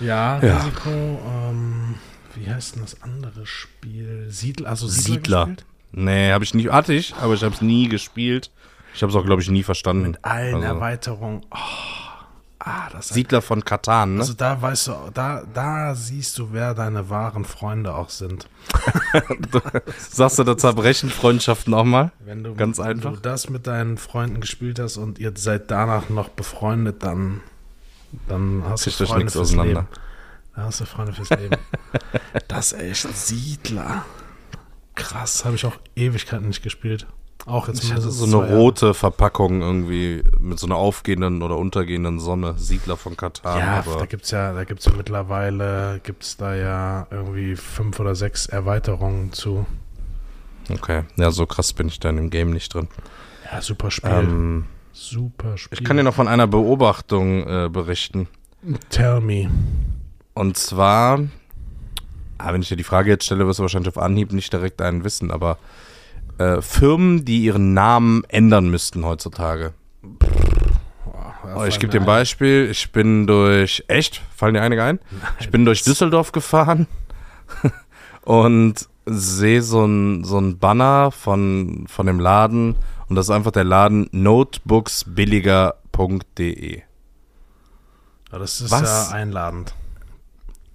Ja, 0.00 0.40
Ja. 0.42 0.58
Risiko. 0.58 0.90
Ähm, 0.90 1.94
wie 2.34 2.48
heißt 2.50 2.74
denn 2.76 2.82
das 2.82 3.02
andere 3.02 3.46
Spiel? 3.46 4.26
Siedler. 4.30 4.70
Also 4.70 4.86
Siedler. 4.88 5.12
Siedler. 5.14 5.46
gespielt? 5.46 5.64
Nee, 5.92 6.32
habe 6.32 6.44
ich 6.44 6.54
nicht. 6.54 6.70
Hatte 6.70 6.92
ich, 6.94 7.14
aber 7.16 7.34
ich 7.34 7.42
habe 7.44 7.54
es 7.54 7.60
nie 7.60 7.88
gespielt. 7.88 8.50
Ich 8.94 9.02
habe 9.02 9.10
es 9.10 9.16
auch, 9.16 9.24
glaube 9.24 9.42
ich, 9.42 9.48
nie 9.50 9.62
verstanden. 9.62 10.02
Mit 10.12 10.24
allen 10.24 10.54
Also, 10.56 10.66
Erweiterungen. 10.66 11.46
Oh, 11.50 11.56
ah, 12.58 12.88
das 12.90 13.08
Siedler 13.08 13.42
von 13.42 13.64
Katan, 13.64 14.14
ne? 14.14 14.20
Also 14.20 14.34
da 14.34 14.60
weißt 14.60 14.88
du, 14.88 14.92
da, 15.12 15.42
da 15.52 15.94
siehst 15.94 16.38
du, 16.38 16.48
wer 16.52 16.74
deine 16.74 17.10
wahren 17.10 17.44
Freunde 17.44 17.94
auch 17.94 18.10
sind. 18.10 18.48
Sagst 19.98 20.38
du, 20.38 20.44
da 20.44 20.56
zerbrechen 20.56 21.10
Freundschaften 21.10 21.74
auch 21.74 21.84
mal? 21.84 22.12
Wenn 22.20 22.44
du, 22.44 22.54
Ganz 22.54 22.78
wenn 22.78 22.86
einfach. 22.86 23.14
du 23.14 23.20
das 23.20 23.48
mit 23.48 23.66
deinen 23.66 23.98
Freunden 23.98 24.40
gespielt 24.40 24.78
hast 24.78 24.96
und 24.96 25.18
ihr 25.18 25.32
seid 25.36 25.70
danach 25.70 26.08
noch 26.08 26.28
befreundet, 26.28 27.02
dann, 27.02 27.40
dann 28.28 28.62
hast 28.68 28.84
Kriegt 28.84 29.00
du 29.00 29.06
Freunde 29.06 29.24
nichts 29.24 29.34
fürs 29.34 29.48
auseinander. 29.48 29.80
Leben. 29.82 29.88
Da 30.56 30.62
hast 30.62 30.80
du 30.80 30.84
Freunde 30.86 31.12
fürs 31.12 31.30
Leben. 31.30 31.56
das 32.48 32.72
ist 32.72 32.80
echt 32.80 33.16
Siedler. 33.16 34.04
Krass, 34.94 35.44
habe 35.44 35.56
ich 35.56 35.66
auch 35.66 35.76
Ewigkeiten 35.96 36.48
nicht 36.48 36.62
gespielt. 36.62 37.06
Auch 37.46 37.68
jetzt 37.68 37.84
mindestens 37.84 38.16
so 38.16 38.40
eine 38.40 38.54
rote 38.54 38.94
Verpackung 38.94 39.60
irgendwie 39.60 40.24
mit 40.40 40.58
so 40.58 40.66
einer 40.66 40.76
aufgehenden 40.76 41.42
oder 41.42 41.58
untergehenden 41.58 42.18
Sonne. 42.18 42.54
Siedler 42.56 42.96
von 42.96 43.18
Katan. 43.18 43.58
Ja, 43.58 43.82
da 43.82 44.06
gibt's 44.06 44.30
ja, 44.30 44.54
da 44.54 44.64
gibt's 44.64 44.86
ja 44.86 44.92
mittlerweile, 44.96 46.00
gibt's 46.02 46.38
da 46.38 46.54
ja 46.54 47.06
irgendwie 47.10 47.54
fünf 47.56 48.00
oder 48.00 48.14
sechs 48.14 48.46
Erweiterungen 48.46 49.32
zu. 49.32 49.66
okay. 50.70 51.02
Ja, 51.16 51.30
so 51.30 51.44
krass 51.44 51.74
bin 51.74 51.88
ich 51.88 52.00
da 52.00 52.08
in 52.08 52.16
dem 52.16 52.30
Game 52.30 52.50
nicht 52.50 52.72
drin. 52.72 52.88
Ja, 53.52 53.60
super 53.60 53.90
Spiel. 53.90 54.10
Ähm, 54.10 54.64
super 54.92 55.58
Spiel. 55.58 55.78
ich 55.78 55.84
kann 55.84 55.98
dir 55.98 56.02
noch 56.02 56.14
von 56.14 56.28
einer 56.28 56.46
Beobachtung 56.46 57.46
äh, 57.46 57.68
berichten. 57.68 58.26
Tell 58.88 59.20
me. 59.20 59.50
Und 60.32 60.56
zwar, 60.56 61.20
ah, 62.38 62.52
wenn 62.54 62.62
ich 62.62 62.68
dir 62.68 62.76
die 62.76 62.84
Frage 62.84 63.10
jetzt 63.10 63.26
stelle, 63.26 63.46
wirst 63.46 63.58
du 63.58 63.62
wahrscheinlich 63.64 63.94
auf 63.94 64.02
Anhieb 64.02 64.32
nicht 64.32 64.50
direkt 64.50 64.80
einen 64.80 65.04
wissen, 65.04 65.30
aber 65.30 65.58
äh, 66.38 66.60
Firmen, 66.60 67.24
die 67.24 67.44
ihren 67.44 67.74
Namen 67.74 68.24
ändern 68.28 68.70
müssten 68.70 69.04
heutzutage. 69.04 69.72
Oh, 71.56 71.64
ich 71.64 71.78
gebe 71.78 71.92
dir 71.92 72.00
ein 72.00 72.06
Beispiel. 72.06 72.68
Ich 72.70 72.90
bin 72.90 73.26
durch. 73.26 73.84
Echt? 73.88 74.22
Fallen 74.34 74.54
dir 74.54 74.62
einige 74.62 74.82
ein? 74.82 74.98
Ich 75.38 75.50
bin 75.50 75.64
durch 75.64 75.84
Düsseldorf 75.84 76.32
gefahren 76.32 76.86
und 78.22 78.88
sehe 79.06 79.62
so 79.62 79.84
ein, 79.84 80.24
so 80.24 80.38
ein 80.38 80.58
Banner 80.58 81.10
von, 81.10 81.84
von 81.88 82.06
dem 82.06 82.18
Laden 82.18 82.76
und 83.08 83.16
das 83.16 83.26
ist 83.26 83.30
einfach 83.30 83.52
der 83.52 83.64
Laden 83.64 84.08
notebooksbilliger.de. 84.12 86.82
Ja, 88.32 88.38
das 88.38 88.60
ist 88.60 88.70
Was? 88.70 89.10
ja 89.10 89.14
einladend. 89.14 89.74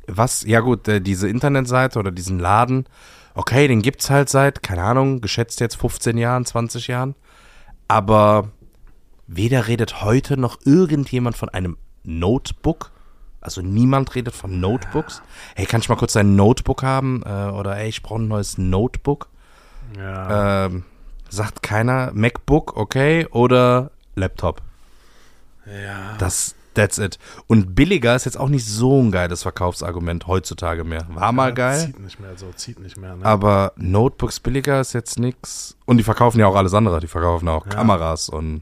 Was? 0.07 0.43
Ja 0.43 0.61
gut, 0.61 0.87
äh, 0.87 1.01
diese 1.01 1.27
Internetseite 1.27 1.99
oder 1.99 2.11
diesen 2.11 2.39
Laden, 2.39 2.85
okay, 3.35 3.67
den 3.67 3.81
gibt's 3.81 4.09
halt 4.09 4.29
seit, 4.29 4.63
keine 4.63 4.83
Ahnung, 4.83 5.21
geschätzt 5.21 5.59
jetzt 5.59 5.75
15 5.75 6.17
Jahren, 6.17 6.45
20 6.45 6.87
Jahren, 6.87 7.15
aber 7.87 8.49
weder 9.27 9.67
redet 9.67 10.01
heute 10.03 10.37
noch 10.37 10.59
irgendjemand 10.65 11.37
von 11.37 11.49
einem 11.49 11.77
Notebook 12.03 12.91
Also 13.41 13.61
niemand 13.61 14.15
redet 14.15 14.35
von 14.35 14.59
Notebooks. 14.59 15.21
Hey, 15.55 15.65
kann 15.65 15.79
ich 15.81 15.87
mal 15.89 15.95
kurz 15.95 16.15
ein 16.17 16.35
Notebook 16.35 16.83
haben? 16.83 17.23
Äh, 17.25 17.51
oder 17.51 17.77
ey, 17.77 17.87
ich 17.87 18.03
brauche 18.03 18.21
ein 18.21 18.27
neues 18.27 18.57
Notebook. 18.57 19.29
Ja. 19.97 20.65
Ähm, 20.65 20.83
sagt 21.29 21.63
keiner 21.63 22.11
MacBook, 22.13 22.75
okay, 22.75 23.27
oder 23.31 23.91
Laptop. 24.15 24.61
ja. 25.65 26.15
Das, 26.17 26.55
that's 26.73 26.97
it. 26.97 27.19
Und 27.47 27.75
billiger 27.75 28.15
ist 28.15 28.25
jetzt 28.25 28.37
auch 28.39 28.49
nicht 28.49 28.65
so 28.65 29.01
ein 29.01 29.11
geiles 29.11 29.43
Verkaufsargument 29.43 30.27
heutzutage 30.27 30.83
mehr. 30.83 31.05
War 31.09 31.31
mal 31.31 31.49
Ja, 31.49 31.55
geil, 31.55 31.85
Zieht 31.87 31.99
nicht 31.99 32.19
mehr 32.19 32.37
so, 32.37 32.51
zieht 32.55 32.79
nicht 32.79 32.97
mehr. 32.97 33.15
Ne? 33.15 33.25
aber 33.25 33.73
Notebooks 33.77 34.39
billiger 34.39 34.79
ist 34.81 34.93
jetzt 34.93 35.19
nix. 35.19 35.75
Und 35.85 35.97
die 35.97 36.03
verkaufen 36.03 36.39
ja 36.39 36.47
auch 36.47 36.55
alles 36.55 36.73
andere. 36.73 36.99
Die 36.99 37.07
verkaufen 37.07 37.47
auch 37.47 37.65
Ja. 37.65 37.71
Kameras 37.71 38.29
und 38.29 38.61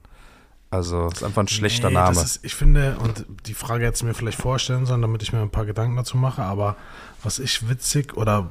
also 0.69 1.07
ist 1.07 1.23
einfach 1.23 1.43
ein 1.43 1.47
schlechter 1.47 1.87
Nee, 1.87 1.93
Name. 1.95 2.19
Ist, 2.21 2.43
ich 2.43 2.53
finde, 2.53 2.97
und 3.01 3.25
die 3.45 3.53
Frage 3.53 3.85
hätte 3.85 3.95
ich 3.97 4.03
mir 4.03 4.13
vielleicht 4.13 4.39
vorstellen 4.41 4.85
sollen, 4.85 5.01
damit 5.01 5.23
ich 5.23 5.31
mir 5.31 5.39
ein 5.41 5.49
paar 5.49 5.65
Gedanken 5.65 5.95
dazu 5.95 6.17
mache, 6.17 6.41
aber 6.43 6.75
was 7.23 7.39
ich 7.39 7.69
witzig 7.69 8.17
oder 8.17 8.49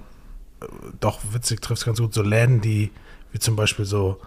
äh, 0.62 0.66
doch 1.00 1.20
witzig 1.32 1.60
trifft 1.60 1.84
ganz 1.84 1.98
gut, 1.98 2.14
so 2.14 2.22
Läden, 2.22 2.62
die 2.62 2.90
wie 3.32 3.38
zum 3.38 3.54
Beispiel 3.54 3.84
so 3.84 4.18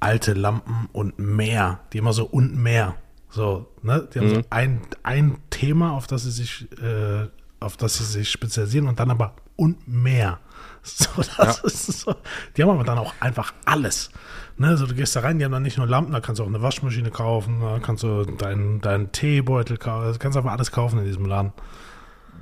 alte 0.00 0.32
Lampen 0.32 0.88
und 0.92 1.16
mehr, 1.20 1.78
die 1.92 1.98
immer 1.98 2.12
so 2.12 2.24
und 2.24 2.56
mehr, 2.56 2.96
so, 3.32 3.66
ne? 3.82 4.08
Die 4.14 4.18
haben 4.20 4.28
so 4.28 4.36
Mhm. 4.36 4.44
ein, 4.50 4.80
ein 5.02 5.38
Thema, 5.50 5.92
auf 5.92 6.06
das 6.06 6.22
sie 6.22 6.30
sich, 6.30 6.68
äh, 6.80 7.26
auf 7.60 7.76
das 7.76 7.98
sie 7.98 8.04
sich 8.04 8.30
spezialisieren 8.30 8.86
und 8.88 9.00
dann 9.00 9.10
aber 9.10 9.34
und 9.56 9.86
mehr. 9.88 10.38
So, 10.84 11.06
das 11.38 11.60
ist 11.60 12.00
so. 12.00 12.14
Die 12.56 12.62
haben 12.62 12.70
aber 12.70 12.82
dann 12.82 12.98
auch 12.98 13.14
einfach 13.20 13.54
alles. 13.64 14.10
Ne, 14.58 14.76
so 14.76 14.84
du 14.86 14.94
gehst 14.96 15.14
da 15.14 15.20
rein, 15.20 15.38
die 15.38 15.44
haben 15.44 15.52
dann 15.52 15.62
nicht 15.62 15.78
nur 15.78 15.86
Lampen, 15.86 16.12
da 16.12 16.18
kannst 16.20 16.40
du 16.40 16.42
auch 16.42 16.48
eine 16.48 16.60
Waschmaschine 16.60 17.10
kaufen, 17.12 17.60
da 17.60 17.78
kannst 17.78 18.02
du 18.02 18.24
deinen 18.24 18.80
deinen 18.80 19.12
Teebeutel 19.12 19.76
kaufen, 19.76 20.12
du 20.12 20.18
kannst 20.18 20.36
einfach 20.36 20.50
alles 20.50 20.72
kaufen 20.72 20.98
in 20.98 21.04
diesem 21.04 21.24
Laden. 21.26 21.52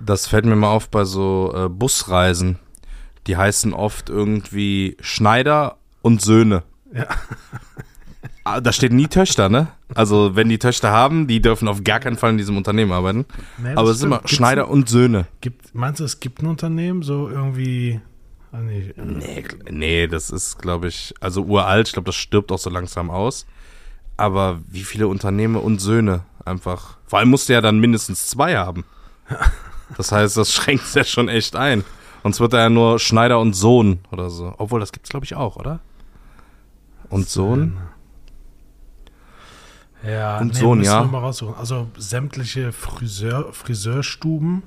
Das 0.05 0.27
fällt 0.27 0.47
mir 0.47 0.57
mal 0.57 0.71
auf 0.71 0.89
bei 0.89 1.05
so 1.05 1.53
äh, 1.55 1.69
Busreisen. 1.69 2.59
Die 3.27 3.37
heißen 3.37 3.75
oft 3.75 4.09
irgendwie 4.09 4.97
Schneider 5.01 5.77
und 6.01 6.23
Söhne. 6.23 6.63
Ja. 6.95 7.07
Ah, 8.57 8.61
Da 8.61 8.73
steht 8.73 8.93
nie 8.93 9.07
Töchter, 9.09 9.49
ne? 9.49 9.69
Also, 9.95 10.37
wenn 10.37 10.49
die 10.49 10.59
Töchter 10.59 10.91
haben, 10.91 11.27
die 11.27 11.41
dürfen 11.43 11.69
auf 11.69 11.83
gar 11.85 12.01
keinen 12.01 12.17
Fall 12.17 12.31
in 12.31 12.39
diesem 12.39 12.57
Unternehmen 12.57 12.93
arbeiten. 12.93 13.27
Nee, 13.59 13.75
Aber 13.75 13.91
es 13.91 13.99
ist 13.99 14.03
immer 14.05 14.23
Schneider 14.25 14.69
und 14.69 14.89
Söhne. 14.89 15.27
Gibt, 15.41 15.75
meinst 15.75 16.01
du, 16.01 16.05
es 16.05 16.21
gibt 16.21 16.43
ein 16.43 16.47
Unternehmen, 16.47 17.03
so 17.03 17.29
irgendwie. 17.29 18.01
Ah, 18.53 18.59
nee, 18.59 18.93
äh, 18.97 19.43
Nee, 19.71 20.07
das 20.07 20.31
ist, 20.31 20.59
glaube 20.59 20.89
ich, 20.89 21.15
also 21.21 21.43
uralt. 21.43 21.89
Ich 21.89 21.93
glaube, 21.93 22.07
das 22.07 22.17
stirbt 22.17 22.51
auch 22.53 22.59
so 22.59 22.71
langsam 22.71 23.11
aus. 23.11 23.47
Aber 24.17 24.61
wie 24.69 24.83
viele 24.85 25.09
Unternehmen 25.09 25.57
und 25.57 25.81
Söhne 25.81 26.23
einfach. 26.45 26.99
Vor 27.07 27.19
allem 27.19 27.31
musst 27.31 27.49
du 27.49 27.53
ja 27.53 27.61
dann 27.61 27.79
mindestens 27.79 28.27
zwei 28.27 28.57
haben. 28.57 28.85
Das 29.97 30.13
heißt, 30.13 30.37
das 30.37 30.53
schränkt 30.53 30.85
es 30.85 30.95
ja 30.95 31.03
schon 31.03 31.29
echt 31.29 31.57
ein. 31.57 31.83
Sonst 32.23 32.39
wird 32.39 32.53
er 32.53 32.61
ja 32.61 32.71
nur 32.71 33.01
Schneider 33.01 33.41
und 33.41 33.55
Sohn 33.55 33.99
oder 34.13 34.31
so. 34.31 34.55
Obwohl, 34.57 34.79
das 34.79 34.93
gibt's 34.93 35.11
glaube 35.11 35.25
ich 35.25 35.35
auch, 35.35 35.57
oder? 35.57 35.81
Und 37.09 37.29
Sohn? 37.29 37.77
Ja, 40.07 40.39
Und 40.39 40.55
Sohn, 40.55 40.79
müssen 40.79 40.91
ja. 40.91 41.03
wir 41.05 41.09
Mal 41.11 41.19
raussuchen. 41.19 41.55
Also 41.57 41.89
sämtliche 41.99 42.73
Friseur, 42.73 43.53
Friseurstuben. 43.53 44.63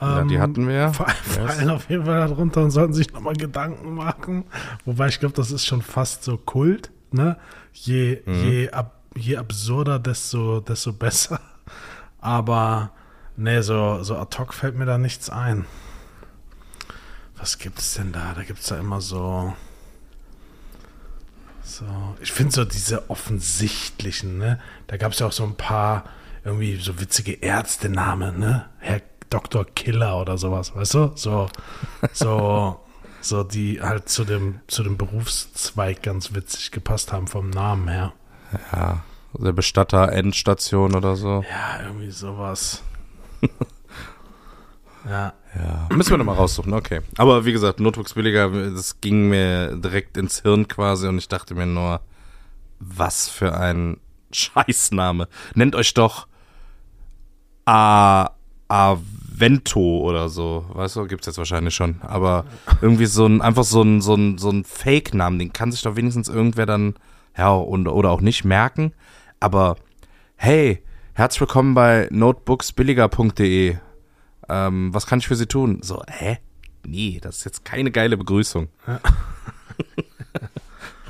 Ja, 0.00 0.22
die 0.24 0.34
ähm, 0.34 0.40
hatten 0.40 0.68
wir. 0.68 0.88
fa- 0.92 1.06
Yes. 1.26 1.56
fallen 1.56 1.70
auf 1.70 1.88
jeden 1.90 2.04
Fall 2.04 2.28
darunter 2.28 2.62
und 2.62 2.70
sollten 2.70 2.92
sich 2.94 3.12
nochmal 3.12 3.34
Gedanken 3.34 3.94
machen. 3.94 4.44
Wobei 4.84 5.08
ich 5.08 5.18
glaube, 5.20 5.34
das 5.34 5.50
ist 5.50 5.64
schon 5.66 5.82
fast 5.82 6.24
so 6.24 6.36
Kult. 6.36 6.90
Ne? 7.10 7.36
Je, 7.72 8.22
Mhm. 8.26 8.32
je, 8.34 8.70
ab, 8.70 9.00
je 9.16 9.36
absurder, 9.36 9.98
desto, 9.98 10.60
desto 10.60 10.92
besser. 10.92 11.40
Aber 12.20 12.90
nee, 13.36 13.60
so, 13.62 14.02
so 14.02 14.16
ad 14.16 14.36
hoc 14.38 14.52
fällt 14.54 14.76
mir 14.76 14.86
da 14.86 14.98
nichts 14.98 15.30
ein. 15.30 15.64
Was 17.36 17.58
gibt 17.58 17.78
es 17.78 17.94
denn 17.94 18.12
da? 18.12 18.32
Da 18.34 18.42
gibt 18.44 18.60
es 18.60 18.66
da 18.66 18.78
immer 18.78 19.00
so. 19.00 19.52
So, 21.64 21.86
ich 22.20 22.30
finde 22.30 22.52
so 22.52 22.64
diese 22.64 23.08
offensichtlichen, 23.08 24.36
ne? 24.36 24.60
Da 24.86 24.98
gab 24.98 25.12
es 25.12 25.18
ja 25.18 25.26
auch 25.26 25.32
so 25.32 25.44
ein 25.44 25.56
paar 25.56 26.04
irgendwie 26.44 26.76
so 26.76 27.00
witzige 27.00 27.32
Ärztenamen, 27.32 28.38
ne? 28.38 28.66
Herr 28.78 29.00
Dr. 29.30 29.64
Killer 29.64 30.20
oder 30.20 30.36
sowas, 30.36 30.76
weißt 30.76 30.94
du? 30.94 31.12
So, 31.14 31.48
so, 32.12 32.80
so 33.22 33.42
die 33.44 33.80
halt 33.80 34.10
zu 34.10 34.24
dem, 34.24 34.60
zu 34.66 34.82
dem 34.82 34.98
Berufszweig 34.98 36.02
ganz 36.02 36.34
witzig 36.34 36.70
gepasst 36.70 37.12
haben 37.12 37.26
vom 37.28 37.48
Namen 37.48 37.88
her. 37.88 38.12
Ja, 38.72 39.02
der 39.32 39.52
Bestatter, 39.52 40.12
Endstation 40.12 40.94
oder 40.94 41.16
so. 41.16 41.44
Ja, 41.50 41.82
irgendwie 41.82 42.10
sowas. 42.10 42.82
ja. 45.08 45.32
Ja. 45.56 45.88
Müssen 45.94 46.10
wir 46.10 46.18
nochmal 46.18 46.36
raussuchen, 46.36 46.72
okay. 46.72 47.00
Aber 47.16 47.44
wie 47.44 47.52
gesagt, 47.52 47.80
Notebooks 47.80 48.14
billiger, 48.14 48.48
das 48.48 49.00
ging 49.00 49.28
mir 49.28 49.76
direkt 49.76 50.16
ins 50.16 50.42
Hirn 50.42 50.66
quasi 50.68 51.06
und 51.06 51.18
ich 51.18 51.28
dachte 51.28 51.54
mir 51.54 51.66
nur, 51.66 52.00
was 52.80 53.28
für 53.28 53.56
ein 53.56 53.98
Scheißname. 54.32 55.28
Nennt 55.54 55.76
euch 55.76 55.94
doch 55.94 56.26
A 57.66 58.30
Avento 58.68 59.98
oder 59.98 60.28
so. 60.28 60.64
Weißt 60.72 60.96
du, 60.96 61.06
gibt's 61.06 61.26
jetzt 61.26 61.38
wahrscheinlich 61.38 61.74
schon. 61.74 62.00
Aber 62.02 62.44
irgendwie 62.80 63.06
so 63.06 63.26
ein, 63.26 63.40
einfach 63.42 63.64
so 63.64 63.82
ein, 63.82 64.00
so 64.00 64.14
ein, 64.14 64.38
so 64.38 64.50
ein 64.50 64.64
Fake-Namen, 64.64 65.38
den 65.38 65.52
kann 65.52 65.70
sich 65.70 65.82
doch 65.82 65.96
wenigstens 65.96 66.28
irgendwer 66.28 66.66
dann, 66.66 66.94
ja, 67.36 67.52
und, 67.52 67.86
oder 67.86 68.10
auch 68.10 68.20
nicht 68.20 68.44
merken. 68.44 68.92
Aber 69.40 69.76
hey, 70.36 70.82
herzlich 71.12 71.40
willkommen 71.40 71.74
bei 71.74 72.08
notebooksbilliger.de. 72.10 73.76
Ähm, 74.48 74.92
was 74.92 75.06
kann 75.06 75.18
ich 75.18 75.28
für 75.28 75.36
Sie 75.36 75.46
tun? 75.46 75.80
So, 75.82 76.02
hä? 76.08 76.38
Nee, 76.86 77.18
das 77.22 77.38
ist 77.38 77.44
jetzt 77.44 77.64
keine 77.64 77.90
geile 77.90 78.16
Begrüßung. 78.16 78.68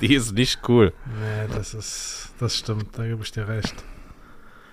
Die 0.01 0.15
ist 0.15 0.33
nicht 0.33 0.61
cool. 0.69 0.93
Nee, 1.21 1.55
das 1.55 1.75
ist, 1.75 2.31
das 2.39 2.57
stimmt, 2.57 2.99
da 2.99 3.07
gebe 3.07 3.23
ich 3.23 3.33
dir 3.33 3.49
recht. 3.49 3.75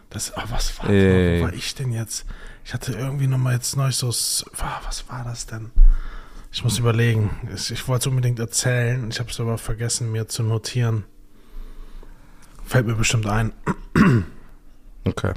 Das, 0.10 0.34
oh, 0.36 0.42
was 0.50 0.78
war, 0.80 0.90
Ey. 0.90 1.40
wo 1.40 1.46
war 1.46 1.54
ich 1.54 1.74
denn 1.76 1.92
jetzt? 1.92 2.26
Ich 2.66 2.74
hatte 2.74 2.92
irgendwie 2.94 3.28
nochmal 3.28 3.54
jetzt 3.54 3.78
neu 3.78 3.92
so, 3.92 4.08
was 4.08 5.06
war 5.08 5.24
das 5.24 5.46
denn? 5.46 5.72
Ich 6.52 6.64
muss 6.64 6.80
überlegen. 6.80 7.30
Ich, 7.56 7.72
ich 7.72 7.88
wollte 7.88 8.04
es 8.04 8.08
unbedingt 8.08 8.40
erzählen, 8.40 9.10
ich 9.10 9.20
habe 9.20 9.30
es 9.30 9.40
aber 9.40 9.58
vergessen, 9.58 10.12
mir 10.12 10.28
zu 10.28 10.44
notieren. 10.44 11.06
Fällt 12.66 12.88
mir 12.88 12.96
bestimmt 12.96 13.26
ein. 13.26 13.54
Okay. 15.06 15.34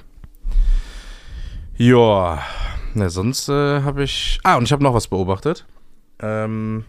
Ja, 1.76 2.42
ne, 2.96 3.10
sonst 3.10 3.48
äh, 3.48 3.82
habe 3.82 4.04
ich. 4.04 4.40
Ah, 4.42 4.56
und 4.56 4.64
ich 4.64 4.72
habe 4.72 4.82
noch 4.82 4.94
was 4.94 5.08
beobachtet. 5.08 5.66
Ähm, 6.20 6.84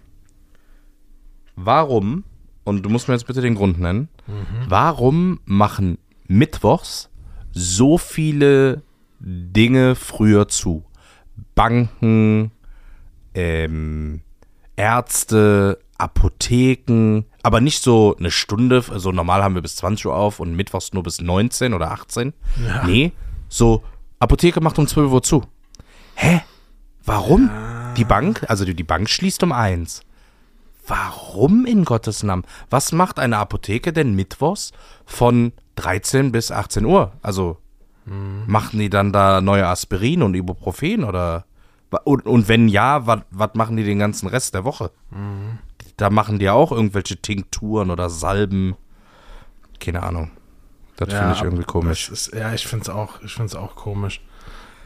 warum, 1.55 2.23
und 2.63 2.83
du 2.83 2.89
musst 2.89 3.07
mir 3.07 3.13
jetzt 3.13 3.27
bitte 3.27 3.41
den 3.41 3.55
Grund 3.55 3.79
nennen, 3.79 4.09
warum 4.67 5.39
machen 5.45 5.97
Mittwochs 6.27 7.09
so 7.51 7.97
viele 7.97 8.83
Dinge 9.19 9.95
früher 9.95 10.47
zu? 10.47 10.85
Banken, 11.53 12.51
ähm, 13.33 14.21
Ärzte, 14.75 15.79
Apotheken, 15.97 17.23
aber 17.43 17.61
nicht 17.61 17.81
so 17.81 18.15
eine 18.17 18.31
Stunde, 18.31 18.83
also 18.89 19.11
normal 19.11 19.43
haben 19.43 19.55
wir 19.55 19.61
bis 19.61 19.77
20 19.77 20.07
Uhr 20.07 20.15
auf 20.15 20.39
und 20.39 20.55
mittwochs 20.55 20.93
nur 20.93 21.03
bis 21.03 21.21
19 21.21 21.73
oder 21.73 21.91
18. 21.91 22.33
Ja. 22.65 22.85
Nee, 22.85 23.11
so 23.47 23.83
Apotheke 24.19 24.61
macht 24.61 24.79
um 24.79 24.87
12 24.87 25.11
Uhr 25.11 25.23
zu. 25.23 25.43
Hä? 26.15 26.41
Warum? 27.03 27.49
Die 27.97 28.05
Bank, 28.05 28.45
also 28.49 28.65
die, 28.65 28.83
Bank 28.83 29.09
schließt 29.09 29.43
um 29.43 29.51
1. 29.51 30.01
Warum 30.87 31.65
in 31.65 31.85
Gottes 31.85 32.23
Namen? 32.23 32.43
Was 32.69 32.91
macht 32.91 33.19
eine 33.19 33.37
Apotheke 33.37 33.93
denn 33.93 34.15
mittwochs 34.15 34.71
von 35.05 35.53
13 35.75 36.31
bis 36.31 36.51
18 36.51 36.85
Uhr? 36.85 37.13
Also 37.21 37.57
machen 38.47 38.79
die 38.79 38.89
dann 38.89 39.11
da 39.11 39.41
neue 39.41 39.67
Aspirin 39.67 40.21
und 40.21 40.35
Ibuprofen 40.35 41.03
oder 41.03 41.45
und, 42.03 42.25
und 42.25 42.47
wenn 42.47 42.67
ja, 42.67 43.07
was 43.07 43.49
machen 43.53 43.77
die 43.77 43.83
den 43.83 43.99
ganzen 43.99 44.27
Rest 44.27 44.53
der 44.53 44.65
Woche? 44.65 44.91
Da 45.97 46.09
machen 46.09 46.39
die 46.39 46.49
auch 46.49 46.71
irgendwelche 46.71 47.17
Tinkturen 47.17 47.89
oder 47.89 48.09
Salben. 48.09 48.75
Keine 49.79 50.03
Ahnung. 50.03 50.31
Das 50.97 51.09
finde 51.09 51.33
ich 51.33 51.41
irgendwie 51.41 51.63
komisch. 51.63 52.09
Ist, 52.09 52.33
ja, 52.33 52.53
ich 52.53 52.67
finde 52.67 52.83
es 52.83 52.89
auch, 52.89 53.21
ich 53.21 53.33
find's 53.33 53.55
auch 53.55 53.75
komisch. 53.75 54.21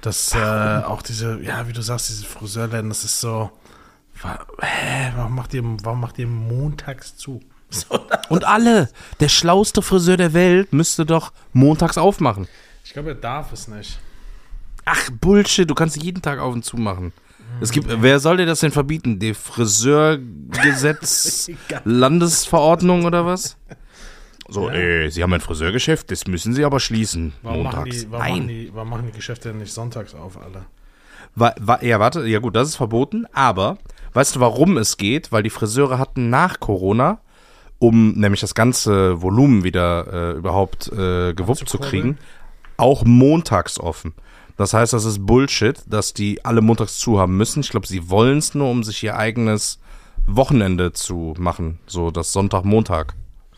Dass 0.02 0.34
äh, 0.34 0.38
auch 0.86 1.02
diese, 1.02 1.42
ja, 1.42 1.68
wie 1.68 1.74
du 1.74 1.82
sagst, 1.82 2.10
diese 2.10 2.26
Friseurläden, 2.26 2.90
das 2.90 3.04
ist 3.04 3.20
so, 3.20 3.52
wa- 4.22 4.40
hä, 4.62 5.12
warum 5.16 5.36
macht 5.36 5.54
ihr, 5.54 5.64
warum 5.84 6.00
macht 6.02 6.18
ihr 6.20 6.28
montags 6.28 7.16
zu? 7.18 7.42
So, 7.72 8.00
Und 8.30 8.46
alle, 8.46 8.90
der 9.20 9.30
schlauste 9.30 9.84
Friseur 9.84 10.18
der 10.18 10.34
Welt 10.34 10.74
müsste 10.74 11.06
doch 11.06 11.32
montags 11.54 12.00
aufmachen. 12.00 12.48
ich 12.84 12.94
glaube, 12.94 13.10
er 13.10 13.16
darf 13.16 13.54
es 13.54 13.68
nicht. 13.68 14.00
Ach, 14.86 15.08
Bullshit, 15.22 15.70
du 15.70 15.76
kannst 15.76 16.02
jeden 16.02 16.24
Tag 16.24 16.40
auf 16.40 16.52
und 16.52 16.66
zu 16.66 16.78
machen. 16.78 17.14
Es 17.62 17.70
gibt, 17.72 17.88
wer 18.02 18.20
soll 18.20 18.38
dir 18.38 18.48
das 18.48 18.62
denn 18.62 18.72
verbieten? 18.72 19.20
Die 19.20 19.36
Friseurgesetz. 19.36 21.52
Landesverordnung 21.84 23.06
oder 23.06 23.24
was? 23.26 23.56
So, 24.50 24.70
Ja. 24.70 24.76
äh, 24.76 25.10
Sie 25.10 25.22
haben 25.24 25.34
ein 25.34 25.42
Friseurgeschäft, 25.42 26.10
das 26.12 26.28
müssen 26.28 26.54
Sie 26.54 26.66
aber 26.66 26.80
schließen. 26.80 27.34
Warum, 27.44 27.64
machen 27.64 27.76
montags. 27.80 28.02
die, 28.02 28.12
warum, 28.12 28.28
machen 28.28 28.38
Nein. 28.40 28.48
die, 28.48 28.72
warum 28.74 28.90
machen 28.90 29.06
die 29.08 29.12
Geschäfte 29.16 29.50
denn 29.50 29.60
nicht 29.60 29.74
sonntags 29.74 30.14
auf, 30.16 30.38
alle? 30.42 30.66
Wa 31.36 31.54
wa 31.60 31.80
ja, 31.84 32.00
warte, 32.00 32.26
ja 32.26 32.40
gut, 32.40 32.56
das 32.56 32.70
ist 32.70 32.76
verboten, 32.76 33.26
aber 33.34 33.78
weißt 34.14 34.36
du, 34.36 34.40
warum 34.40 34.78
es 34.78 34.98
geht? 34.98 35.32
Weil 35.32 35.44
die 35.44 35.52
Friseure 35.52 36.00
hatten 36.00 36.30
nach 36.32 36.60
Corona, 36.60 37.20
um 37.78 38.14
nämlich 38.14 38.42
das 38.42 38.56
ganze 38.56 39.22
Volumen 39.22 39.64
wieder 39.64 40.08
äh, 40.34 40.38
überhaupt 40.38 40.92
äh, 40.92 41.34
gewuppt 41.34 41.70
zu 41.70 41.78
kriegen, 41.78 42.18
auch 42.78 43.06
montags 43.06 43.80
offen. 43.80 44.14
Das 44.58 44.74
heißt, 44.74 44.92
das 44.92 45.06
ist 45.06 45.26
Bullshit, 45.26 45.78
dass 45.88 46.14
die 46.14 46.44
alle 46.44 46.62
montags 46.62 46.98
zu 46.98 47.20
haben 47.20 47.38
müssen. 47.38 47.62
Ich 47.62 47.70
glaube, 47.70 47.88
sie 47.88 48.10
wollen 48.10 48.40
es 48.40 48.56
nur, 48.56 48.70
um 48.70 48.84
sich 48.84 49.02
ihr 49.04 49.16
eigenes 49.16 49.80
Wochenende 50.26 50.92
zu 50.92 51.34
machen. 51.38 51.80
So 51.86 52.12
das 52.12 52.34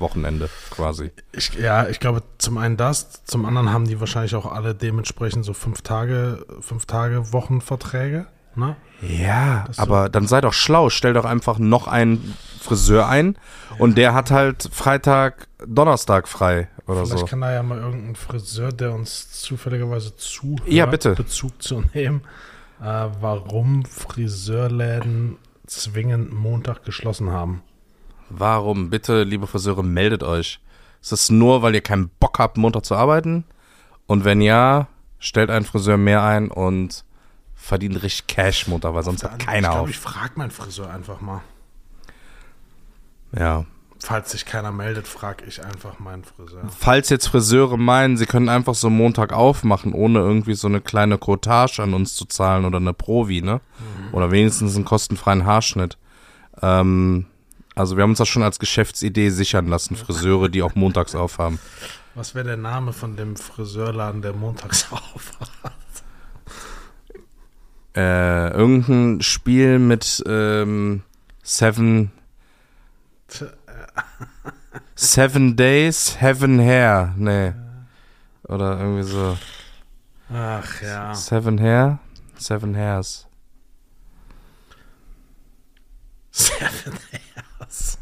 Sonntag-Montag-Wochenende 0.01 0.49
quasi. 0.69 1.11
Ich, 1.31 1.53
ja, 1.53 1.87
ich 1.87 1.99
glaube 1.99 2.23
zum 2.37 2.57
einen 2.57 2.77
das, 2.77 3.23
zum 3.25 3.45
anderen 3.45 3.71
haben 3.71 3.87
die 3.87 3.99
wahrscheinlich 3.99 4.35
auch 4.35 4.51
alle 4.51 4.75
dementsprechend 4.75 5.45
so 5.45 5.53
fünf 5.53 5.81
Tage, 5.81 6.45
fünf 6.61 6.85
Tage 6.85 7.31
Wochenverträge. 7.33 8.27
Ne? 8.55 8.75
Ja, 9.01 9.63
Das 9.67 9.79
aber 9.79 10.09
dann 10.09 10.27
sei 10.27 10.41
doch 10.41 10.53
schlau, 10.53 10.89
stell 10.89 11.13
doch 11.13 11.25
einfach 11.25 11.57
noch 11.57 11.87
einen 11.87 12.35
Friseur 12.59 13.07
ein 13.07 13.37
und 13.77 13.97
der 13.97 14.13
hat 14.13 14.29
halt 14.29 14.69
Freitag, 14.73 15.47
Donnerstag 15.65 16.27
frei 16.27 16.67
oder 16.85 17.05
Vielleicht 17.05 17.19
so. 17.19 17.25
kann 17.27 17.41
da 17.41 17.53
ja 17.53 17.63
mal 17.63 17.79
irgendein 17.79 18.15
Friseur, 18.15 18.71
der 18.73 18.93
uns 18.93 19.31
zufälligerweise 19.41 20.17
zuhört, 20.17 20.67
Ja, 20.67 20.85
bitte. 20.85 21.15
Bezug 21.15 21.61
zu 21.63 21.81
nehmen, 21.93 22.21
äh, 22.81 23.07
warum 23.21 23.85
Friseurläden 23.85 25.37
zwingend 25.65 26.33
Montag 26.33 26.83
geschlossen 26.83 27.31
haben. 27.31 27.63
Warum? 28.37 28.89
Bitte, 28.89 29.23
liebe 29.23 29.47
Friseure, 29.47 29.83
meldet 29.83 30.23
euch. 30.23 30.59
Ist 31.01 31.11
es 31.11 31.29
nur, 31.29 31.61
weil 31.61 31.75
ihr 31.75 31.81
keinen 31.81 32.09
Bock 32.19 32.39
habt, 32.39 32.57
Montag 32.57 32.85
zu 32.85 32.95
arbeiten? 32.95 33.43
Und 34.07 34.23
wenn 34.25 34.41
ja, 34.41 34.87
stellt 35.19 35.49
einen 35.49 35.65
Friseur 35.65 35.97
mehr 35.97 36.23
ein 36.23 36.49
und 36.49 37.03
verdient 37.55 38.01
richtig 38.01 38.27
Cash 38.27 38.67
Montag, 38.67 38.93
weil 38.93 39.03
sonst 39.03 39.23
hat 39.23 39.33
ich 39.39 39.45
keiner 39.45 39.69
glaube, 39.69 39.81
auf. 39.83 39.89
ich 39.89 39.97
frage 39.97 40.33
meinen 40.35 40.51
Friseur 40.51 40.89
einfach 40.89 41.21
mal. 41.21 41.41
Ja. 43.37 43.65
Falls 44.03 44.31
sich 44.31 44.45
keiner 44.45 44.71
meldet, 44.71 45.07
frage 45.07 45.45
ich 45.45 45.63
einfach 45.63 45.99
meinen 45.99 46.23
Friseur. 46.23 46.63
Falls 46.75 47.09
jetzt 47.09 47.27
Friseure 47.27 47.77
meinen, 47.77 48.17
sie 48.17 48.25
können 48.25 48.49
einfach 48.49 48.73
so 48.73 48.89
Montag 48.89 49.31
aufmachen, 49.31 49.93
ohne 49.93 50.19
irgendwie 50.19 50.55
so 50.55 50.67
eine 50.67 50.81
kleine 50.81 51.19
Quotage 51.19 51.83
an 51.83 51.93
uns 51.93 52.15
zu 52.15 52.25
zahlen 52.25 52.65
oder 52.65 52.77
eine 52.77 52.93
Provi, 52.93 53.41
ne? 53.41 53.61
Oder 54.11 54.31
wenigstens 54.31 54.75
einen 54.75 54.85
kostenfreien 54.85 55.45
Haarschnitt. 55.45 55.99
Ähm, 56.63 57.27
also 57.75 57.95
wir 57.97 58.03
haben 58.03 58.11
uns 58.11 58.19
das 58.19 58.27
schon 58.27 58.43
als 58.43 58.59
Geschäftsidee 58.59 59.29
sichern 59.29 59.67
lassen, 59.67 59.95
Friseure, 59.95 60.49
die 60.49 60.61
auch 60.61 60.75
montags 60.75 61.15
aufhaben. 61.15 61.59
Was 62.15 62.35
wäre 62.35 62.45
der 62.45 62.57
Name 62.57 62.93
von 62.93 63.15
dem 63.15 63.35
Friseurladen, 63.35 64.21
der 64.21 64.33
montags 64.33 64.87
auf 64.91 65.31
hat? 65.39 65.71
Äh, 67.95 68.51
irgendein 68.51 69.21
Spiel 69.21 69.79
mit 69.79 70.23
ähm, 70.25 71.03
Seven 71.43 72.11
Seven 74.95 75.55
Days, 75.55 76.17
Heaven 76.19 76.59
Hair. 76.59 77.13
Nee. 77.17 77.53
Oder 78.43 78.79
irgendwie 78.79 79.03
so. 79.03 79.37
Ach 80.33 80.81
ja. 80.81 81.13
Seven 81.13 81.59
Hair? 81.59 81.99
Seven 82.37 82.75
Hairs. 82.75 83.27
Seven 86.31 86.99
Hairs. 87.11 87.97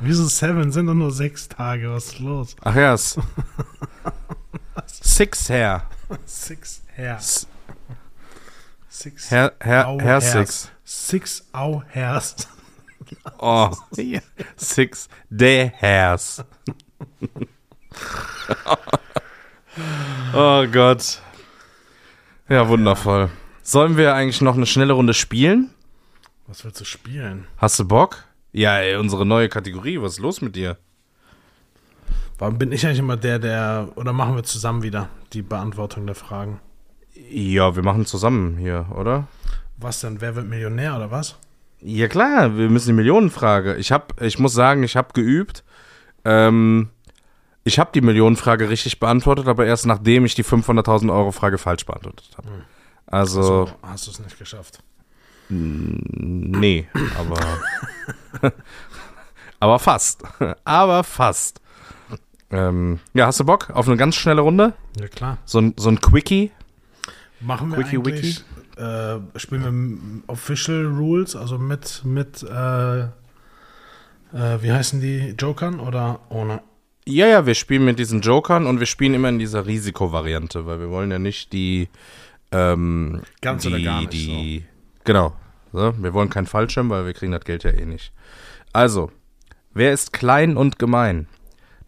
Wieso 0.00 0.24
Seven? 0.26 0.72
Sind 0.72 0.86
doch 0.86 0.94
nur 0.94 1.10
sechs 1.12 1.48
Tage. 1.48 1.92
Was 1.92 2.06
ist 2.06 2.18
los? 2.20 2.56
Ach 2.62 2.74
ja, 2.74 2.96
Six 4.86 5.48
Hair. 5.50 5.82
Six 6.24 6.82
Hair. 6.96 7.16
S- 7.16 7.46
Six 8.88 9.30
Hair, 9.30 9.52
Hair, 9.60 9.88
Au 9.88 10.00
Hair. 10.00 10.20
Six. 10.20 10.70
Six 10.84 11.44
Au 11.52 11.82
Hairs. 11.94 12.36
Oh. 13.40 13.70
Six 14.56 15.08
Day 15.30 15.72
Hairs. 15.80 16.44
oh 20.34 20.66
Gott. 20.70 21.20
Ja, 22.48 22.68
wundervoll. 22.68 23.30
Sollen 23.62 23.96
wir 23.96 24.14
eigentlich 24.14 24.40
noch 24.42 24.54
eine 24.54 24.66
schnelle 24.66 24.92
Runde 24.92 25.14
spielen? 25.14 25.70
Was 26.46 26.64
willst 26.64 26.80
du 26.80 26.84
spielen? 26.84 27.46
Hast 27.56 27.78
du 27.80 27.84
Bock? 27.84 28.24
Ja, 28.52 28.78
ey, 28.78 28.96
unsere 28.96 29.24
neue 29.24 29.48
Kategorie. 29.48 30.00
Was 30.00 30.12
ist 30.14 30.18
los 30.20 30.40
mit 30.40 30.56
dir? 30.56 30.76
Warum 32.38 32.58
bin 32.58 32.72
ich 32.72 32.84
eigentlich 32.86 32.98
immer 32.98 33.16
der, 33.16 33.38
der. 33.38 33.88
Oder 33.96 34.12
machen 34.12 34.34
wir 34.34 34.42
zusammen 34.42 34.82
wieder 34.82 35.08
die 35.32 35.42
Beantwortung 35.42 36.06
der 36.06 36.14
Fragen? 36.14 36.60
Ja, 37.28 37.76
wir 37.76 37.82
machen 37.82 38.06
zusammen 38.06 38.56
hier, 38.56 38.86
oder? 38.96 39.28
Was 39.76 40.00
denn? 40.00 40.20
Wer 40.20 40.36
wird 40.36 40.46
Millionär 40.46 40.96
oder 40.96 41.10
was? 41.10 41.36
Ja 41.82 42.08
klar, 42.08 42.56
wir 42.56 42.68
müssen 42.68 42.88
die 42.88 42.94
Millionenfrage. 42.94 43.76
Ich 43.76 43.92
hab, 43.92 44.20
ich 44.20 44.38
muss 44.38 44.52
sagen, 44.52 44.82
ich 44.82 44.96
habe 44.96 45.12
geübt. 45.12 45.64
Ähm, 46.24 46.90
ich 47.64 47.78
habe 47.78 47.90
die 47.94 48.00
Millionenfrage 48.00 48.68
richtig 48.68 49.00
beantwortet, 49.00 49.46
aber 49.48 49.66
erst 49.66 49.86
nachdem 49.86 50.24
ich 50.24 50.34
die 50.34 50.44
500.000 50.44 51.12
Euro 51.12 51.30
Frage 51.32 51.58
falsch 51.58 51.86
beantwortet 51.86 52.30
habe. 52.36 52.48
Also, 53.06 53.42
So, 53.42 53.70
hast 53.82 54.06
du 54.06 54.10
es 54.12 54.20
nicht 54.20 54.38
geschafft. 54.38 54.82
Nee, 55.50 56.88
aber 57.18 57.38
aber 59.60 59.78
fast, 59.78 60.22
aber 60.64 61.04
fast. 61.04 61.60
Ähm, 62.50 62.98
ja, 63.14 63.26
hast 63.26 63.40
du 63.40 63.44
Bock 63.44 63.70
auf 63.70 63.86
eine 63.86 63.96
ganz 63.96 64.16
schnelle 64.16 64.40
Runde? 64.40 64.74
Ja, 64.98 65.08
klar. 65.08 65.38
So 65.44 65.60
ein, 65.60 65.74
so 65.76 65.88
ein 65.88 66.00
Quickie? 66.00 66.50
Machen 67.40 67.70
wir 67.70 67.78
Wiki, 67.78 67.96
eigentlich. 67.96 68.44
Äh, 68.76 69.18
spielen 69.38 70.22
wir 70.26 70.32
Official 70.32 70.86
Rules, 70.86 71.36
also 71.36 71.58
mit, 71.58 72.02
mit 72.04 72.42
äh, 72.42 73.08
äh, 74.32 74.62
wie 74.62 74.72
heißen 74.72 75.00
die? 75.00 75.34
Jokern 75.38 75.80
oder 75.80 76.20
ohne? 76.28 76.62
Ja, 77.06 77.26
ja, 77.26 77.46
wir 77.46 77.54
spielen 77.54 77.84
mit 77.84 77.98
diesen 77.98 78.20
Jokern 78.20 78.66
und 78.66 78.78
wir 78.78 78.86
spielen 78.86 79.14
immer 79.14 79.28
in 79.28 79.38
dieser 79.38 79.66
Risikovariante, 79.66 80.66
weil 80.66 80.80
wir 80.80 80.90
wollen 80.90 81.10
ja 81.10 81.18
nicht 81.18 81.52
die 81.52 81.88
ähm, 82.52 83.22
Ganz 83.40 83.62
die, 83.62 83.68
oder 83.68 83.80
gar 83.80 84.00
nicht, 84.00 84.12
Die, 84.12 84.64
Genau. 85.04 85.32
So, 85.72 85.94
wir 86.02 86.14
wollen 86.14 86.30
keinen 86.30 86.46
Fallschirm, 86.46 86.90
weil 86.90 87.06
wir 87.06 87.12
kriegen 87.12 87.32
das 87.32 87.44
Geld 87.44 87.62
ja 87.64 87.70
eh 87.70 87.84
nicht. 87.86 88.12
Also, 88.72 89.10
wer 89.72 89.92
ist 89.92 90.12
klein 90.12 90.56
und 90.56 90.78
gemein? 90.78 91.28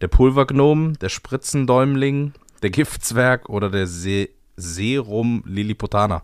Der 0.01 0.07
Pulvergnom, 0.07 0.97
der 0.99 1.09
Spritzendäumling, 1.09 2.33
der 2.61 2.69
Giftzwerg 2.69 3.49
oder 3.49 3.69
der 3.69 3.87
Se 3.87 4.29
Serum 4.55 5.43
Lilliputaner? 5.45 6.23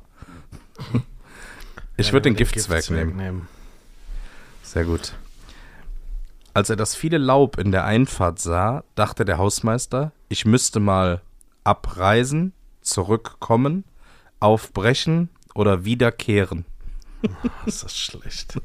Ich 1.97 2.07
Ja, 2.07 2.14
würde 2.14 2.30
den 2.30 2.38
wir 2.38 2.45
Giftzwerg 2.45 2.89
nehmen. 2.89 3.16
nehmen. 3.18 3.47
Sehr 4.64 4.86
gut. 4.86 5.14
Als 6.53 6.70
er 6.70 6.76
das 6.76 6.95
viele 6.95 7.18
Laub 7.18 7.57
in 7.57 7.72
der 7.72 7.86
Einfahrt 7.86 8.39
sah, 8.39 8.84
dachte 8.95 9.26
der 9.26 9.38
Hausmeister, 9.38 10.12
ich 10.30 10.45
müsste 10.45 10.80
mal 10.80 11.22
abreisen, 11.64 12.53
zurückkommen, 12.82 13.84
aufbrechen 14.39 15.30
oder 15.55 15.86
wiederkehren. 15.86 16.66
Ist 17.65 17.84
das 17.84 17.97
schlecht. 17.97 18.59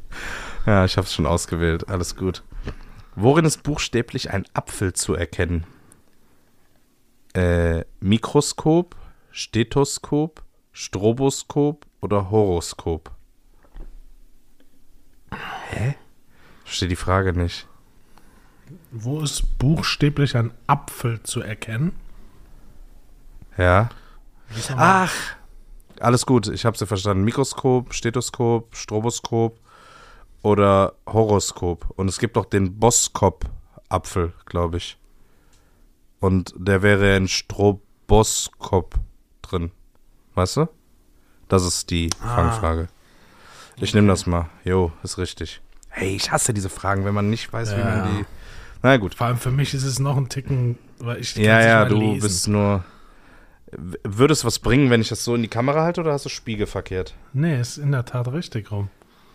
Ja, 0.66 0.84
ich 0.84 0.96
habe 0.96 1.06
es 1.06 1.14
schon 1.14 1.26
ausgewählt. 1.26 1.88
Alles 1.88 2.16
gut. 2.16 2.42
Worin 3.16 3.44
ist 3.44 3.62
buchstäblich 3.62 4.30
ein 4.32 4.44
Apfel 4.54 4.92
zu 4.92 5.14
erkennen? 5.14 5.64
Äh, 7.32 7.84
Mikroskop, 8.00 8.96
Stethoskop, 9.30 10.42
Stroboskop 10.72 11.86
oder 12.00 12.30
Horoskop? 12.30 13.12
Hä? 15.70 15.96
Verstehe 16.64 16.88
die 16.88 16.96
Frage 16.96 17.32
nicht. 17.32 17.68
Wo 18.90 19.20
ist 19.20 19.58
buchstäblich 19.58 20.36
ein 20.36 20.52
Apfel 20.66 21.22
zu 21.22 21.40
erkennen? 21.40 21.92
Ja. 23.56 23.90
Ach, 24.76 25.36
alles 26.00 26.26
gut, 26.26 26.48
ich 26.48 26.64
habe 26.64 26.76
sie 26.76 26.86
verstanden. 26.86 27.24
Mikroskop, 27.24 27.92
Stethoskop, 27.94 28.74
Stroboskop 28.76 29.58
oder 30.42 30.94
Horoskop. 31.06 31.86
Und 31.96 32.08
es 32.08 32.18
gibt 32.18 32.36
auch 32.36 32.44
den 32.46 32.78
Boskop-Apfel, 32.78 34.32
glaube 34.46 34.76
ich. 34.78 34.98
Und 36.20 36.54
der 36.56 36.82
wäre 36.82 37.16
in 37.16 37.28
Stroboskop 37.28 38.94
drin. 39.42 39.70
Weißt 40.34 40.56
du? 40.56 40.68
Das 41.48 41.64
ist 41.64 41.90
die 41.90 42.10
Ah. 42.22 42.34
Fangfrage. 42.36 42.88
Ich 43.76 43.94
nehme 43.94 44.08
das 44.08 44.26
mal. 44.26 44.46
Jo, 44.64 44.92
ist 45.02 45.18
richtig. 45.18 45.60
Hey, 45.90 46.16
ich 46.16 46.30
hasse 46.32 46.54
diese 46.54 46.68
Fragen, 46.70 47.04
wenn 47.04 47.14
man 47.14 47.30
nicht 47.30 47.52
weiß, 47.52 47.74
wie 47.76 47.80
Ja. 47.80 47.84
man 47.96 48.16
die. 48.18 48.24
Na 48.82 48.96
gut. 48.96 49.14
Vor 49.14 49.26
allem 49.28 49.36
für 49.38 49.50
mich 49.50 49.74
ist 49.74 49.84
es 49.84 49.98
noch 49.98 50.16
ein 50.16 50.28
Ticken, 50.28 50.78
weil 50.98 51.18
ich 51.20 51.34
Ja, 51.36 51.60
ja, 51.60 51.84
du 51.84 51.96
lesen. 51.96 52.20
bist 52.20 52.48
nur. 52.48 52.84
Würde 53.78 54.32
es 54.32 54.44
was 54.44 54.58
bringen, 54.58 54.90
wenn 54.90 55.00
ich 55.00 55.08
das 55.08 55.24
so 55.24 55.34
in 55.34 55.42
die 55.42 55.48
Kamera 55.48 55.82
halte 55.82 56.00
oder 56.00 56.12
hast 56.12 56.24
du 56.24 56.28
spiegelverkehrt? 56.28 57.14
Nee, 57.32 57.60
ist 57.60 57.78
in 57.78 57.92
der 57.92 58.04
Tat 58.04 58.32
richtig 58.32 58.70
rum. 58.70 58.88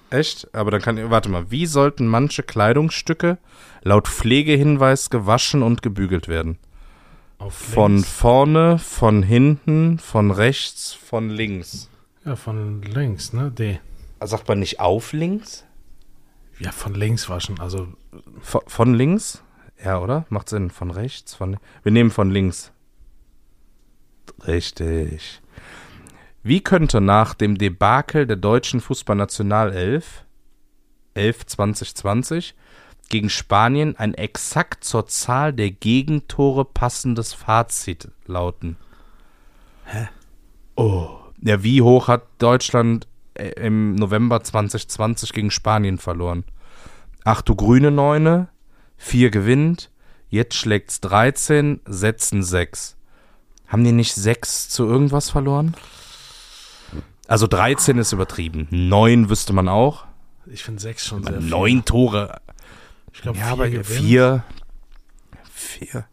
Echt? 0.10 0.54
Aber 0.54 0.72
dann 0.72 0.82
kann, 0.82 1.10
warte 1.12 1.30
mal, 1.30 1.52
wie 1.52 1.66
sollten 1.66 2.08
manche 2.08 2.42
Kleidungsstücke 2.44 3.38
laut 3.84 4.08
Pflegehinweis 4.08 5.10
gewaschen 5.10 5.62
und 5.62 5.82
gebügelt 5.82 6.28
werden? 6.28 6.58
Auf 7.38 7.54
Von 7.54 7.96
links. 7.96 8.10
vorne, 8.12 8.80
von 8.80 9.24
hinten, 9.24 10.00
von 10.00 10.32
rechts, 10.32 10.94
von 10.94 11.30
links. 11.30 11.90
Ja, 12.26 12.36
von 12.36 12.82
links, 12.82 13.34
ne? 13.34 13.50
D. 13.52 13.80
Sagt 14.22 14.48
man 14.50 14.60
nicht 14.60 14.80
auf 14.80 15.14
links? 15.14 15.64
Ja, 16.60 16.72
von 16.72 16.94
links 16.94 17.30
waschen. 17.30 17.60
Also, 17.60 17.88
Von, 18.42 18.62
von 18.68 18.94
links? 18.94 19.42
Ja, 19.82 20.00
oder? 20.00 20.26
Macht 20.30 20.50
Sinn. 20.50 20.70
Von 20.72 20.92
rechts? 20.92 21.34
Von, 21.36 21.58
wir 21.84 21.92
nehmen 21.94 22.12
von 22.12 22.30
links. 22.30 22.74
Richtig. 24.48 25.42
Wie 26.44 26.62
könnte 26.62 27.02
nach 27.02 27.34
dem 27.34 27.58
Debakel 27.58 28.26
der 28.26 28.38
deutschen 28.38 28.80
Fußballnationalelf 28.80 30.26
11 31.14 31.46
2020 31.46 32.56
gegen 33.10 33.30
Spanien 33.30 33.96
ein 33.98 34.14
exakt 34.14 34.84
zur 34.84 35.08
Zahl 35.08 35.52
der 35.52 35.72
Gegentore 35.72 36.64
passendes 36.66 37.34
Fazit 37.34 38.10
lauten? 38.26 38.78
Hä? 39.86 40.08
Oh. 40.76 41.10
Ja, 41.42 41.64
wie 41.64 41.82
hoch 41.82 42.08
hat 42.08 42.24
Deutschland 42.38 43.08
äh, 43.34 43.50
im 43.50 43.96
November 43.96 44.44
2020 44.44 45.34
gegen 45.34 45.52
Spanien 45.52 45.98
verloren? 45.98 46.46
Ach 47.26 47.42
du 47.42 47.56
grüne 47.56 47.92
Neune, 47.92 48.48
4 48.98 49.30
gewinnt, 49.30 49.92
jetzt 50.30 50.56
schlägt's 50.56 51.02
13, 51.02 51.82
setzen 51.86 52.44
6. 52.44 52.96
Haben 53.70 53.84
die 53.84 53.92
nicht 53.94 54.14
6 54.16 54.68
zu 54.70 54.86
irgendwas 54.86 55.30
verloren? 55.30 55.76
Also 57.28 57.48
13 57.48 57.98
ist 58.00 58.12
übertrieben. 58.12 58.68
9 58.72 59.30
wüsste 59.30 59.54
man 59.54 59.70
auch. 59.70 60.06
ich 60.48 60.64
finde 60.64 60.82
sechs 60.82 61.06
schon 61.06 61.24
sehr 61.24 61.40
viel. 61.40 61.50
9 61.50 61.86
Tore. 61.86 62.42
Ich 63.14 63.22
glaube, 63.22 63.38
Ja, 63.38 63.46
vier 63.46 63.54
aber 63.54 63.70
gewinnt. 63.70 63.86
4. 63.86 64.44
4. 65.54 66.06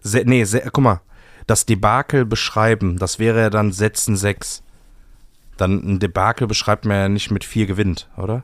Se, 0.00 0.22
nee, 0.26 0.44
se, 0.44 0.60
guck 0.72 0.82
mal. 0.82 1.00
Das 1.46 1.64
Debakel 1.64 2.24
beschreiben, 2.26 2.98
das 2.98 3.18
wäre 3.18 3.40
ja 3.40 3.50
dann 3.50 3.72
setzen 3.72 4.16
6. 4.16 4.62
Dann 5.56 5.78
ein 5.94 5.98
Debakel 6.00 6.46
beschreibt 6.46 6.84
man 6.84 6.96
ja 6.96 7.08
nicht 7.08 7.30
mit 7.30 7.44
4 7.44 7.66
gewinnt, 7.66 8.08
oder? 8.16 8.42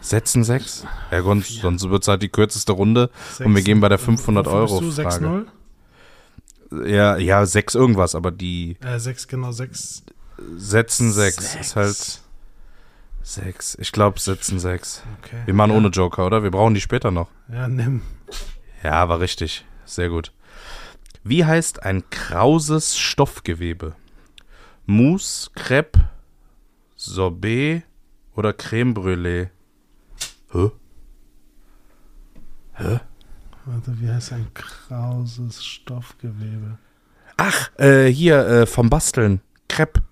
Setzen 0.00 0.44
6? 0.44 0.86
Ja, 1.10 1.20
gut, 1.20 1.44
sonst 1.44 1.88
wird 1.88 2.02
es 2.02 2.08
halt 2.08 2.22
die 2.22 2.28
kürzeste 2.30 2.72
Runde 2.72 3.10
und 3.38 3.46
wir 3.50 3.54
Sechs- 3.56 3.64
gehen 3.66 3.80
bei 3.80 3.88
der 3.88 3.98
500 3.98 4.46
Wofür 4.46 4.58
Euro 4.58 4.80
bist 4.80 4.98
du? 4.98 5.02
Frage. 5.02 5.26
6-0? 5.26 5.46
Ja, 6.72 7.16
ja, 7.16 7.44
6 7.44 7.74
irgendwas, 7.74 8.14
aber 8.14 8.30
die 8.30 8.76
Äh, 8.82 8.98
6, 8.98 9.28
genau, 9.28 9.52
6. 9.52 10.04
setzen 10.56 11.12
6 11.12 11.56
ist 11.56 11.76
halt 11.76 12.20
6. 13.22 13.76
Ich 13.80 13.92
glaube, 13.92 14.18
setzen 14.20 14.58
6. 14.58 15.02
Okay. 15.18 15.42
Wir 15.44 15.54
machen 15.54 15.72
ja. 15.72 15.76
ohne 15.76 15.88
Joker, 15.88 16.26
oder? 16.26 16.42
Wir 16.42 16.50
brauchen 16.50 16.74
die 16.74 16.80
später 16.80 17.10
noch. 17.10 17.28
Ja, 17.52 17.68
nimm. 17.68 18.02
Ja, 18.82 19.08
war 19.08 19.20
richtig. 19.20 19.64
Sehr 19.84 20.08
gut. 20.08 20.32
Wie 21.22 21.44
heißt 21.44 21.82
ein 21.82 22.08
krauses 22.10 22.96
Stoffgewebe? 22.96 23.94
Mousse, 24.86 25.50
Crepe, 25.54 26.08
Sorbet 26.96 27.82
oder 28.34 28.52
Creme 28.52 28.94
Brûlée? 28.94 29.48
Hä? 32.74 33.00
Warte, 33.66 34.00
wie 34.00 34.10
heißt 34.10 34.32
ein 34.32 34.52
krauses 34.54 35.64
Stoffgewebe? 35.64 36.78
Ach, 37.36 37.70
äh, 37.78 38.06
hier, 38.06 38.46
äh, 38.46 38.66
vom 38.66 38.90
Basteln. 38.90 39.40
Crepe. 39.68 40.02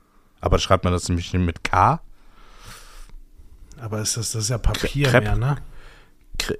Aber 0.40 0.58
schreibt 0.58 0.84
man 0.84 0.92
das 0.92 1.08
nämlich 1.08 1.32
mit 1.32 1.64
K? 1.64 2.00
Aber 3.80 4.00
ist 4.00 4.16
das, 4.16 4.32
das 4.32 4.44
ist 4.44 4.50
ja 4.50 4.58
Papier 4.58 5.08
Crepe. 5.08 5.24
mehr, 5.24 5.36
ne? 5.36 5.56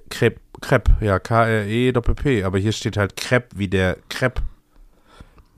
Crepe, 0.09 0.39
Crepe, 0.61 0.97
ja, 0.99 1.19
K-R-E, 1.19 1.91
Doppel-P. 1.91 2.43
Aber 2.43 2.57
hier 2.57 2.71
steht 2.71 2.97
halt 2.97 3.15
Crepe 3.15 3.57
wie 3.57 3.67
der 3.67 3.97
Crepe. 4.09 4.41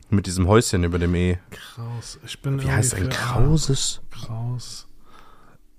Mit 0.09 0.25
diesem 0.27 0.47
Häuschen 0.47 0.84
über 0.84 0.99
dem 0.99 1.15
E. 1.15 1.39
Kraus. 1.49 2.19
Ich 2.25 2.41
bin 2.41 2.61
Wie 2.61 2.69
heißt 2.69 2.95
ein 2.95 3.09
krauses 3.09 4.01
Kraus. 4.11 4.88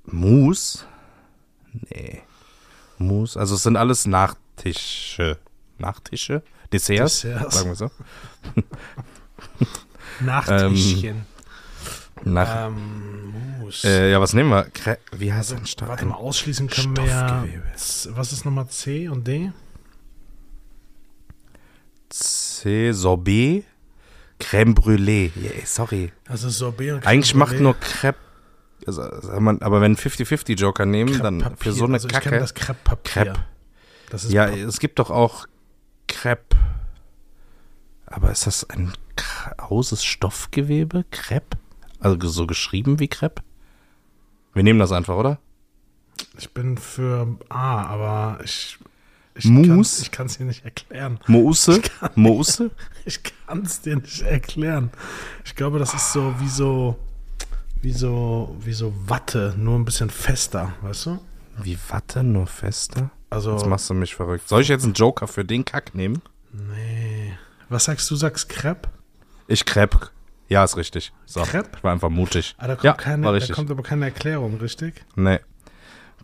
Mousse? 0.05 0.87
Nee. 1.91 2.23
Mousse, 2.99 3.39
also 3.39 3.55
es 3.57 3.63
sind 3.63 3.77
alles 3.77 4.07
Nachtische. 4.65 5.39
Nachtische? 5.79 6.43
Desserts? 6.73 7.23
Desserts. 7.23 7.55
Sagen 7.57 7.71
wir 7.71 7.75
so. 7.77 7.91
Nachtischchen. 10.21 11.27
Nach, 12.25 12.67
Ähm, 12.69 13.35
äh, 13.85 14.13
ja, 14.13 14.21
was 14.21 14.33
nehmen 14.33 14.51
wir? 14.51 14.65
Cre 14.71 14.99
Wie 15.13 15.33
heißt 15.33 15.51
also, 15.53 15.63
ein 15.63 15.67
Stoff? 15.67 15.89
warte 15.89 16.07
mal, 16.07 16.15
ausschließen 16.15 16.69
können 16.69 16.97
wir 16.97 17.05
ja. 17.07 17.45
Was 18.11 18.33
ist 18.33 18.45
Nummer 18.45 18.69
C 18.69 19.09
und 19.09 19.27
D? 19.27 19.51
C, 22.11 22.93
Sorbet, 22.93 23.65
Crème 24.39 24.75
Brûlée. 24.75 25.31
Yeah, 25.37 25.65
sorry. 25.65 26.13
Also 26.29 26.49
Sorbet 26.51 26.93
und 26.93 27.07
Eigentlich 27.07 27.33
Crème 27.33 27.37
macht 27.39 27.55
Brûlée. 27.55 27.61
nur 27.61 27.75
Crepe. 27.81 28.19
Also, 28.87 29.03
aber 29.03 29.81
wenn 29.81 29.97
50-50 29.97 30.57
Joker 30.59 30.87
nehmen, 30.87 31.21
dann 31.23 31.57
für 31.57 31.73
so 31.73 31.85
eine 31.85 31.95
also 31.95 32.09
Ich 32.09 32.13
Kacke. 32.15 32.29
kenne 32.31 32.41
das 32.41 32.55
Crepe-Papier. 32.55 33.25
Crepe. 33.25 33.45
Das 34.13 34.25
ist 34.25 34.33
Ja, 34.33 34.47
Pa- 34.47 34.53
es 34.57 34.79
gibt 34.79 34.99
doch 34.99 35.11
auch 35.11 35.47
Crepe. 36.07 36.55
Aber 38.05 38.31
ist 38.31 38.47
das 38.47 38.69
ein 38.69 38.93
krauses 39.17 40.05
Stoffgewebe? 40.05 41.05
Crepe? 41.11 41.57
Also 41.99 42.29
so 42.29 42.47
geschrieben 42.47 42.99
wie 42.99 43.09
Crepe? 43.09 43.43
Wir 44.53 44.63
nehmen 44.63 44.79
das 44.79 44.93
einfach, 44.93 45.17
oder? 45.17 45.39
ich 46.39 46.53
bin 46.53 46.77
für 46.77 47.39
A, 47.49 47.85
aber 47.87 48.39
ich. 48.45 48.79
Ich 49.35 49.47
Mousse? 49.47 50.03
Ich 50.03 50.11
kann 50.11 50.27
es 50.27 50.37
dir 50.37 50.45
nicht 50.45 50.63
erklären. 50.63 51.19
Mousse? 51.27 51.81
Mousse? 52.15 52.71
Ich 53.07 53.21
kann 53.23 53.63
es 53.63 53.81
dir 53.81 53.97
nicht 53.97 54.21
erklären. 54.21 54.91
Ich 55.47 55.55
glaube, 55.57 55.79
das 55.79 55.95
ist 55.95 56.13
so 56.13 56.35
wie 56.39 56.49
so. 56.49 56.99
Wie 57.81 57.93
so, 57.93 58.55
wie 58.61 58.75
so 58.75 58.93
Watte, 59.09 59.55
nur 59.57 59.77
ein 59.79 59.85
bisschen 59.87 60.11
fester, 60.11 60.75
weißt 60.83 61.07
du? 61.07 61.19
Wie 61.63 61.77
Watte, 61.89 62.23
nur 62.23 62.47
fester? 62.47 63.11
Also, 63.33 63.53
Jetzt 63.53 63.67
machst 63.67 63.89
du 63.89 63.95
mich 63.95 64.15
verrückt. 64.15 64.47
Soll 64.49 64.61
ich 64.61 64.69
jetzt 64.69 64.85
einen 64.85 64.93
Joker 64.93 65.27
für 65.27 65.45
den 65.45 65.65
Kack 65.65 65.95
nehmen? 65.95 66.21
nee. 66.53 67.33
Was 67.71 67.85
sagst 67.85 68.11
du? 68.11 68.17
Sagst 68.17 68.51
Crepe? 68.51 68.91
Ich 69.47 69.65
Crepe. 69.65 70.11
Ja, 70.49 70.63
ist 70.63 70.77
richtig. 70.77 71.11
So, 71.25 71.41
Crepe? 71.41 71.71
ich 71.79 71.83
war 71.83 71.93
einfach 71.93 72.11
mutig. 72.11 72.55
Ah, 72.59 72.67
da 72.67 72.75
kommt, 72.75 72.85
ja, 72.85 72.93
keine, 72.93 73.41
da 73.41 73.55
kommt 73.55 73.71
aber 73.71 73.83
keine 73.83 74.05
Erklärung, 74.05 74.59
richtig? 74.59 75.03
Nee. 75.17 75.41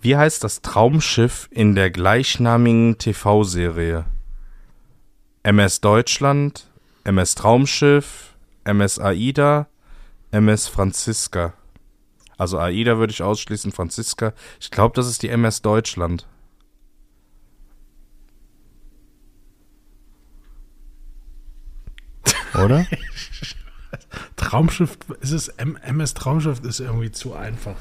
Wie 0.03 0.15
heißt 0.15 0.45
das 0.45 0.61
Traumschiff 0.61 1.49
in 1.51 1.75
der 1.75 1.91
gleichnamigen 1.91 2.99
TV-Serie? 2.99 4.05
MS 5.43 5.81
Deutschland, 5.81 6.67
MS 7.05 7.35
Traumschiff, 7.37 8.35
MS 8.65 8.99
Aida, 8.99 9.69
MS 10.31 10.69
Franziska. 10.69 11.55
Also 12.37 12.59
Aida 12.59 12.99
würde 12.99 13.13
ich 13.15 13.23
ausschließen, 13.23 13.73
Franziska. 13.73 14.35
Ich 14.61 14.71
glaube, 14.71 14.95
das 14.95 15.09
ist 15.09 15.23
die 15.23 15.31
MS 15.31 15.63
Deutschland. 15.63 16.27
Oder? 22.65 22.87
Traumschiff, 24.37 24.99
ist 25.21 25.33
es 25.33 25.49
MS 25.49 26.15
Traumschiff 26.15 26.61
ist 26.61 26.81
irgendwie 26.81 27.11
zu 27.11 27.35
einfach. 27.35 27.77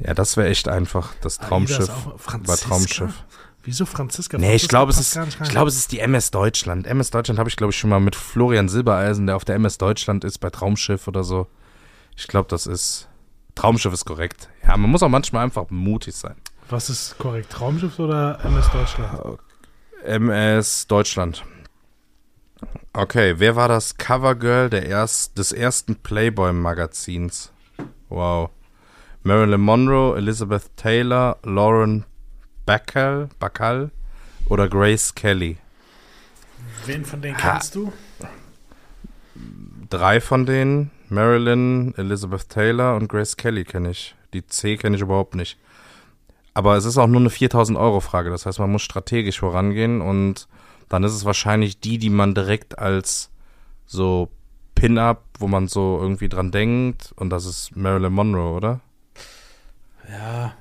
Ja, 0.00 0.14
das 0.14 0.36
wäre 0.36 0.48
echt 0.48 0.68
einfach. 0.68 1.14
Das 1.20 1.38
Traumschiff 1.38 1.88
war? 1.88 2.56
Traumschiff. 2.56 3.24
Wieso 3.64 3.86
Franziska? 3.86 4.38
Nee, 4.38 4.56
ich 4.56 4.66
glaube, 4.66 4.90
es 4.90 4.98
ist, 4.98 5.16
ich 5.16 5.50
glaube, 5.50 5.68
es 5.68 5.76
ist 5.76 5.92
die 5.92 6.00
MS 6.00 6.32
Deutschland. 6.32 6.86
MS 6.86 7.10
Deutschland 7.10 7.38
habe 7.38 7.48
ich, 7.48 7.56
glaube 7.56 7.70
ich, 7.70 7.78
schon 7.78 7.90
mal 7.90 8.00
mit 8.00 8.16
Florian 8.16 8.68
Silbereisen, 8.68 9.26
der 9.26 9.36
auf 9.36 9.44
der 9.44 9.54
MS 9.54 9.78
Deutschland 9.78 10.24
ist, 10.24 10.38
bei 10.38 10.50
Traumschiff 10.50 11.06
oder 11.06 11.22
so. 11.22 11.46
Ich 12.16 12.26
glaube, 12.26 12.48
das 12.48 12.66
ist. 12.66 13.08
Traumschiff 13.54 13.92
ist 13.92 14.04
korrekt. 14.04 14.48
Ja, 14.66 14.76
man 14.76 14.90
muss 14.90 15.02
auch 15.02 15.08
manchmal 15.08 15.44
einfach 15.44 15.66
mutig 15.70 16.16
sein. 16.16 16.34
Was 16.70 16.90
ist 16.90 17.18
korrekt? 17.18 17.50
Traumschiff 17.50 17.98
oder 17.98 18.42
MS 18.44 18.70
Deutschland? 18.72 19.38
MS 20.04 20.86
Deutschland. 20.88 21.44
Okay, 22.92 23.34
wer 23.38 23.56
war 23.56 23.68
das 23.68 23.96
Covergirl 23.96 24.68
der 24.68 24.86
erst, 24.86 25.38
des 25.38 25.52
ersten 25.52 25.96
Playboy-Magazins? 25.96 27.50
Wow. 28.08 28.50
Marilyn 29.22 29.60
Monroe, 29.60 30.16
Elizabeth 30.16 30.76
Taylor, 30.76 31.38
Lauren 31.42 32.04
Bacall, 32.66 33.28
Bacall 33.38 33.90
oder 34.48 34.68
Grace 34.68 35.14
Kelly? 35.14 35.56
Wen 36.86 37.04
von 37.04 37.22
denen 37.22 37.36
Ha. 37.42 37.52
kennst 37.52 37.74
du? 37.74 37.92
Drei 39.88 40.20
von 40.20 40.46
denen, 40.46 40.90
Marilyn, 41.08 41.94
Elizabeth 41.96 42.48
Taylor 42.48 42.96
und 42.96 43.08
Grace 43.08 43.36
Kelly 43.36 43.64
kenne 43.64 43.90
ich. 43.90 44.14
Die 44.34 44.46
C 44.46 44.76
kenne 44.76 44.96
ich 44.96 45.02
überhaupt 45.02 45.34
nicht. 45.34 45.58
Aber 46.54 46.76
es 46.76 46.84
ist 46.84 46.98
auch 46.98 47.06
nur 47.06 47.20
eine 47.20 47.30
4000 47.30 47.78
Euro 47.78 48.00
Frage. 48.00 48.30
Das 48.30 48.44
heißt, 48.46 48.58
man 48.58 48.70
muss 48.70 48.82
strategisch 48.82 49.40
vorangehen 49.40 50.00
und 50.00 50.48
dann 50.92 51.04
ist 51.04 51.12
es 51.12 51.24
wahrscheinlich 51.24 51.80
die, 51.80 51.96
die 51.96 52.10
man 52.10 52.34
direkt 52.34 52.78
als 52.78 53.30
so 53.86 54.28
Pin-Up, 54.74 55.24
wo 55.38 55.48
man 55.48 55.66
so 55.66 55.98
irgendwie 55.98 56.28
dran 56.28 56.50
denkt. 56.50 57.14
Und 57.16 57.30
das 57.30 57.46
ist 57.46 57.74
Marilyn 57.74 58.12
Monroe, 58.12 58.52
oder? 58.54 58.80
Ja. 60.10 60.52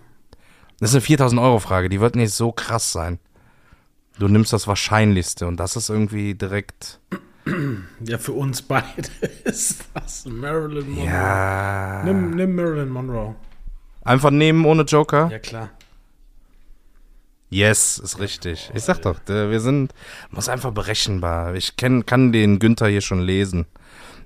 Das 0.80 0.92
ist 0.92 0.96
eine 0.96 1.02
4000 1.02 1.42
Euro 1.42 1.60
Frage, 1.60 1.90
die 1.90 2.00
wird 2.00 2.16
nicht 2.16 2.34
so 2.34 2.54
krass 2.54 2.94
sein. 2.94 3.20
Du 4.20 4.30
nimmst 4.30 4.54
das 4.54 4.68
Wahrscheinlichste 4.68 5.48
und 5.48 5.58
das 5.58 5.76
ist 5.76 5.90
irgendwie 5.90 6.34
direkt. 6.36 7.00
Ja, 8.06 8.20
für 8.20 8.34
uns 8.34 8.62
beide 8.62 9.10
ist 9.46 9.86
das 9.96 10.26
Marilyn 10.26 10.92
Monroe. 10.92 11.06
Ja. 11.12 12.04
Nimm, 12.06 12.32
nimm 12.36 12.56
Marilyn 12.56 12.90
Monroe. 12.90 13.36
Einfach 14.04 14.30
nehmen 14.30 14.64
ohne 14.64 14.84
Joker? 14.84 15.30
Ja, 15.32 15.40
klar. 15.40 15.70
Yes, 17.54 17.98
ist 18.00 18.18
richtig. 18.20 18.72
Ich 18.74 18.84
sag 18.84 19.02
doch, 19.02 19.20
der- 19.20 19.52
wir 19.52 19.60
sind, 19.60 19.94
muss 20.30 20.48
einfach 20.50 20.72
berechenbar. 20.72 21.54
Ich 21.54 21.76
kenn, 21.76 22.06
kann 22.06 22.32
den 22.32 22.60
Günther 22.60 22.88
hier 22.88 23.02
schon 23.02 23.20
lesen. 23.22 23.66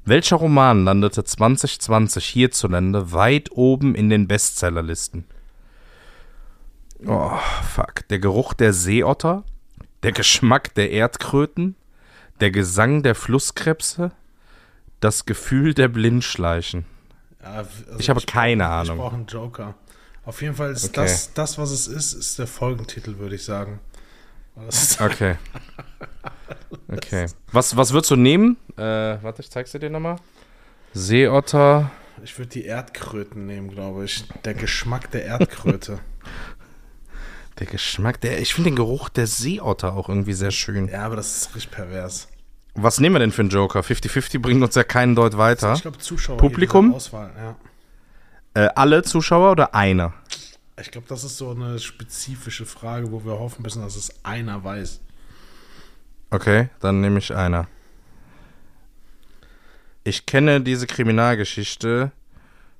Welcher 0.05 0.35
Roman 0.35 0.85
landete 0.85 1.23
2020 1.23 2.23
hierzulande 2.23 3.11
weit 3.11 3.49
oben 3.51 3.95
in 3.95 4.11
den 4.11 4.27
Bestsellerlisten? 4.27 5.25
Oh, 7.07 7.31
fuck. 7.63 8.07
Der 8.09 8.19
Geruch 8.19 8.53
der 8.53 8.73
Seeotter, 8.73 9.43
der 10.03 10.11
Geschmack 10.11 10.73
der 10.75 10.91
Erdkröten, 10.91 11.75
der 12.41 12.51
Gesang 12.51 13.01
der 13.01 13.15
Flusskrebse, 13.15 14.11
das 14.99 15.25
Gefühl 15.25 15.73
der 15.73 15.87
Blindschleichen. 15.87 16.85
Ja, 17.41 17.49
also 17.53 17.69
Ich 17.97 18.09
habe 18.09 18.21
keine 18.21 18.63
brauch- 18.63 18.71
Ahnung. 18.71 18.95
Ich 18.97 19.01
brauche 19.01 19.15
einen 19.15 19.25
Joker. 19.25 19.73
Auf 20.25 20.41
jeden 20.41 20.55
Fall 20.55 20.71
ist 20.71 20.85
Okay. 20.85 20.95
das, 21.01 21.33
das, 21.33 21.57
was 21.57 21.71
es 21.71 21.87
ist, 21.87 22.13
ist 22.13 22.39
der 22.39 22.47
Folgentitel, 22.47 23.17
würde 23.19 23.35
ich 23.35 23.43
sagen. 23.43 23.79
Okay. 24.99 25.35
Okay. 26.87 27.25
Was, 27.51 27.75
was 27.75 27.93
würdest 27.93 28.11
du 28.11 28.15
nehmen? 28.15 28.57
Äh, 28.77 28.81
warte, 29.21 29.41
ich 29.41 29.49
zeig's 29.49 29.71
dir 29.71 29.79
den 29.79 29.91
nochmal. 29.93 30.17
Seeotter. 30.93 31.89
ich 32.23 32.37
würde 32.37 32.49
die 32.49 32.65
Erdkröten 32.65 33.45
nehmen, 33.47 33.69
glaube 33.69 34.05
ich. 34.05 34.23
Der 34.45 34.53
Geschmack 34.53 35.09
der 35.11 35.25
Erdkröte. 35.25 35.99
Der 37.59 37.67
Geschmack, 37.67 38.19
der, 38.19 38.41
ich 38.41 38.53
finde 38.53 38.69
den 38.71 38.75
Geruch 38.75 39.07
der 39.07 39.27
Seeotter 39.27 39.93
auch 39.95 40.09
irgendwie 40.09 40.33
sehr 40.33 40.51
schön. 40.51 40.89
ja, 40.89 41.03
aber 41.05 41.15
das 41.15 41.37
ist 41.37 41.55
richtig 41.55 41.71
pervers. 41.71 42.27
Was 42.73 42.99
nehmen 42.99 43.15
wir 43.15 43.19
denn 43.19 43.31
für 43.31 43.43
einen 43.43 43.49
Joker? 43.49 43.79
50-50 43.79 44.39
bringt 44.39 44.61
uns 44.61 44.75
ja 44.75 44.83
keinen 44.83 45.15
Deut 45.15 45.37
weiter. 45.37 45.71
Ich 45.73 45.81
glaube, 45.81 45.97
Zuschauer. 45.97 46.35
Publikum? 46.35 46.93
Auswahl, 46.93 47.31
ja. 47.37 47.55
Äh, 48.55 48.69
alle 48.75 49.03
Zuschauer 49.03 49.51
oder 49.51 49.75
einer? 49.75 50.13
Ich 50.79 50.89
glaube, 50.89 51.07
das 51.09 51.23
ist 51.25 51.37
so 51.37 51.51
eine 51.51 51.77
spezifische 51.77 52.65
Frage, 52.65 53.11
wo 53.11 53.23
wir 53.25 53.33
hoffen 53.33 53.63
müssen, 53.63 53.81
dass 53.81 53.97
es 53.97 54.23
einer 54.23 54.63
weiß. 54.63 55.01
Okay, 56.31 56.69
dann 56.79 57.01
nehme 57.01 57.19
ich 57.19 57.35
einer. 57.35 57.67
Ich 60.05 60.25
kenne 60.25 60.61
diese 60.61 60.87
Kriminalgeschichte 60.87 62.11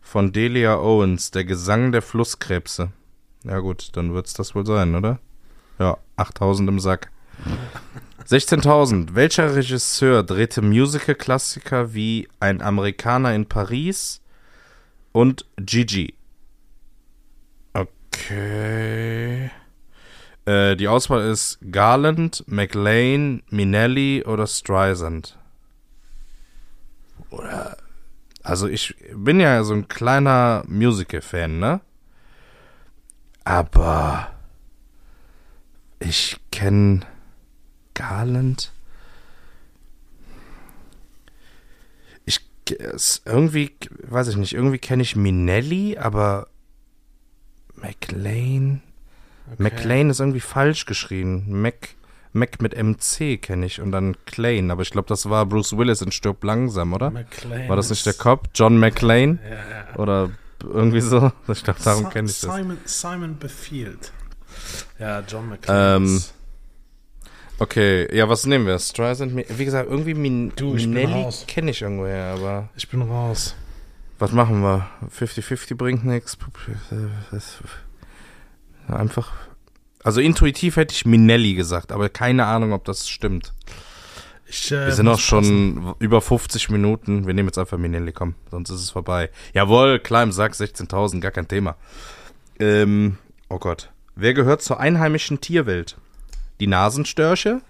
von 0.02 0.32
Delia 0.32 0.78
Owens, 0.78 1.32
der 1.32 1.44
Gesang 1.44 1.92
der 1.92 2.02
Flusskrebse. 2.02 2.92
Ja 3.44 3.60
gut, 3.60 3.90
dann 3.94 4.14
wird's 4.14 4.34
das 4.34 4.56
wohl 4.56 4.66
sein, 4.66 4.96
oder? 4.96 5.20
Ja, 5.78 5.98
8000 6.16 6.70
im 6.70 6.80
Sack. 6.80 7.12
16.000. 8.28 9.14
Welcher 9.14 9.56
Regisseur 9.56 10.24
drehte 10.24 10.62
Musical-Klassiker 10.62 11.94
wie 11.94 12.30
Ein 12.40 12.62
Amerikaner 12.62 13.36
in 13.36 13.46
Paris 13.46 14.22
und 15.16 15.46
Gigi? 15.56 16.14
Okay. 17.74 19.50
Äh, 20.44 20.76
die 20.76 20.90
Auswahl 20.90 21.32
ist 21.32 21.58
Garland, 21.72 22.44
McLean, 22.48 23.42
Minelli 23.50 24.26
oder 24.26 24.46
Streisand. 24.46 25.38
Oder. 27.30 27.78
Also, 28.44 28.68
ich 28.68 28.94
bin 29.16 29.40
ja 29.40 29.64
so 29.64 29.74
ein 29.74 29.88
kleiner 29.88 30.64
Musical-Fan, 30.68 31.60
ne? 31.60 31.80
Aber. 33.46 34.34
Ich 36.00 36.36
kenne 36.52 37.00
Garland. 37.94 38.74
Ich. 42.26 42.42
Es, 42.72 43.22
irgendwie, 43.26 43.76
weiß 44.04 44.28
ich 44.30 44.38
nicht, 44.38 44.54
irgendwie 44.54 44.80
kenne 44.80 45.04
ich 45.04 45.16
Minelli, 45.16 45.98
aber. 45.98 46.48
McLean. 47.76 48.82
Okay. 49.54 49.64
McLean 49.64 50.10
ist 50.10 50.20
irgendwie 50.20 50.40
falsch 50.40 50.86
geschrieben. 50.86 51.62
Mac, 51.62 51.90
Mac 52.34 52.62
mit 52.62 52.76
MC 52.76 53.40
kenne 53.42 53.66
ich 53.66 53.80
und 53.82 53.92
dann 53.92 54.16
Klein. 54.26 54.72
Aber 54.72 54.82
ich 54.82 54.90
glaube, 54.90 55.08
das 55.08 55.30
war 55.30 55.46
Bruce 55.46 55.78
Willis 55.78 56.02
in 56.02 56.12
Stirb 56.12 56.44
langsam, 56.44 56.94
oder? 56.94 57.12
McLean 57.12 57.70
War 57.70 57.76
das 57.76 57.90
nicht 57.90 58.06
der 58.06 58.14
Cop? 58.14 58.50
John 58.56 58.78
McLean? 58.80 59.40
Ja, 59.44 59.56
ja. 59.56 59.96
Oder 59.98 60.32
irgendwie 60.64 61.02
so? 61.02 61.32
Ich 61.48 61.64
glaube, 61.64 61.80
darum 61.84 62.10
kenne 62.10 62.30
ich 62.30 62.40
das. 62.42 62.56
Simon, 62.56 62.78
Simon 62.86 63.38
Befield. 63.38 64.12
Ja, 64.98 65.20
John 65.22 65.50
McLean. 65.50 65.98
Ähm, 66.04 66.16
ist- 66.18 66.34
Okay, 67.58 68.14
ja, 68.16 68.28
was 68.28 68.46
nehmen 68.46 68.66
wir? 68.68 68.78
Streisand? 68.80 69.34
Wie 69.36 69.66
gesagt, 69.66 69.90
irgendwie 69.90 70.14
Min 70.14 70.52
Du, 70.56 70.76
ich 70.76 70.88
Minelli 70.88 71.26
kenne 71.48 71.72
ich 71.72 71.82
irgendwoher, 71.82 72.34
aber 72.34 72.70
ich 72.76 72.90
bin 72.90 73.02
raus. 73.02 73.56
was 74.20 74.32
machen 74.34 74.62
wir? 74.62 74.88
50-50 75.18 75.76
bringt 75.76 76.06
nichts. 76.06 76.38
Einfach. 78.88 79.32
Also 80.04 80.22
intuitiv 80.22 80.76
hätte 80.76 80.94
ich 80.94 81.06
Minelli 81.06 81.54
gesagt, 81.56 81.92
aber 81.92 82.10
keine 82.10 82.46
Ahnung, 82.46 82.74
ob 82.74 82.84
das 82.86 83.08
stimmt. 83.10 83.54
Ich, 84.48 84.72
äh, 84.72 84.86
Wir 84.88 84.92
sind 84.92 85.08
auch 85.08 85.14
muss 85.14 85.28
passen. 85.28 85.76
schon 85.84 85.96
über 86.00 86.22
50 86.22 86.70
Minuten. 86.70 87.26
Wir 87.26 87.34
nehmen 87.34 87.48
jetzt 87.48 87.58
einfach 87.58 87.78
Minelli, 87.78 88.12
komm, 88.12 88.36
sonst 88.52 88.70
ist 88.70 88.82
es 88.82 88.90
vorbei. 88.92 89.32
Jawohl, 89.54 90.00
klar 90.00 90.22
im 90.24 90.32
Sack, 90.32 90.54
16.000, 90.54 91.20
gar 91.22 91.32
kein 91.32 91.48
Thema. 91.48 91.76
Ähm, 92.60 93.18
oh 93.50 93.58
Gott. 93.58 93.90
Wer 94.16 94.34
gehört 94.34 94.62
zur 94.62 94.80
einheimischen 94.80 95.42
Tierwelt? 95.42 95.98
Die 96.60 96.68
Nasenstörche, 96.68 97.62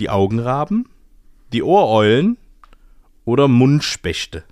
die 0.00 0.10
Augenraben, 0.10 0.88
die 1.52 1.62
Ohreulen 1.62 2.36
oder 3.24 3.48
Mundspechte? 3.48 4.44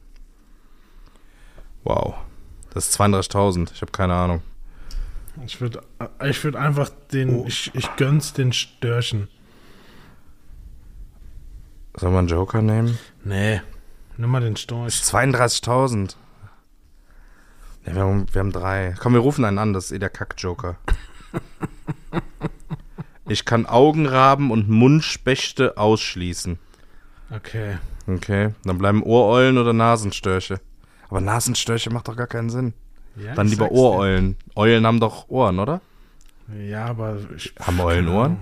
Wow. 1.84 2.14
Das 2.72 2.88
ist 2.88 3.01
32.000, 3.01 3.72
ich 3.72 3.82
habe 3.82 3.93
keine 3.93 4.14
Ahnung. 4.14 4.43
Ich 5.45 5.61
würde 5.61 5.82
ich 6.24 6.45
würd 6.45 6.57
einfach 6.57 6.90
den. 7.12 7.40
Oh. 7.40 7.45
Ich, 7.47 7.74
ich 7.74 7.97
gönn's 7.97 8.32
den 8.32 8.53
Störchen. 8.53 9.28
Soll 11.97 12.11
man 12.11 12.20
einen 12.20 12.28
Joker 12.28 12.62
nehmen? 12.62 12.99
Nee. 13.24 13.61
Nimm 14.16 14.30
mal 14.30 14.40
den 14.40 14.57
Storch. 14.57 14.93
32.000. 14.95 16.16
Ja, 17.86 17.95
wir, 17.95 18.03
haben, 18.03 18.26
wir 18.32 18.40
haben 18.40 18.53
drei. 18.53 18.95
Komm, 18.99 19.14
wir 19.14 19.20
rufen 19.20 19.45
einen 19.45 19.59
an, 19.59 19.72
das 19.72 19.86
ist 19.86 19.93
eh 19.93 19.99
der 19.99 20.11
Kack-Joker. 20.11 20.76
ich 23.33 23.45
kann 23.45 23.66
Augenraben 23.66 24.51
und 24.51 24.68
Mundspechte 24.68 25.76
ausschließen. 25.76 26.59
Okay. 27.30 27.78
Okay, 28.07 28.51
dann 28.64 28.78
bleiben 28.78 29.03
Ohreulen 29.03 29.59
oder 29.59 29.72
Nasenstörche. 29.72 30.61
Aber 31.09 31.20
Nasenstörche 31.20 31.91
macht 31.91 32.09
doch 32.09 32.16
gar 32.16 32.26
keinen 32.26 32.51
Sinn. 32.51 32.74
Ja, 33.16 33.35
Dann 33.35 33.47
lieber. 33.47 33.70
Ohreulen. 33.70 34.37
Eulen 34.57 34.87
haben 34.87 35.01
doch 35.01 35.28
Ohren, 35.28 35.59
oder? 35.59 35.80
Ja, 36.68 36.87
aber. 36.87 37.18
Ich, 37.37 37.53
Haben 37.61 37.80
Eulen 37.80 38.09
Ohren? 38.09 38.39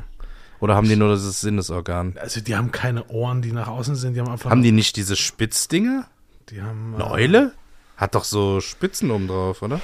Oder 0.60 0.76
haben 0.76 0.88
die 0.88 0.96
nur 0.96 1.14
dieses 1.14 1.40
Sinnesorgan? 1.40 2.14
Also, 2.20 2.40
die 2.40 2.54
haben 2.54 2.70
keine 2.70 3.06
Ohren, 3.08 3.42
die 3.42 3.52
nach 3.52 3.68
außen 3.68 3.96
sind. 3.96 4.14
Die 4.14 4.20
haben 4.20 4.28
einfach. 4.28 4.50
Haben 4.50 4.62
die 4.62 4.72
nicht 4.72 4.96
diese 4.96 5.16
Spitzdinger? 5.16 6.06
Die 6.50 6.62
haben. 6.62 6.94
Eine 6.94 7.04
äh, 7.04 7.08
Eule? 7.08 7.52
Hat 7.96 8.14
doch 8.14 8.24
so 8.24 8.60
Spitzen 8.60 9.10
oben 9.10 9.28
drauf, 9.28 9.62
oder? 9.62 9.80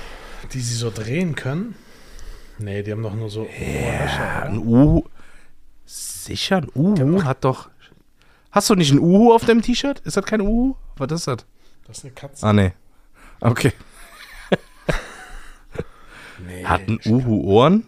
Die 0.53 0.61
sie 0.61 0.75
so 0.75 0.91
drehen 0.91 1.35
können. 1.35 1.75
Nee, 2.59 2.83
die 2.83 2.93
haben 2.93 3.03
doch 3.03 3.15
nur 3.15 3.29
so 3.31 3.43
Ohrlöcher. 3.43 4.43
Ein? 4.45 4.59
Uhu. 4.59 5.05
Sicher, 5.85 6.59
ein 6.59 6.69
Uhu 6.75 7.25
hat 7.25 7.45
doch. 7.45 7.69
Hast 8.51 8.71
du 8.71 8.75
nicht 8.75 8.93
ein 8.93 8.99
Uhu 8.99 9.33
auf 9.33 9.45
deinem 9.45 9.63
T-Shirt? 9.63 10.01
Ist 10.01 10.17
das 10.17 10.25
kein 10.25 10.41
Uhu? 10.41 10.75
Was 10.97 11.13
ist 11.13 11.27
das? 11.27 11.47
Das 11.87 11.99
ist 11.99 12.05
eine 12.05 12.15
Katze. 12.15 12.47
Ah, 12.47 12.53
nee. 12.53 12.73
Okay. 13.41 13.73
Nee, 16.39 16.65
Hat 16.65 16.87
ein 16.87 17.01
Uhu 17.07 17.43
Ohren? 17.45 17.87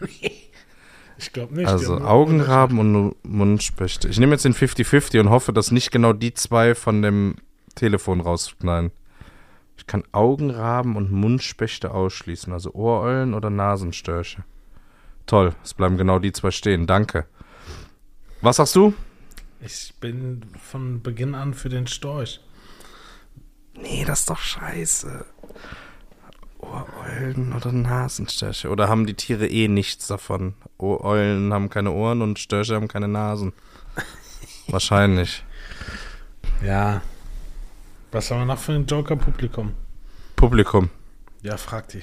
ich 1.18 1.32
glaube 1.32 1.54
nicht. 1.54 1.66
Also 1.66 1.98
Augenraben 1.98 2.78
und 2.78 3.16
Mundspechte. 3.24 4.08
Ich 4.08 4.18
nehme 4.20 4.32
jetzt 4.32 4.44
den 4.44 4.54
50-50 4.54 5.18
und 5.20 5.30
hoffe, 5.30 5.52
dass 5.52 5.72
nicht 5.72 5.90
genau 5.90 6.12
die 6.12 6.32
zwei 6.32 6.74
von 6.74 7.02
dem 7.02 7.36
Telefon 7.74 8.20
rausknallen. 8.20 8.92
Ich 9.76 9.86
kann 9.86 10.04
Augenraben 10.12 10.96
und 10.96 11.12
Mundspechte 11.12 11.92
ausschließen, 11.92 12.52
also 12.52 12.72
Ohreulen 12.72 13.34
oder 13.34 13.50
Nasenstörche. 13.50 14.44
Toll, 15.26 15.54
es 15.62 15.74
bleiben 15.74 15.96
genau 15.96 16.18
die 16.18 16.32
zwei 16.32 16.50
stehen. 16.50 16.86
Danke. 16.86 17.26
Was 18.40 18.56
sagst 18.56 18.76
du? 18.76 18.94
Ich 19.60 19.94
bin 20.00 20.46
von 20.60 21.02
Beginn 21.02 21.34
an 21.34 21.54
für 21.54 21.68
den 21.68 21.86
Storch. 21.86 22.40
Nee, 23.74 24.04
das 24.06 24.20
ist 24.20 24.30
doch 24.30 24.38
scheiße. 24.38 25.24
Ohreulen 26.58 27.52
oder 27.52 27.72
Nasenstörche. 27.72 28.68
Oder 28.70 28.88
haben 28.88 29.06
die 29.06 29.14
Tiere 29.14 29.46
eh 29.46 29.68
nichts 29.68 30.06
davon? 30.06 30.54
Ohreulen 30.78 31.52
haben 31.52 31.70
keine 31.70 31.90
Ohren 31.92 32.22
und 32.22 32.38
Störche 32.38 32.74
haben 32.74 32.88
keine 32.88 33.08
Nasen. 33.08 33.52
Wahrscheinlich. 34.68 35.44
Ja. 36.64 37.02
Was 38.16 38.30
haben 38.30 38.38
wir 38.38 38.46
noch 38.46 38.58
für 38.58 38.72
ein 38.72 38.86
Joker-Publikum? 38.86 39.74
Publikum. 40.36 40.88
Ja, 41.42 41.58
frag 41.58 41.88
die. 41.88 42.02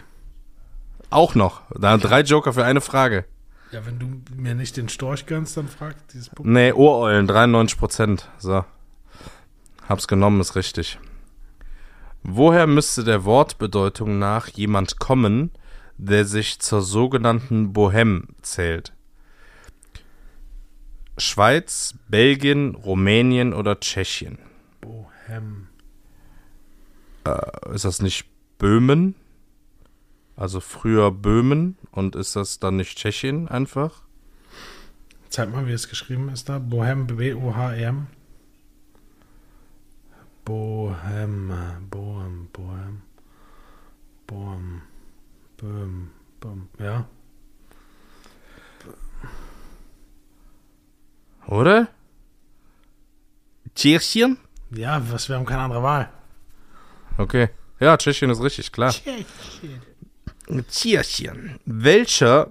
Auch 1.09 1.33
noch. 1.33 1.63
Da 1.71 1.97
drei 1.97 2.21
Joker 2.21 2.53
für 2.53 2.63
eine 2.63 2.81
Frage. 2.81 3.25
Ja, 3.71 3.83
wenn 3.87 3.97
du 3.97 4.21
mir 4.35 4.53
nicht 4.53 4.77
den 4.77 4.89
Storch 4.89 5.25
gönnst, 5.25 5.57
dann 5.57 5.67
frag 5.67 5.95
dieses 6.09 6.29
Publikum. 6.29 6.53
Nee, 6.53 6.71
Ohreulen, 6.71 7.25
93 7.25 7.79
Prozent. 7.79 8.29
So. 8.37 8.63
Hab's 9.89 10.07
genommen, 10.07 10.39
ist 10.39 10.55
richtig. 10.55 10.99
Woher 12.21 12.67
müsste 12.67 13.03
der 13.03 13.25
Wortbedeutung 13.25 14.19
nach 14.19 14.49
jemand 14.49 14.99
kommen, 14.99 15.49
der 15.97 16.25
sich 16.25 16.59
zur 16.59 16.83
sogenannten 16.83 17.73
Bohème 17.73 18.27
zählt? 18.43 18.93
Schweiz, 21.17 21.95
Belgien, 22.07 22.75
Rumänien 22.75 23.51
oder 23.51 23.79
Tschechien? 23.79 24.37
Bohem. 24.79 25.69
Ist 27.73 27.85
das 27.85 28.01
nicht 28.01 28.25
Böhmen? 28.57 29.15
Also 30.35 30.59
früher 30.59 31.11
Böhmen 31.11 31.77
und 31.91 32.15
ist 32.15 32.35
das 32.35 32.59
dann 32.59 32.77
nicht 32.77 32.97
Tschechien 32.97 33.47
einfach? 33.47 34.01
Zeig 35.29 35.51
mal, 35.51 35.67
wie 35.67 35.71
es 35.71 35.89
geschrieben 35.89 36.29
ist 36.29 36.49
da. 36.49 36.59
Bohem, 36.59 37.07
B-O-H-M. 37.07 38.07
Bohem, 40.45 41.53
Bohem, 41.89 42.49
Bohem. 42.51 43.01
Bohem, 44.27 44.81
Böhm, 45.57 46.11
Böhm. 46.39 46.69
Ja. 46.79 47.05
Oder? 51.47 51.87
Tschechien? 53.75 54.37
Ja, 54.71 55.01
was, 55.11 55.29
wir 55.29 55.35
haben 55.35 55.45
keine 55.45 55.61
andere 55.61 55.83
Wahl. 55.83 56.09
Okay. 57.17 57.49
Ja, 57.79 57.97
Tschechien 57.97 58.29
ist 58.29 58.41
richtig, 58.41 58.71
klar. 58.71 58.93
Tschechien. 60.69 61.59
Welcher, 61.65 62.49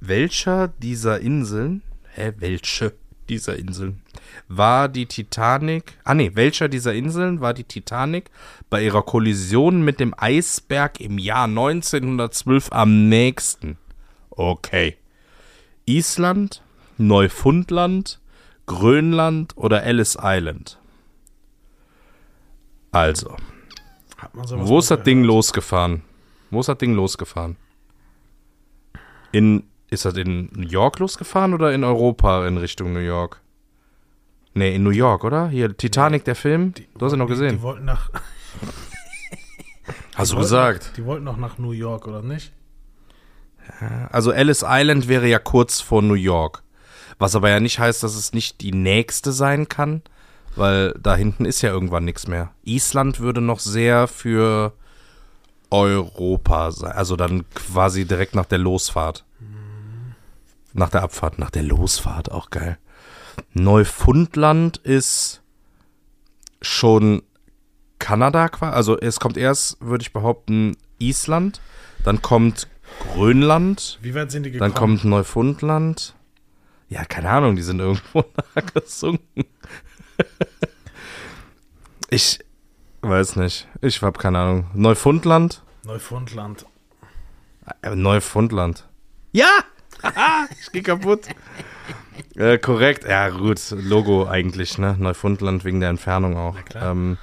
welcher 0.00 0.68
dieser 0.68 1.20
Inseln, 1.20 1.82
hä, 2.12 2.32
welche 2.38 2.92
dieser 3.28 3.56
Inseln, 3.56 4.02
war 4.48 4.88
die 4.88 5.06
Titanic, 5.06 5.96
ah 6.04 6.14
nee, 6.14 6.32
welcher 6.34 6.68
dieser 6.68 6.94
Inseln 6.94 7.40
war 7.40 7.54
die 7.54 7.64
Titanic 7.64 8.30
bei 8.70 8.84
ihrer 8.84 9.02
Kollision 9.02 9.82
mit 9.82 10.00
dem 10.00 10.14
Eisberg 10.16 11.00
im 11.00 11.18
Jahr 11.18 11.44
1912 11.44 12.70
am 12.70 13.08
nächsten? 13.08 13.78
Okay. 14.30 14.96
Island, 15.86 16.62
Neufundland, 16.98 18.20
Grönland 18.66 19.56
oder 19.56 19.82
Ellis 19.84 20.16
Island? 20.20 20.78
Also, 22.92 23.36
Hat 24.16 24.34
man 24.34 24.46
sowas 24.46 24.68
wo 24.68 24.78
ist 24.78 24.90
das 24.90 25.02
Ding 25.02 25.24
losgefahren? 25.24 26.02
Wo 26.50 26.60
ist 26.60 26.68
das 26.68 26.78
Ding 26.78 26.94
losgefahren? 26.94 27.56
In, 29.32 29.64
ist 29.90 30.04
das 30.04 30.14
in 30.14 30.50
New 30.54 30.68
York 30.68 30.98
losgefahren 31.00 31.54
oder 31.54 31.72
in 31.72 31.82
Europa 31.84 32.46
in 32.46 32.56
Richtung 32.56 32.92
New 32.92 33.00
York? 33.00 33.40
Nee, 34.54 34.76
in 34.76 34.84
New 34.84 34.90
York, 34.90 35.24
oder? 35.24 35.48
Hier, 35.48 35.76
Titanic, 35.76 36.24
der 36.24 36.36
Film. 36.36 36.72
Du 36.96 37.04
hast 37.06 37.12
ihn 37.12 37.18
noch 37.18 37.26
Die, 37.26 37.34
die 37.34 37.40
gesehen. 37.40 37.62
wollten 37.62 37.84
nach. 37.86 38.10
Hast 40.14 40.32
du 40.32 40.36
gesagt. 40.36 40.86
Noch, 40.86 40.92
die 40.94 41.04
wollten 41.04 41.24
noch 41.24 41.36
nach 41.36 41.58
New 41.58 41.72
York, 41.72 42.06
oder 42.06 42.22
nicht? 42.22 42.52
Also 44.10 44.30
Ellis 44.30 44.64
Island 44.66 45.08
wäre 45.08 45.26
ja 45.26 45.40
kurz 45.40 45.80
vor 45.80 46.02
New 46.02 46.14
York. 46.14 46.62
Was 47.18 47.34
aber 47.34 47.50
ja 47.50 47.58
nicht 47.58 47.80
heißt, 47.80 48.02
dass 48.02 48.14
es 48.14 48.32
nicht 48.32 48.60
die 48.60 48.72
nächste 48.72 49.32
sein 49.32 49.68
kann, 49.68 50.02
weil 50.56 50.94
da 51.00 51.16
hinten 51.16 51.44
ist 51.44 51.62
ja 51.62 51.70
irgendwann 51.70 52.04
nichts 52.04 52.26
mehr. 52.26 52.52
Island 52.64 53.20
würde 53.20 53.40
noch 53.40 53.60
sehr 53.60 54.08
für 54.08 54.72
Europa 55.70 56.70
sein. 56.70 56.92
Also 56.92 57.16
dann 57.16 57.44
quasi 57.54 58.04
direkt 58.04 58.34
nach 58.34 58.46
der 58.46 58.58
Losfahrt. 58.58 59.24
Nach 60.72 60.90
der 60.90 61.02
Abfahrt, 61.02 61.38
nach 61.38 61.50
der 61.50 61.62
Losfahrt, 61.62 62.30
auch 62.30 62.50
geil. 62.50 62.78
Neufundland 63.52 64.78
ist 64.78 65.42
schon 66.62 67.22
Kanada 67.98 68.48
quasi. 68.48 68.74
Also 68.74 68.98
es 68.98 69.20
kommt 69.20 69.36
erst, 69.36 69.80
würde 69.80 70.02
ich 70.02 70.12
behaupten, 70.12 70.76
Island. 70.98 71.60
Dann 72.04 72.22
kommt 72.22 72.68
Grönland. 73.12 73.98
Wie 74.02 74.14
weit 74.14 74.30
sind 74.30 74.44
die 74.44 74.50
gekommen? 74.50 74.70
Dann 74.70 74.78
kommt 74.78 75.04
Neufundland. 75.04 76.14
Ja, 76.88 77.04
keine 77.04 77.30
Ahnung, 77.30 77.56
die 77.56 77.62
sind 77.62 77.80
irgendwo 77.80 78.24
gesunken. 78.74 79.44
ich 82.10 82.38
weiß 83.02 83.36
nicht. 83.36 83.68
Ich 83.80 84.02
habe 84.02 84.18
keine 84.18 84.38
Ahnung. 84.38 84.66
Neufundland? 84.74 85.62
Neufundland. 85.84 86.66
Äh, 87.82 87.94
Neufundland. 87.94 88.86
Ja! 89.32 89.48
Ich 90.60 90.70
geh 90.72 90.82
kaputt. 90.82 91.28
äh, 92.36 92.58
korrekt. 92.58 93.04
Ja, 93.04 93.30
gut. 93.30 93.60
Logo 93.70 94.26
eigentlich, 94.26 94.78
ne? 94.78 94.96
Neufundland 94.98 95.64
wegen 95.64 95.80
der 95.80 95.90
Entfernung 95.90 96.36
auch. 96.36 96.56
Ähm, 96.74 97.18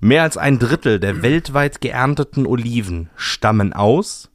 mehr 0.00 0.22
als 0.22 0.36
ein 0.36 0.58
Drittel 0.58 1.00
der 1.00 1.22
weltweit 1.22 1.80
geernteten 1.80 2.46
Oliven 2.46 3.10
stammen 3.16 3.72
aus 3.72 4.30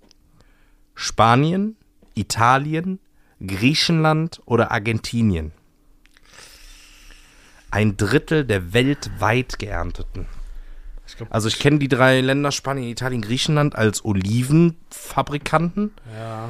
Spanien, 0.96 1.78
Italien, 2.16 3.00
Griechenland 3.46 4.42
oder 4.46 4.72
Argentinien. 4.72 5.54
Ein 7.72 7.98
Drittel 7.98 8.46
der 8.46 8.74
weltweit 8.74 9.60
geernteten. 9.60 10.26
Ich 11.08 11.16
glaub, 11.18 11.34
Also 11.34 11.48
ich 11.48 11.60
kenne 11.60 11.80
die 11.80 11.88
drei 11.88 12.22
Länder, 12.22 12.52
Spanien, 12.52 12.90
Italien, 12.90 13.22
Griechenland, 13.22 13.76
als 13.76 14.04
Olivenfabrikanten. 14.06 15.92
ja. 16.18 16.50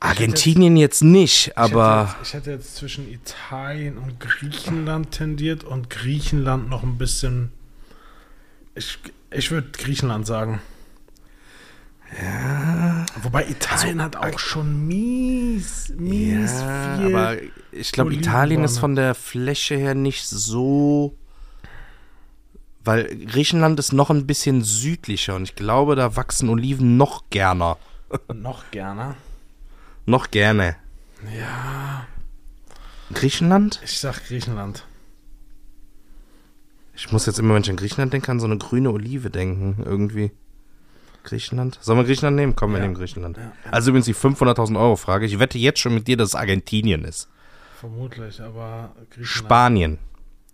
Argentinien 0.00 0.76
jetzt 0.76 1.02
nicht, 1.02 1.46
Ich 1.48 1.56
aber 1.56 2.02
hätte, 2.08 2.10
jetzt, 2.18 2.28
ich 2.28 2.34
hätte 2.34 2.50
jetzt 2.50 2.76
zwischen 2.76 3.10
Italien 3.10 3.96
und 3.96 4.20
Griechenland 4.20 5.12
tendiert 5.12 5.64
und 5.64 5.88
Griechenland 5.88 6.68
noch 6.68 6.82
ein 6.82 6.98
bisschen. 6.98 7.52
Ich, 8.74 8.98
ich 9.30 9.50
würde 9.50 9.70
Griechenland 9.70 10.26
sagen. 10.26 10.60
Ja. 12.22 13.06
Wobei 13.22 13.46
Italien 13.48 14.02
hat 14.02 14.16
auch 14.16 14.38
schon 14.38 14.86
mies, 14.86 15.92
mies 15.96 16.60
ja, 16.60 16.96
viel. 16.96 17.06
aber 17.06 17.36
ich 17.72 17.92
glaube. 17.92 18.14
Italien 18.14 18.62
ist 18.62 18.78
von 18.78 18.94
der 18.94 19.14
Fläche 19.14 19.76
her 19.76 19.94
nicht 19.94 20.26
so, 20.26 21.16
weil 22.84 23.16
Griechenland 23.26 23.78
ist 23.80 23.92
noch 23.92 24.10
ein 24.10 24.26
bisschen 24.26 24.62
südlicher 24.62 25.34
und 25.34 25.44
ich 25.44 25.56
glaube, 25.56 25.96
da 25.96 26.16
wachsen 26.16 26.48
Oliven 26.48 26.96
noch 26.96 27.24
gerner, 27.30 27.78
noch 28.32 28.70
gerne. 28.70 29.16
noch 30.06 30.30
gerne. 30.30 30.76
Ja, 31.36 32.06
Griechenland? 33.12 33.80
ich 33.82 33.98
sag 33.98 34.24
Griechenland. 34.26 34.86
Ich 36.96 37.10
muss 37.10 37.26
jetzt 37.26 37.38
immer, 37.40 37.54
wenn 37.54 37.62
ich 37.62 37.70
an 37.70 37.76
Griechenland 37.76 38.12
denke, 38.12 38.30
an 38.30 38.38
so 38.38 38.46
eine 38.46 38.58
grüne 38.58 38.90
Olive 38.92 39.30
denken, 39.30 39.82
irgendwie. 39.84 40.30
Griechenland? 41.24 41.78
Sollen 41.80 41.98
wir 41.98 42.04
Griechenland 42.04 42.36
nehmen? 42.36 42.54
Komm, 42.54 42.70
wir 42.72 42.78
Ja. 42.78 42.82
nehmen 42.84 42.94
Griechenland. 42.94 43.36
Ja. 43.36 43.52
Also 43.70 43.90
übrigens 43.90 44.06
die 44.06 44.14
500.000 44.14 44.78
Euro 44.78 44.96
Frage. 44.96 45.26
Ich 45.26 45.38
wette 45.38 45.58
jetzt 45.58 45.80
schon 45.80 45.94
mit 45.94 46.06
dir, 46.06 46.16
dass 46.16 46.28
es 46.28 46.34
Argentinien 46.34 47.04
ist. 47.04 47.28
Vermutlich, 47.80 48.40
aber 48.40 48.92
Griechenland. 49.10 49.26
Spanien. 49.28 49.98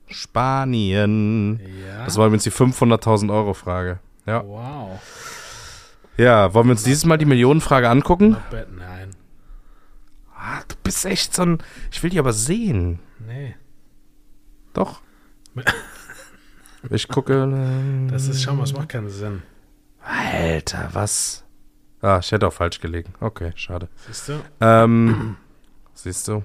Spanien. 0.08 1.60
Ja. 1.86 2.04
Das 2.04 2.16
war 2.16 2.26
übrigens 2.26 2.44
die 2.44 2.50
500.000 2.50 3.32
Euro 3.32 3.54
Frage. 3.54 3.98
Ja. 4.26 4.44
wow. 4.46 5.00
Ja, 6.16 6.52
wollen 6.52 6.66
wir 6.66 6.72
uns 6.72 6.82
dieses 6.84 7.04
Mal 7.06 7.16
die 7.18 7.24
Millionenfrage 7.24 7.88
angucken? 7.88 8.36
Nein. 8.76 9.10
Ah, 10.36 10.60
du 10.68 10.74
bist 10.82 11.04
echt 11.06 11.34
so 11.34 11.42
ein. 11.42 11.58
Ich 11.90 12.02
will 12.02 12.10
die 12.10 12.18
aber 12.18 12.32
sehen. 12.32 12.98
Nee. 13.26 13.54
Doch. 14.74 15.00
Ich 16.90 17.08
gucke. 17.08 17.34
äh, 17.34 18.10
Das 18.10 18.26
ist, 18.28 18.42
schau 18.42 18.54
mal, 18.54 18.64
es 18.64 18.72
macht 18.72 18.88
keinen 18.88 19.08
Sinn. 19.10 19.42
Alter, 20.02 20.88
was? 20.92 21.44
Ah, 22.02 22.18
ich 22.22 22.32
hätte 22.32 22.46
auch 22.46 22.52
falsch 22.52 22.80
gelegen. 22.80 23.12
Okay, 23.20 23.52
schade. 23.56 23.88
Siehst 24.06 24.28
du? 24.28 24.40
Ähm, 24.60 25.36
siehst 25.94 26.28
du. 26.28 26.42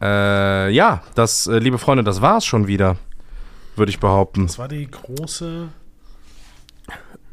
Äh, 0.00 0.70
ja, 0.70 1.02
das, 1.14 1.46
äh, 1.46 1.58
liebe 1.58 1.78
Freunde, 1.78 2.04
das 2.04 2.20
war's 2.22 2.44
schon 2.44 2.66
wieder, 2.66 2.96
würde 3.76 3.90
ich 3.90 4.00
behaupten. 4.00 4.46
Das 4.46 4.58
war 4.58 4.68
die 4.68 4.90
große. 4.90 5.68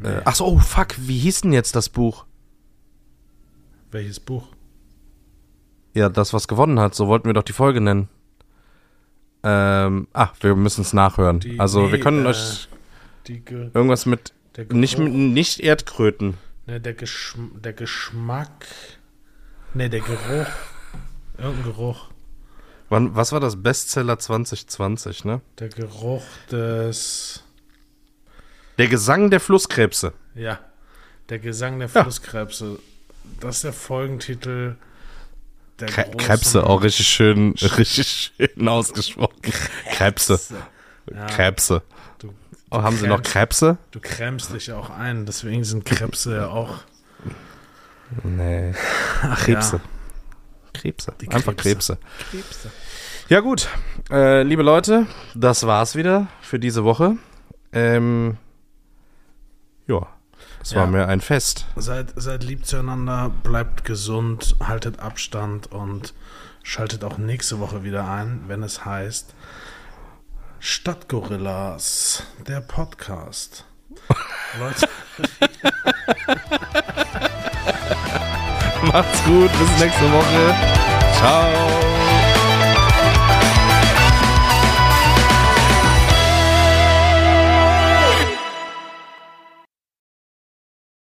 Äh, 0.03 0.21
ach 0.25 0.35
so, 0.35 0.45
oh, 0.45 0.59
fuck, 0.59 0.95
wie 0.97 1.17
hieß 1.19 1.41
denn 1.41 1.53
jetzt 1.53 1.75
das 1.75 1.89
Buch? 1.89 2.25
Welches 3.91 4.19
Buch? 4.19 4.47
Ja, 5.93 6.09
das, 6.09 6.33
was 6.33 6.47
gewonnen 6.47 6.79
hat, 6.79 6.95
so 6.95 7.07
wollten 7.07 7.25
wir 7.27 7.33
doch 7.33 7.43
die 7.43 7.53
Folge 7.53 7.79
nennen. 7.79 8.09
Ähm, 9.43 10.07
ach, 10.13 10.33
wir 10.41 10.55
müssen 10.55 10.81
es 10.81 10.93
nachhören. 10.93 11.39
Die- 11.39 11.59
also, 11.59 11.85
nee, 11.85 11.91
wir 11.93 11.99
können 11.99 12.25
äh, 12.25 12.29
euch 12.29 12.67
Die 13.27 13.39
Ge 13.41 13.69
irgendwas 13.73 14.05
mit, 14.05 14.33
nicht, 14.69 14.97
nicht 14.99 15.59
Erdkröten. 15.59 16.37
ne, 16.65 16.79
der, 16.79 16.93
Geschm 16.93 17.61
der 17.61 17.73
Geschmack. 17.73 18.67
Ne, 19.73 19.89
der 19.89 20.01
Geruch. 20.01 20.47
Irgendein 21.37 21.63
Geruch. 21.63 22.09
Wann, 22.89 23.15
was 23.15 23.31
war 23.31 23.39
das 23.39 23.61
Bestseller 23.61 24.19
2020, 24.19 25.25
ne? 25.25 25.41
Der 25.59 25.69
Geruch 25.69 26.23
des. 26.51 27.43
Der 28.77 28.87
Gesang 28.87 29.31
der 29.31 29.39
Flusskrebse. 29.39 30.13
Ja. 30.35 30.59
Der 31.29 31.39
Gesang 31.39 31.79
der 31.79 31.89
Ja. 31.89 32.03
Flusskrebse. 32.03 32.79
Das 33.39 33.57
ist 33.57 33.63
der 33.63 33.73
Folgentitel 33.73 34.75
der 35.79 35.87
Kre 35.87 36.11
Krebse, 36.17 36.65
auch 36.65 36.83
richtig 36.83 37.07
schön, 37.07 37.53
richtig 37.53 38.31
schön 38.37 38.67
ausgesprochen. 38.67 39.41
Krebse. 39.91 40.39
Ja, 41.11 41.25
Krebse. 41.27 41.81
Oh, 42.73 42.81
haben 42.81 42.97
Sie 42.97 43.07
noch 43.07 43.21
Krebs. 43.21 43.59
Krebse? 43.59 43.77
du 43.91 43.99
krämst 43.99 44.53
dich 44.53 44.71
auch 44.73 44.89
ein, 44.89 45.25
deswegen 45.25 45.63
sind 45.63 45.85
Krebse 45.85 46.35
ja 46.35 46.47
auch. 46.47 46.79
Nee. 48.23 48.73
Ach 49.21 49.39
Krebse. 49.39 49.79
Krebse. 50.73 51.13
Die 51.21 51.29
Einfach 51.29 51.55
Krebse. 51.55 51.97
Krebse. 51.97 52.31
Krebse. 52.31 52.71
Ja 53.29 53.39
gut, 53.39 53.69
äh, 54.11 54.43
liebe 54.43 54.63
Leute, 54.63 55.07
das 55.33 55.65
war's 55.65 55.95
wieder 55.95 56.27
für 56.41 56.59
diese 56.59 56.83
Woche. 56.83 57.15
Ähm, 57.71 58.37
ja, 59.87 60.07
es 60.61 60.75
war 60.75 60.85
Ja. 60.85 60.91
mir 60.91 61.07
ein 61.07 61.21
Fest. 61.21 61.65
Seid, 61.75 62.13
seid 62.15 62.43
lieb 62.43 62.65
zueinander, 62.65 63.31
bleibt 63.43 63.85
gesund, 63.85 64.55
haltet 64.61 64.99
Abstand 64.99 65.71
und 65.71 66.13
schaltet 66.63 67.03
auch 67.03 67.17
nächste 67.17 67.59
Woche 67.59 67.83
wieder 67.83 68.07
ein, 68.09 68.41
wenn 68.47 68.61
es 68.63 68.83
heißt 68.83 69.33
Stadtgorillas, 70.65 72.23
der 72.47 72.61
Podcast. 72.61 73.65
Leute, 74.57 74.87
Macht's 78.93 79.23
gut, 79.25 79.51
bis 79.59 79.79
nächste 79.81 80.09
Woche. 80.09 80.55
Ciao. 81.17 81.82